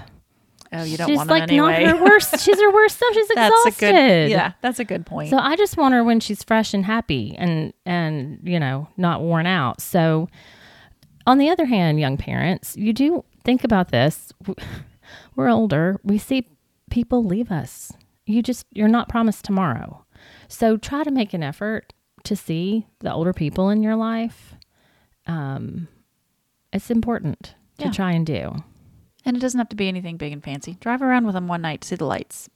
Oh, 0.73 0.83
you 0.83 0.97
don't 0.97 1.07
she's 1.07 1.15
want 1.17 1.29
like 1.29 1.43
anyway. 1.43 1.83
not 1.85 1.97
her 1.97 2.03
worst. 2.03 2.39
She's 2.41 2.59
her 2.59 2.73
worst 2.73 2.97
self. 2.99 3.13
She's 3.13 3.27
that's 3.35 3.55
exhausted. 3.67 3.87
a 3.87 3.91
good. 3.91 4.31
Yeah, 4.31 4.51
that's 4.61 4.79
a 4.79 4.83
good 4.83 5.05
point. 5.05 5.29
So 5.29 5.37
I 5.37 5.55
just 5.55 5.77
want 5.77 5.93
her 5.93 6.03
when 6.03 6.19
she's 6.19 6.43
fresh 6.43 6.73
and 6.73 6.85
happy 6.85 7.35
and 7.37 7.73
and 7.85 8.39
you 8.43 8.59
know 8.59 8.87
not 8.97 9.21
worn 9.21 9.45
out. 9.47 9.81
So 9.81 10.27
on 11.25 11.37
the 11.37 11.49
other 11.49 11.65
hand, 11.65 11.99
young 11.99 12.17
parents, 12.17 12.75
you 12.75 12.91
do 12.93 13.23
think 13.43 13.63
about 13.63 13.91
this. 13.91 14.31
We're 15.35 15.49
older. 15.49 15.99
We 16.03 16.17
see 16.17 16.47
people 16.89 17.23
leave 17.23 17.51
us. 17.51 17.93
You 18.25 18.41
just 18.41 18.65
you're 18.73 18.87
not 18.89 19.07
promised 19.07 19.45
tomorrow. 19.45 20.05
So 20.49 20.75
try 20.75 21.03
to 21.03 21.11
make 21.11 21.33
an 21.33 21.43
effort 21.43 21.93
to 22.23 22.35
see 22.35 22.87
the 22.99 23.13
older 23.13 23.31
people 23.31 23.69
in 23.69 23.81
your 23.83 23.95
life. 23.95 24.53
Um, 25.27 25.87
it's 26.77 26.89
important 26.89 27.55
to 27.79 27.85
Yeah. 27.85 27.91
try 27.91 28.11
and 28.13 28.25
do. 28.25 28.63
and 29.25 29.35
it 29.35 29.41
doesn't 29.41 29.57
have 29.57 29.67
to 29.67 29.75
be 29.75 29.89
anything 29.89 30.15
big 30.15 30.31
and 30.31 30.41
fancy. 30.41 30.77
Drive 30.79 31.01
around 31.01 31.25
with 31.25 31.33
them 31.35 31.49
one 31.49 31.61
night 31.61 31.81
to 31.81 31.87
see 31.89 31.95
the 31.97 32.05
lights. 32.05 32.49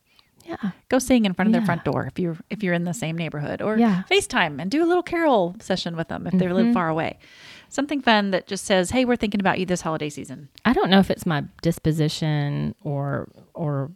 Yeah. 0.46 0.72
Go 0.88 1.00
sing 1.00 1.26
in 1.26 1.34
front 1.34 1.50
of 1.50 1.52
their 1.54 1.66
front 1.66 1.84
door 1.84 2.06
if 2.06 2.18
you're 2.18 2.38
if 2.50 2.64
you're 2.64 2.74
in 2.74 2.86
the 2.86 2.94
same 2.94 3.18
neighborhood, 3.18 3.62
or 3.62 3.78
Yeah. 3.78 4.04
FaceTime 4.10 4.62
and 4.62 4.72
do 4.72 4.82
a 4.82 4.88
little 4.88 5.04
carol 5.04 5.56
session 5.60 5.98
with 5.98 6.08
them 6.08 6.26
if 6.28 6.34
they 6.34 6.48
live 6.48 6.68
mm-hmm. 6.68 6.74
far 6.74 6.88
away. 6.88 7.20
Something 7.68 8.02
fun 8.02 8.32
that 8.32 8.48
just 8.48 8.64
says, 8.66 8.90
"Hey, 8.92 9.04
we're 9.06 9.18
thinking 9.18 9.40
about 9.42 9.60
you 9.60 9.66
this 9.66 9.82
holiday 9.82 10.10
season." 10.10 10.48
I 10.64 10.72
don't 10.74 10.90
know 10.90 11.00
if 11.00 11.12
it's 11.12 11.26
my 11.26 11.44
disposition 11.62 12.74
or 12.84 13.28
or 13.54 13.92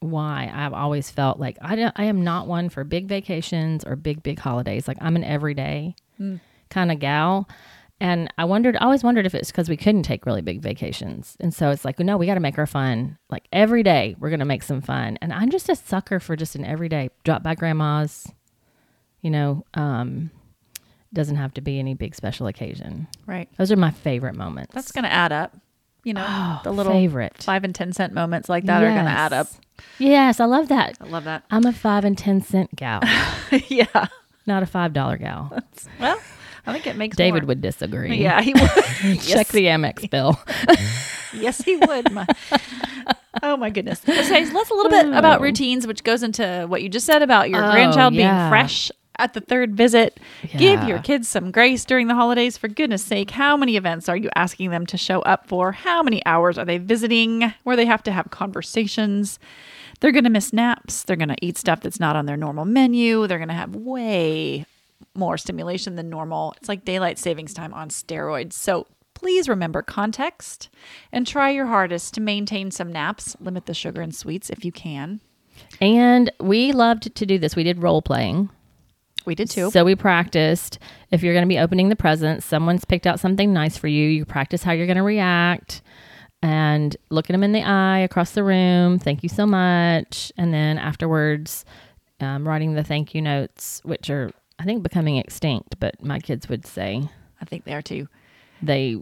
why 0.00 0.50
I've 0.54 0.72
always 0.72 1.10
felt 1.10 1.38
like 1.40 1.58
I 1.60 1.74
don't, 1.74 1.92
I 1.96 2.04
am 2.04 2.22
not 2.22 2.46
one 2.46 2.68
for 2.68 2.84
big 2.84 3.06
vacations 3.08 3.84
or 3.84 3.96
big 3.96 4.22
big 4.22 4.38
holidays. 4.38 4.86
Like 4.86 4.98
I'm 5.00 5.16
an 5.16 5.24
everyday 5.24 5.96
mm. 6.20 6.40
kind 6.70 6.92
of 6.92 6.98
gal. 7.00 7.48
And 8.00 8.30
I 8.36 8.44
wondered, 8.44 8.76
I 8.76 8.84
always 8.84 9.02
wondered 9.02 9.24
if 9.24 9.34
it's 9.34 9.50
because 9.50 9.68
we 9.70 9.76
couldn't 9.76 10.02
take 10.02 10.26
really 10.26 10.42
big 10.42 10.60
vacations. 10.60 11.36
And 11.40 11.54
so 11.54 11.70
it's 11.70 11.84
like, 11.84 11.98
no, 11.98 12.16
we 12.18 12.26
got 12.26 12.34
to 12.34 12.40
make 12.40 12.58
our 12.58 12.66
fun. 12.66 13.16
Like 13.30 13.48
every 13.52 13.82
day, 13.82 14.14
we're 14.18 14.28
going 14.28 14.40
to 14.40 14.44
make 14.44 14.62
some 14.62 14.82
fun. 14.82 15.16
And 15.22 15.32
I'm 15.32 15.50
just 15.50 15.68
a 15.70 15.76
sucker 15.76 16.20
for 16.20 16.36
just 16.36 16.54
an 16.56 16.64
everyday 16.64 17.08
drop 17.24 17.42
by 17.42 17.54
grandma's, 17.54 18.30
You 19.22 19.30
know, 19.30 19.64
um, 19.74 20.30
doesn't 21.14 21.36
have 21.36 21.54
to 21.54 21.62
be 21.62 21.78
any 21.78 21.94
big 21.94 22.14
special 22.14 22.46
occasion. 22.46 23.06
Right. 23.24 23.48
Those 23.56 23.72
are 23.72 23.76
my 23.76 23.90
favorite 23.92 24.34
moments. 24.34 24.74
That's 24.74 24.92
going 24.92 25.04
to 25.04 25.12
add 25.12 25.32
up. 25.32 25.56
You 26.04 26.12
know, 26.14 26.24
Oh, 26.28 26.60
the 26.64 26.72
little 26.72 26.92
favorite. 26.92 27.42
five 27.42 27.64
and 27.64 27.74
10 27.74 27.92
cent 27.94 28.12
moments 28.12 28.48
like 28.50 28.64
that 28.66 28.82
are 28.82 28.90
going 28.92 29.06
to 29.06 29.10
add 29.10 29.32
up. 29.32 29.48
Yes, 29.98 30.38
I 30.38 30.44
love 30.44 30.68
that. 30.68 30.96
I 31.00 31.04
love 31.06 31.24
that. 31.24 31.44
I'm 31.50 31.64
a 31.64 31.72
five 31.72 32.04
and 32.04 32.16
ten 32.16 32.40
cent 32.42 32.74
gal, 32.76 33.00
yeah. 33.68 34.06
not 34.46 34.62
a 34.62 34.66
five 34.66 34.92
dollar 34.94 35.16
gal. 35.18 35.52
Well, 36.00 36.18
I 36.66 36.72
think 36.72 36.86
it 36.86 36.96
makes 36.96 37.16
David 37.16 37.42
more. 37.44 37.48
would 37.48 37.60
disagree. 37.60 38.16
Yeah, 38.16 38.40
he 38.42 38.52
would. 38.52 38.70
Check 39.22 39.48
the 39.48 39.66
Amex 39.66 40.10
bill. 40.10 40.38
yes, 41.32 41.62
he 41.62 41.76
would. 41.76 42.10
My, 42.12 42.26
oh 43.42 43.56
my 43.56 43.70
goodness. 43.70 44.02
Okay, 44.08 44.44
so 44.44 44.52
let's 44.54 44.70
a 44.70 44.74
little 44.74 44.90
bit 44.90 45.06
about 45.16 45.40
routines, 45.40 45.86
which 45.86 46.02
goes 46.02 46.22
into 46.22 46.66
what 46.68 46.82
you 46.82 46.88
just 46.88 47.06
said 47.06 47.22
about 47.22 47.50
your 47.50 47.64
Oh, 47.64 47.70
grandchild 47.70 48.14
yeah. 48.14 48.38
being 48.40 48.50
fresh 48.50 48.90
at 49.18 49.32
the 49.32 49.40
third 49.40 49.76
visit. 49.76 50.18
Give 50.56 50.82
your 50.84 50.98
kids 50.98 51.28
some 51.28 51.50
grace 51.50 51.84
during 51.84 52.08
the 52.08 52.14
holidays. 52.14 52.56
For 52.58 52.68
goodness 52.68 53.02
sake, 53.02 53.30
how 53.30 53.56
many 53.56 53.76
events 53.76 54.08
are 54.08 54.16
you 54.16 54.28
asking 54.34 54.70
them 54.70 54.86
to 54.86 54.96
show 54.96 55.20
up 55.22 55.46
for? 55.46 55.72
How 55.72 56.02
many 56.02 56.24
hours 56.26 56.58
are 56.58 56.64
they 56.64 56.78
visiting 56.78 57.54
where 57.62 57.76
they 57.76 57.86
have 57.86 58.02
to 58.04 58.12
have 58.12 58.30
conversations? 58.30 59.38
They're 60.00 60.12
going 60.12 60.24
to 60.24 60.30
miss 60.30 60.52
naps. 60.52 61.04
They're 61.04 61.16
going 61.16 61.30
to 61.30 61.36
eat 61.40 61.56
stuff 61.56 61.80
that's 61.80 61.98
not 62.00 62.16
on 62.16 62.26
their 62.26 62.36
normal 62.36 62.66
menu. 62.66 63.26
They're 63.26 63.38
going 63.38 63.48
to 63.48 63.54
have 63.54 63.74
way 63.74 64.66
more 65.16 65.38
stimulation 65.38 65.96
than 65.96 66.08
normal. 66.10 66.54
It's 66.58 66.68
like 66.68 66.84
daylight 66.84 67.18
savings 67.18 67.54
time 67.54 67.72
on 67.74 67.88
steroids. 67.88 68.52
So 68.54 68.86
please 69.14 69.48
remember 69.48 69.82
context 69.82 70.68
and 71.12 71.26
try 71.26 71.50
your 71.50 71.66
hardest 71.66 72.14
to 72.14 72.20
maintain 72.20 72.70
some 72.70 72.92
naps. 72.92 73.36
Limit 73.40 73.66
the 73.66 73.74
sugar 73.74 74.00
and 74.00 74.14
sweets 74.14 74.50
if 74.50 74.64
you 74.64 74.72
can. 74.72 75.20
and 75.80 76.30
we 76.40 76.72
loved 76.72 77.14
to 77.14 77.26
do 77.26 77.38
this. 77.38 77.56
We 77.56 77.64
did 77.64 77.82
role 77.82 78.02
playing. 78.02 78.50
We 79.24 79.34
did 79.34 79.50
too. 79.50 79.70
So 79.70 79.84
we 79.84 79.96
practiced. 79.96 80.78
If 81.10 81.22
you're 81.22 81.34
going 81.34 81.44
to 81.44 81.48
be 81.48 81.58
opening 81.58 81.88
the 81.88 81.96
presents, 81.96 82.46
someone's 82.46 82.84
picked 82.84 83.06
out 83.06 83.18
something 83.18 83.52
nice 83.52 83.76
for 83.76 83.88
you. 83.88 84.08
You 84.08 84.24
practice 84.24 84.62
how 84.62 84.72
you're 84.72 84.86
going 84.86 84.96
to 84.98 85.02
react 85.02 85.82
and 86.42 86.96
look 87.10 87.28
at 87.28 87.32
them 87.32 87.42
in 87.42 87.52
the 87.52 87.62
eye 87.62 87.98
across 87.98 88.32
the 88.32 88.44
room. 88.44 88.98
Thank 89.00 89.22
you 89.24 89.28
so 89.28 89.44
much. 89.46 90.30
And 90.36 90.54
then 90.54 90.78
afterwards, 90.78 91.64
um, 92.20 92.46
writing 92.46 92.74
the 92.74 92.84
thank 92.84 93.14
you 93.14 93.22
notes, 93.22 93.80
which 93.84 94.10
are, 94.10 94.30
I 94.58 94.64
think, 94.64 94.82
becoming 94.82 95.16
extinct, 95.16 95.78
but 95.78 96.02
my 96.02 96.18
kids 96.18 96.48
would 96.48 96.66
say 96.66 97.08
I 97.40 97.44
think 97.44 97.64
they 97.64 97.74
are 97.74 97.82
too. 97.82 98.08
they 98.62 98.96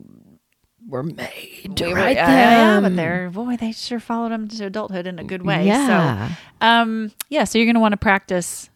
were 0.87 1.03
made 1.03 1.73
to 1.77 1.85
We 1.87 1.91
were- 1.93 1.97
write 1.97 2.17
yeah, 2.17 2.75
yeah, 2.75 2.81
but 2.81 2.95
they're 2.97 3.31
boy, 3.31 3.57
they 3.57 3.73
sure 3.73 4.01
followed 4.01 4.33
them 4.33 4.49
to 4.49 4.67
adulthood 4.67 5.07
in 5.07 5.19
a 5.19 5.25
good 5.25 5.43
way. 5.43 5.67
Yeah. 5.67 6.29
So, 6.29 6.67
um, 6.67 7.13
yeah. 7.31 7.45
So 7.45 7.59
you're 7.59 7.65
going 7.67 7.75
to 7.75 7.81
want 7.81 7.93
to 7.93 7.97
practice. 7.97 8.69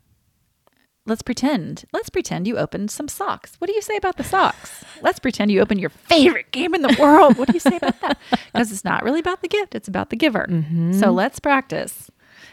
Let's 1.04 1.22
pretend. 1.22 1.84
Let's 1.92 2.10
pretend 2.10 2.46
you 2.46 2.58
opened 2.58 2.90
some 2.90 3.08
socks. 3.08 3.54
What 3.58 3.68
do 3.68 3.74
you 3.74 3.80
say 3.80 3.96
about 3.96 4.16
the 4.18 4.24
socks? 4.24 4.84
Let's 5.00 5.18
pretend 5.18 5.50
you 5.50 5.60
opened 5.60 5.80
your 5.80 5.88
favorite 5.90 6.50
game 6.52 6.74
in 6.74 6.82
the 6.82 6.94
world. 7.00 7.38
What 7.38 7.48
do 7.48 7.54
you 7.54 7.60
say 7.60 7.76
about 7.76 7.98
that? 8.02 8.18
Because 8.52 8.70
it's 8.72 8.84
not 8.84 9.02
really 9.04 9.20
about 9.20 9.40
the 9.42 9.48
gift; 9.48 9.74
it's 9.74 9.88
about 9.88 10.10
the 10.10 10.16
giver. 10.16 10.46
So 10.92 11.10
let's 11.10 11.38
practice. 11.40 12.10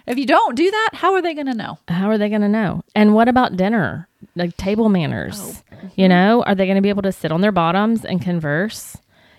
If 0.07 0.17
you 0.19 0.25
don't 0.25 0.55
do 0.55 0.69
that, 0.69 0.89
how 0.93 1.13
are 1.13 1.21
they 1.21 1.33
going 1.33 1.47
to 1.47 1.53
know? 1.55 1.79
How 1.87 2.09
are 2.09 2.17
they 2.17 2.29
going 2.29 2.41
to 2.41 2.47
know? 2.49 2.83
And 2.93 3.13
what 3.15 3.27
about 3.27 3.57
dinner? 3.57 4.07
Like 4.35 4.55
table 4.57 4.89
manners. 4.89 5.39
Oh, 5.39 5.77
You 5.95 6.05
mm-hmm. 6.05 6.07
know, 6.09 6.43
are 6.43 6.55
they 6.55 6.65
going 6.65 6.75
to 6.75 6.81
be 6.81 6.89
able 6.89 7.03
to 7.03 7.11
sit 7.11 7.31
on 7.31 7.41
their 7.41 7.51
bottoms 7.51 8.05
and 8.05 8.21
converse? 8.21 8.97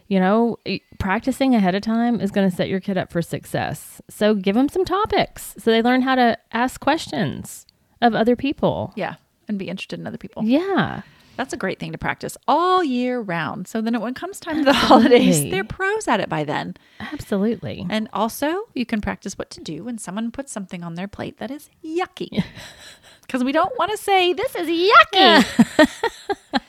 You 0.09 0.20
know, 0.20 0.59
practicing 0.99 1.55
ahead 1.55 1.74
of 1.74 1.82
time 1.82 2.20
is 2.20 2.30
going 2.30 2.49
to 2.49 2.55
set 2.55 2.68
your 2.68 2.78
kid 2.78 2.97
up 2.97 3.11
for 3.11 3.22
success. 3.22 4.01
So 4.09 4.34
give 4.34 4.55
them 4.55 4.68
some 4.68 4.84
topics 4.84 5.55
so 5.59 5.70
they 5.70 5.82
learn 5.82 6.03
how 6.03 6.14
to 6.14 6.39
ask 6.53 6.80
questions 6.80 7.66
of 8.01 8.14
other 8.14 8.37
people. 8.37 8.93
Yeah, 8.95 9.16
and 9.49 9.59
be 9.59 9.68
interested 9.68 9.99
in 9.99 10.07
other 10.07 10.18
people. 10.18 10.45
Yeah. 10.45 11.03
That's 11.37 11.53
a 11.53 11.57
great 11.59 11.78
thing 11.78 11.93
to 11.93 11.99
practice 11.99 12.37
all 12.49 12.82
year 12.82 13.20
round. 13.20 13.68
So 13.68 13.82
then, 13.82 14.01
when 14.01 14.12
it 14.12 14.16
comes 14.16 14.41
time 14.41 14.57
to 14.59 14.64
the 14.64 14.72
holidays, 14.72 15.43
they're 15.43 15.64
pros 15.64 16.09
at 16.09 16.20
it 16.20 16.28
by 16.30 16.45
then. 16.45 16.76
Absolutely. 16.99 17.87
And 17.91 18.09
also, 18.12 18.62
you 18.74 18.87
can 18.87 19.03
practice 19.03 19.37
what 19.37 19.51
to 19.51 19.61
do 19.61 19.84
when 19.84 19.99
someone 19.99 20.30
puts 20.30 20.51
something 20.51 20.82
on 20.82 20.95
their 20.95 21.09
plate 21.09 21.39
that 21.39 21.51
is 21.51 21.68
yucky. 21.84 22.43
Because 23.27 23.43
we 23.45 23.53
don't 23.53 23.77
want 23.79 23.91
to 23.91 23.97
say, 23.97 24.33
this 24.33 24.55
is 24.55 24.68
yucky. 24.68 25.91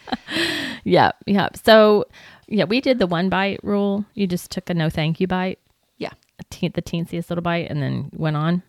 Yeah. 0.84 1.12
Yeah. 1.26 1.48
So, 1.64 2.04
yeah, 2.48 2.64
we 2.64 2.80
did 2.80 2.98
the 2.98 3.06
one 3.06 3.28
bite 3.28 3.58
rule. 3.62 4.04
You 4.14 4.26
just 4.26 4.50
took 4.50 4.70
a 4.70 4.74
no 4.74 4.88
thank 4.88 5.20
you 5.20 5.26
bite, 5.26 5.58
Yeah. 5.98 6.10
a 6.38 6.44
te- 6.50 6.68
the 6.68 6.82
teensiest 6.82 7.28
little 7.28 7.42
bite, 7.42 7.68
and 7.70 7.82
then 7.82 8.10
went 8.14 8.36
on. 8.36 8.62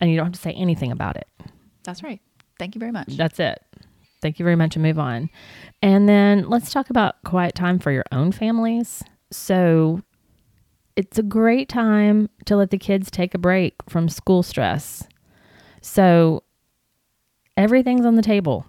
And 0.00 0.10
you 0.10 0.16
don't 0.16 0.26
have 0.26 0.32
to 0.34 0.40
say 0.40 0.52
anything 0.52 0.90
about 0.90 1.16
it. 1.16 1.28
That's 1.84 2.02
right. 2.02 2.20
Thank 2.58 2.74
you 2.74 2.80
very 2.80 2.90
much. 2.90 3.16
That's 3.16 3.38
it. 3.38 3.62
Thank 4.20 4.38
you 4.38 4.44
very 4.44 4.56
much 4.56 4.74
and 4.74 4.82
move 4.82 4.98
on. 4.98 5.30
And 5.82 6.08
then 6.08 6.48
let's 6.48 6.72
talk 6.72 6.90
about 6.90 7.22
quiet 7.24 7.54
time 7.54 7.78
for 7.78 7.92
your 7.92 8.04
own 8.10 8.32
families. 8.32 9.02
So 9.30 10.02
it's 10.96 11.18
a 11.18 11.22
great 11.22 11.68
time 11.68 12.30
to 12.46 12.56
let 12.56 12.70
the 12.70 12.78
kids 12.78 13.10
take 13.10 13.34
a 13.34 13.38
break 13.38 13.74
from 13.88 14.08
school 14.08 14.42
stress. 14.42 15.06
So 15.82 16.42
everything's 17.56 18.04
on 18.06 18.16
the 18.16 18.22
table. 18.22 18.66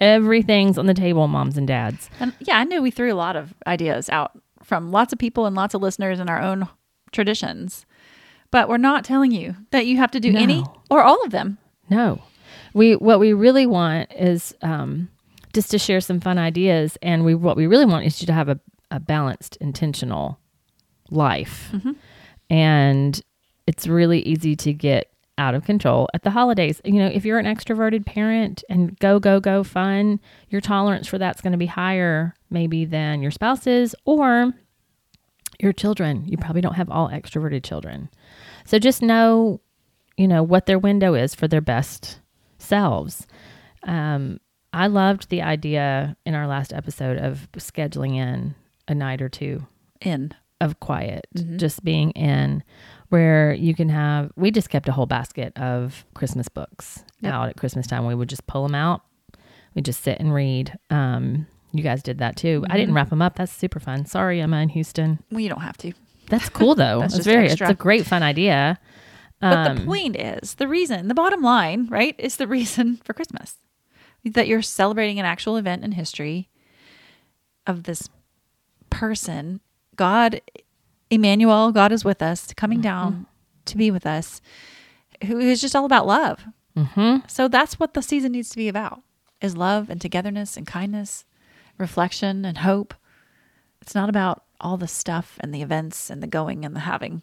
Everything's 0.00 0.76
on 0.76 0.86
the 0.86 0.94
table, 0.94 1.28
moms 1.28 1.56
and 1.56 1.66
dads. 1.68 2.10
Yeah, 2.40 2.58
I 2.58 2.64
knew 2.64 2.82
we 2.82 2.90
threw 2.90 3.12
a 3.12 3.14
lot 3.14 3.36
of 3.36 3.54
ideas 3.66 4.08
out 4.10 4.32
from 4.62 4.90
lots 4.90 5.12
of 5.12 5.18
people 5.18 5.46
and 5.46 5.54
lots 5.54 5.74
of 5.74 5.82
listeners 5.82 6.18
in 6.20 6.28
our 6.28 6.40
own 6.40 6.68
traditions. 7.12 7.86
But 8.50 8.68
we're 8.68 8.76
not 8.76 9.04
telling 9.04 9.30
you 9.30 9.56
that 9.70 9.86
you 9.86 9.96
have 9.98 10.10
to 10.12 10.20
do 10.20 10.36
any 10.36 10.64
or 10.90 11.02
all 11.02 11.22
of 11.24 11.30
them. 11.30 11.58
No. 11.90 12.22
We 12.72 12.96
what 12.96 13.20
we 13.20 13.32
really 13.32 13.66
want 13.66 14.12
is 14.12 14.54
um, 14.62 15.08
just 15.52 15.70
to 15.70 15.78
share 15.78 16.00
some 16.00 16.20
fun 16.20 16.38
ideas 16.38 16.98
and 17.02 17.24
we 17.24 17.34
what 17.34 17.56
we 17.56 17.66
really 17.66 17.84
want 17.86 18.04
is 18.06 18.20
you 18.20 18.26
to 18.26 18.32
have 18.32 18.48
a, 18.48 18.58
a 18.90 18.98
balanced, 19.00 19.56
intentional 19.56 20.38
life. 21.10 21.72
And 22.50 23.20
it's 23.66 23.86
really 23.86 24.20
easy 24.20 24.56
to 24.56 24.72
get 24.72 25.10
out 25.36 25.54
of 25.54 25.64
control 25.64 26.08
at 26.14 26.22
the 26.22 26.30
holidays. 26.30 26.80
You 26.84 26.94
know, 26.94 27.06
if 27.06 27.24
you're 27.24 27.38
an 27.38 27.46
extroverted 27.46 28.06
parent 28.06 28.62
and 28.68 28.98
go, 28.98 29.18
go, 29.18 29.40
go 29.40 29.64
fun, 29.64 30.20
your 30.48 30.60
tolerance 30.60 31.08
for 31.08 31.18
that's 31.18 31.40
going 31.40 31.52
to 31.52 31.58
be 31.58 31.66
higher 31.66 32.34
maybe 32.50 32.84
than 32.84 33.20
your 33.20 33.30
spouse's 33.30 33.94
or 34.04 34.52
your 35.58 35.72
children. 35.72 36.24
You 36.26 36.36
probably 36.36 36.60
don't 36.60 36.74
have 36.74 36.90
all 36.90 37.08
extroverted 37.08 37.64
children. 37.64 38.08
So 38.64 38.78
just 38.78 39.02
know, 39.02 39.60
you 40.16 40.28
know, 40.28 40.42
what 40.42 40.66
their 40.66 40.78
window 40.78 41.14
is 41.14 41.34
for 41.34 41.48
their 41.48 41.60
best 41.60 42.20
selves. 42.58 43.26
Um, 43.82 44.40
I 44.72 44.86
loved 44.86 45.28
the 45.28 45.42
idea 45.42 46.16
in 46.24 46.34
our 46.34 46.46
last 46.46 46.72
episode 46.72 47.18
of 47.18 47.48
scheduling 47.54 48.16
in 48.16 48.54
a 48.88 48.94
night 48.94 49.20
or 49.20 49.28
two 49.28 49.66
In. 50.00 50.34
of 50.60 50.80
quiet, 50.80 51.26
just 51.56 51.84
being 51.84 52.10
in 52.12 52.62
where 53.14 53.54
you 53.54 53.74
can 53.74 53.88
have. 53.88 54.30
We 54.36 54.50
just 54.50 54.68
kept 54.70 54.88
a 54.88 54.92
whole 54.92 55.06
basket 55.06 55.56
of 55.56 56.04
Christmas 56.14 56.48
books 56.48 57.04
Yep. 57.20 57.32
out 57.32 57.48
at 57.48 57.56
Christmas 57.56 57.86
time. 57.86 58.04
We 58.06 58.14
would 58.14 58.28
just 58.28 58.46
pull 58.46 58.64
them 58.64 58.74
out. 58.74 59.02
We 59.74 59.82
just 59.82 60.02
sit 60.02 60.18
and 60.20 60.34
read. 60.34 60.76
Um, 60.90 61.46
you 61.72 61.82
guys 61.82 62.02
did 62.02 62.18
that 62.18 62.36
too. 62.36 62.64
I 62.68 62.76
didn't 62.76 62.94
wrap 62.94 63.10
them 63.10 63.22
up. 63.22 63.36
That's 63.36 63.52
super 63.52 63.78
fun. 63.80 64.04
Sorry, 64.06 64.40
Emma 64.40 64.58
in 64.58 64.68
Houston. 64.70 65.20
Well, 65.30 65.40
you 65.40 65.48
don't 65.48 65.60
have 65.62 65.76
to. 65.78 65.92
That's 66.28 66.48
cool 66.48 66.74
though. 66.84 67.00
That's 67.00 67.16
it's 67.16 67.24
very. 67.26 67.46
extra. 67.48 67.68
It's 67.70 67.80
a 67.80 67.82
great 67.82 68.04
fun 68.06 68.22
idea. 68.22 68.78
But 69.40 69.56
Um, 69.70 69.76
the 69.78 69.84
point 69.84 70.16
is, 70.16 70.54
the 70.54 70.68
reason, 70.68 71.08
the 71.08 71.14
bottom 71.14 71.40
line, 71.42 71.86
right, 71.90 72.14
is 72.18 72.36
the 72.36 72.46
reason 72.58 72.96
for 73.04 73.12
Christmas. 73.12 73.56
That 74.24 74.48
you're 74.48 74.62
celebrating 74.62 75.18
an 75.20 75.26
actual 75.26 75.56
event 75.56 75.84
in 75.84 75.92
history 75.92 76.48
of 77.66 77.82
this 77.84 78.08
person, 78.90 79.60
God, 79.96 80.40
Emmanuel, 81.14 81.72
God 81.72 81.92
is 81.92 82.04
with 82.04 82.22
us, 82.22 82.52
coming 82.54 82.80
down 82.80 83.26
to 83.66 83.76
be 83.76 83.90
with 83.90 84.06
us, 84.06 84.40
who 85.26 85.38
is 85.38 85.60
just 85.60 85.74
all 85.76 85.84
about 85.84 86.06
love. 86.06 86.44
mhm. 86.76 87.28
So 87.30 87.48
that's 87.48 87.78
what 87.78 87.94
the 87.94 88.02
season 88.02 88.32
needs 88.32 88.50
to 88.50 88.56
be 88.56 88.68
about 88.68 89.02
is 89.40 89.56
love 89.56 89.88
and 89.90 90.00
togetherness 90.00 90.56
and 90.56 90.66
kindness, 90.66 91.24
reflection 91.78 92.44
and 92.44 92.58
hope. 92.58 92.94
It's 93.80 93.94
not 93.94 94.08
about 94.08 94.44
all 94.60 94.76
the 94.76 94.88
stuff 94.88 95.36
and 95.40 95.54
the 95.54 95.62
events 95.62 96.10
and 96.10 96.22
the 96.22 96.26
going 96.26 96.64
and 96.64 96.74
the 96.74 96.80
having. 96.80 97.22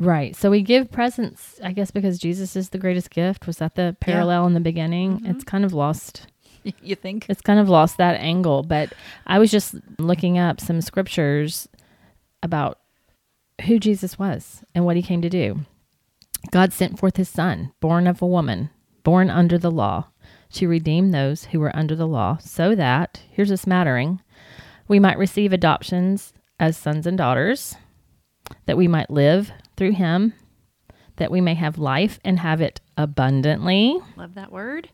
Right. 0.00 0.34
So 0.34 0.50
we 0.50 0.60
give 0.62 0.90
presents, 0.90 1.60
I 1.62 1.70
guess, 1.72 1.90
because 1.92 2.18
Jesus 2.18 2.56
is 2.56 2.70
the 2.70 2.78
greatest 2.78 3.10
gift. 3.10 3.46
Was 3.46 3.58
that 3.58 3.76
the 3.76 3.96
parallel 4.00 4.46
in 4.46 4.54
the 4.54 4.60
beginning? 4.60 5.22
It's 5.24 5.44
kind 5.44 5.64
of 5.64 5.72
lost. 5.72 6.26
You 6.82 6.94
think? 6.94 7.26
It's 7.28 7.42
kind 7.42 7.60
of 7.60 7.68
lost 7.68 7.98
that 7.98 8.18
angle. 8.20 8.62
But 8.62 8.94
I 9.26 9.38
was 9.38 9.50
just 9.50 9.74
looking 9.98 10.38
up 10.38 10.60
some 10.60 10.80
scriptures 10.80 11.68
about 12.42 12.78
who 13.62 13.78
Jesus 13.78 14.18
was 14.18 14.64
and 14.74 14.84
what 14.84 14.96
he 14.96 15.02
came 15.02 15.22
to 15.22 15.30
do. 15.30 15.60
God 16.50 16.72
sent 16.72 16.98
forth 16.98 17.16
his 17.16 17.28
son, 17.28 17.72
born 17.80 18.06
of 18.06 18.20
a 18.20 18.26
woman, 18.26 18.70
born 19.02 19.30
under 19.30 19.58
the 19.58 19.70
law, 19.70 20.08
to 20.52 20.68
redeem 20.68 21.10
those 21.10 21.46
who 21.46 21.60
were 21.60 21.74
under 21.74 21.96
the 21.96 22.06
law, 22.06 22.38
so 22.38 22.74
that, 22.74 23.22
here's 23.30 23.50
a 23.50 23.56
smattering, 23.56 24.20
we 24.86 24.98
might 24.98 25.18
receive 25.18 25.52
adoptions 25.52 26.32
as 26.60 26.76
sons 26.76 27.06
and 27.06 27.18
daughters, 27.18 27.76
that 28.66 28.76
we 28.76 28.86
might 28.86 29.10
live 29.10 29.50
through 29.76 29.92
him, 29.92 30.34
that 31.16 31.30
we 31.30 31.40
may 31.40 31.54
have 31.54 31.78
life 31.78 32.18
and 32.24 32.38
have 32.40 32.60
it 32.60 32.80
abundantly. 32.96 33.98
Love 34.16 34.34
that 34.34 34.52
word. 34.52 34.90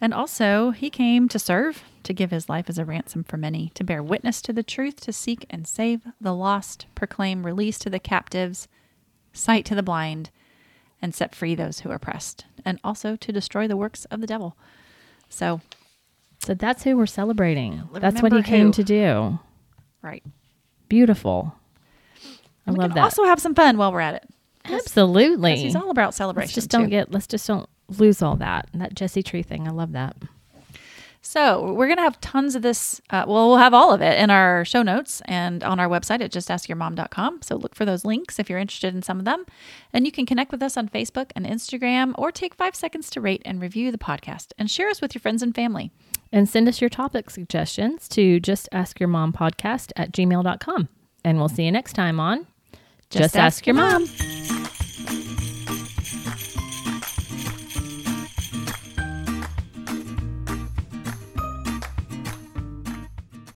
And 0.00 0.14
also, 0.14 0.70
he 0.70 0.88
came 0.88 1.28
to 1.28 1.38
serve, 1.38 1.82
to 2.04 2.14
give 2.14 2.30
his 2.30 2.48
life 2.48 2.70
as 2.70 2.78
a 2.78 2.84
ransom 2.86 3.22
for 3.24 3.36
many, 3.36 3.70
to 3.74 3.84
bear 3.84 4.02
witness 4.02 4.40
to 4.42 4.52
the 4.52 4.62
truth, 4.62 5.00
to 5.02 5.12
seek 5.12 5.44
and 5.50 5.66
save 5.66 6.00
the 6.20 6.34
lost, 6.34 6.86
proclaim 6.94 7.44
release 7.44 7.78
to 7.80 7.90
the 7.90 7.98
captives, 7.98 8.66
sight 9.34 9.64
to 9.66 9.74
the 9.74 9.82
blind, 9.82 10.30
and 11.02 11.14
set 11.14 11.34
free 11.34 11.54
those 11.54 11.80
who 11.80 11.90
are 11.90 11.96
oppressed, 11.96 12.46
and 12.64 12.78
also 12.82 13.14
to 13.16 13.32
destroy 13.32 13.68
the 13.68 13.76
works 13.76 14.06
of 14.06 14.20
the 14.20 14.26
devil. 14.26 14.56
So, 15.28 15.60
So 16.38 16.54
that's 16.54 16.82
who 16.84 16.96
we're 16.96 17.06
celebrating. 17.06 17.82
That's 17.92 18.22
what 18.22 18.32
he 18.32 18.42
came 18.42 18.66
who. 18.66 18.72
to 18.72 18.84
do. 18.84 19.38
right. 20.02 20.22
Beautiful. 20.88 21.54
I 22.66 22.72
we 22.72 22.78
love 22.78 22.90
can 22.90 22.94
that. 22.96 23.04
also 23.04 23.24
have 23.24 23.38
some 23.40 23.54
fun 23.54 23.76
while 23.76 23.92
we're 23.92 24.00
at 24.00 24.14
it. 24.14 24.24
Absolutely. 24.64 25.56
He's 25.56 25.76
all 25.76 25.90
about 25.90 26.14
celebration. 26.14 26.48
let's 26.48 26.54
just 26.54 26.68
don't 26.68 26.84
too. 26.84 26.90
get 26.90 27.12
let's 27.12 27.26
just 27.28 27.46
don't 27.46 27.69
lose 27.98 28.22
all 28.22 28.36
that. 28.36 28.68
And 28.72 28.80
that 28.80 28.94
Jesse 28.94 29.22
Tree 29.22 29.42
thing. 29.42 29.66
I 29.66 29.70
love 29.70 29.92
that. 29.92 30.16
So 31.22 31.74
we're 31.74 31.88
gonna 31.88 32.00
have 32.00 32.20
tons 32.20 32.54
of 32.54 32.62
this. 32.62 33.00
Uh, 33.10 33.24
well, 33.28 33.48
we'll 33.48 33.58
have 33.58 33.74
all 33.74 33.92
of 33.92 34.00
it 34.00 34.18
in 34.18 34.30
our 34.30 34.64
show 34.64 34.82
notes 34.82 35.20
and 35.26 35.62
on 35.62 35.78
our 35.78 35.88
website 35.88 36.22
at 36.22 36.32
justaskyourmom.com. 36.32 37.42
So 37.42 37.56
look 37.56 37.74
for 37.74 37.84
those 37.84 38.04
links 38.06 38.38
if 38.38 38.48
you're 38.48 38.58
interested 38.58 38.94
in 38.94 39.02
some 39.02 39.18
of 39.18 39.26
them, 39.26 39.44
and 39.92 40.06
you 40.06 40.12
can 40.12 40.24
connect 40.24 40.50
with 40.50 40.62
us 40.62 40.78
on 40.78 40.88
Facebook 40.88 41.30
and 41.36 41.44
Instagram, 41.44 42.14
or 42.16 42.32
take 42.32 42.54
five 42.54 42.74
seconds 42.74 43.10
to 43.10 43.20
rate 43.20 43.42
and 43.44 43.60
review 43.60 43.92
the 43.92 43.98
podcast 43.98 44.52
and 44.56 44.70
share 44.70 44.88
us 44.88 45.02
with 45.02 45.14
your 45.14 45.20
friends 45.20 45.42
and 45.42 45.54
family. 45.54 45.92
And 46.32 46.48
send 46.48 46.68
us 46.68 46.80
your 46.80 46.90
topic 46.90 47.28
suggestions 47.28 48.08
to 48.10 48.40
justaskyourmompodcast 48.40 48.68
ask 48.72 49.00
your 49.00 49.08
mom 49.08 49.32
podcast 49.32 49.92
at 49.96 50.12
gmail.com. 50.12 50.88
And 51.24 51.38
we'll 51.38 51.48
see 51.48 51.64
you 51.64 51.72
next 51.72 51.92
time 51.92 52.18
on 52.18 52.46
Just 53.10 53.36
Ask 53.36 53.66
Your 53.66 53.74
Mom. 53.74 54.04
Mom. 54.04 54.59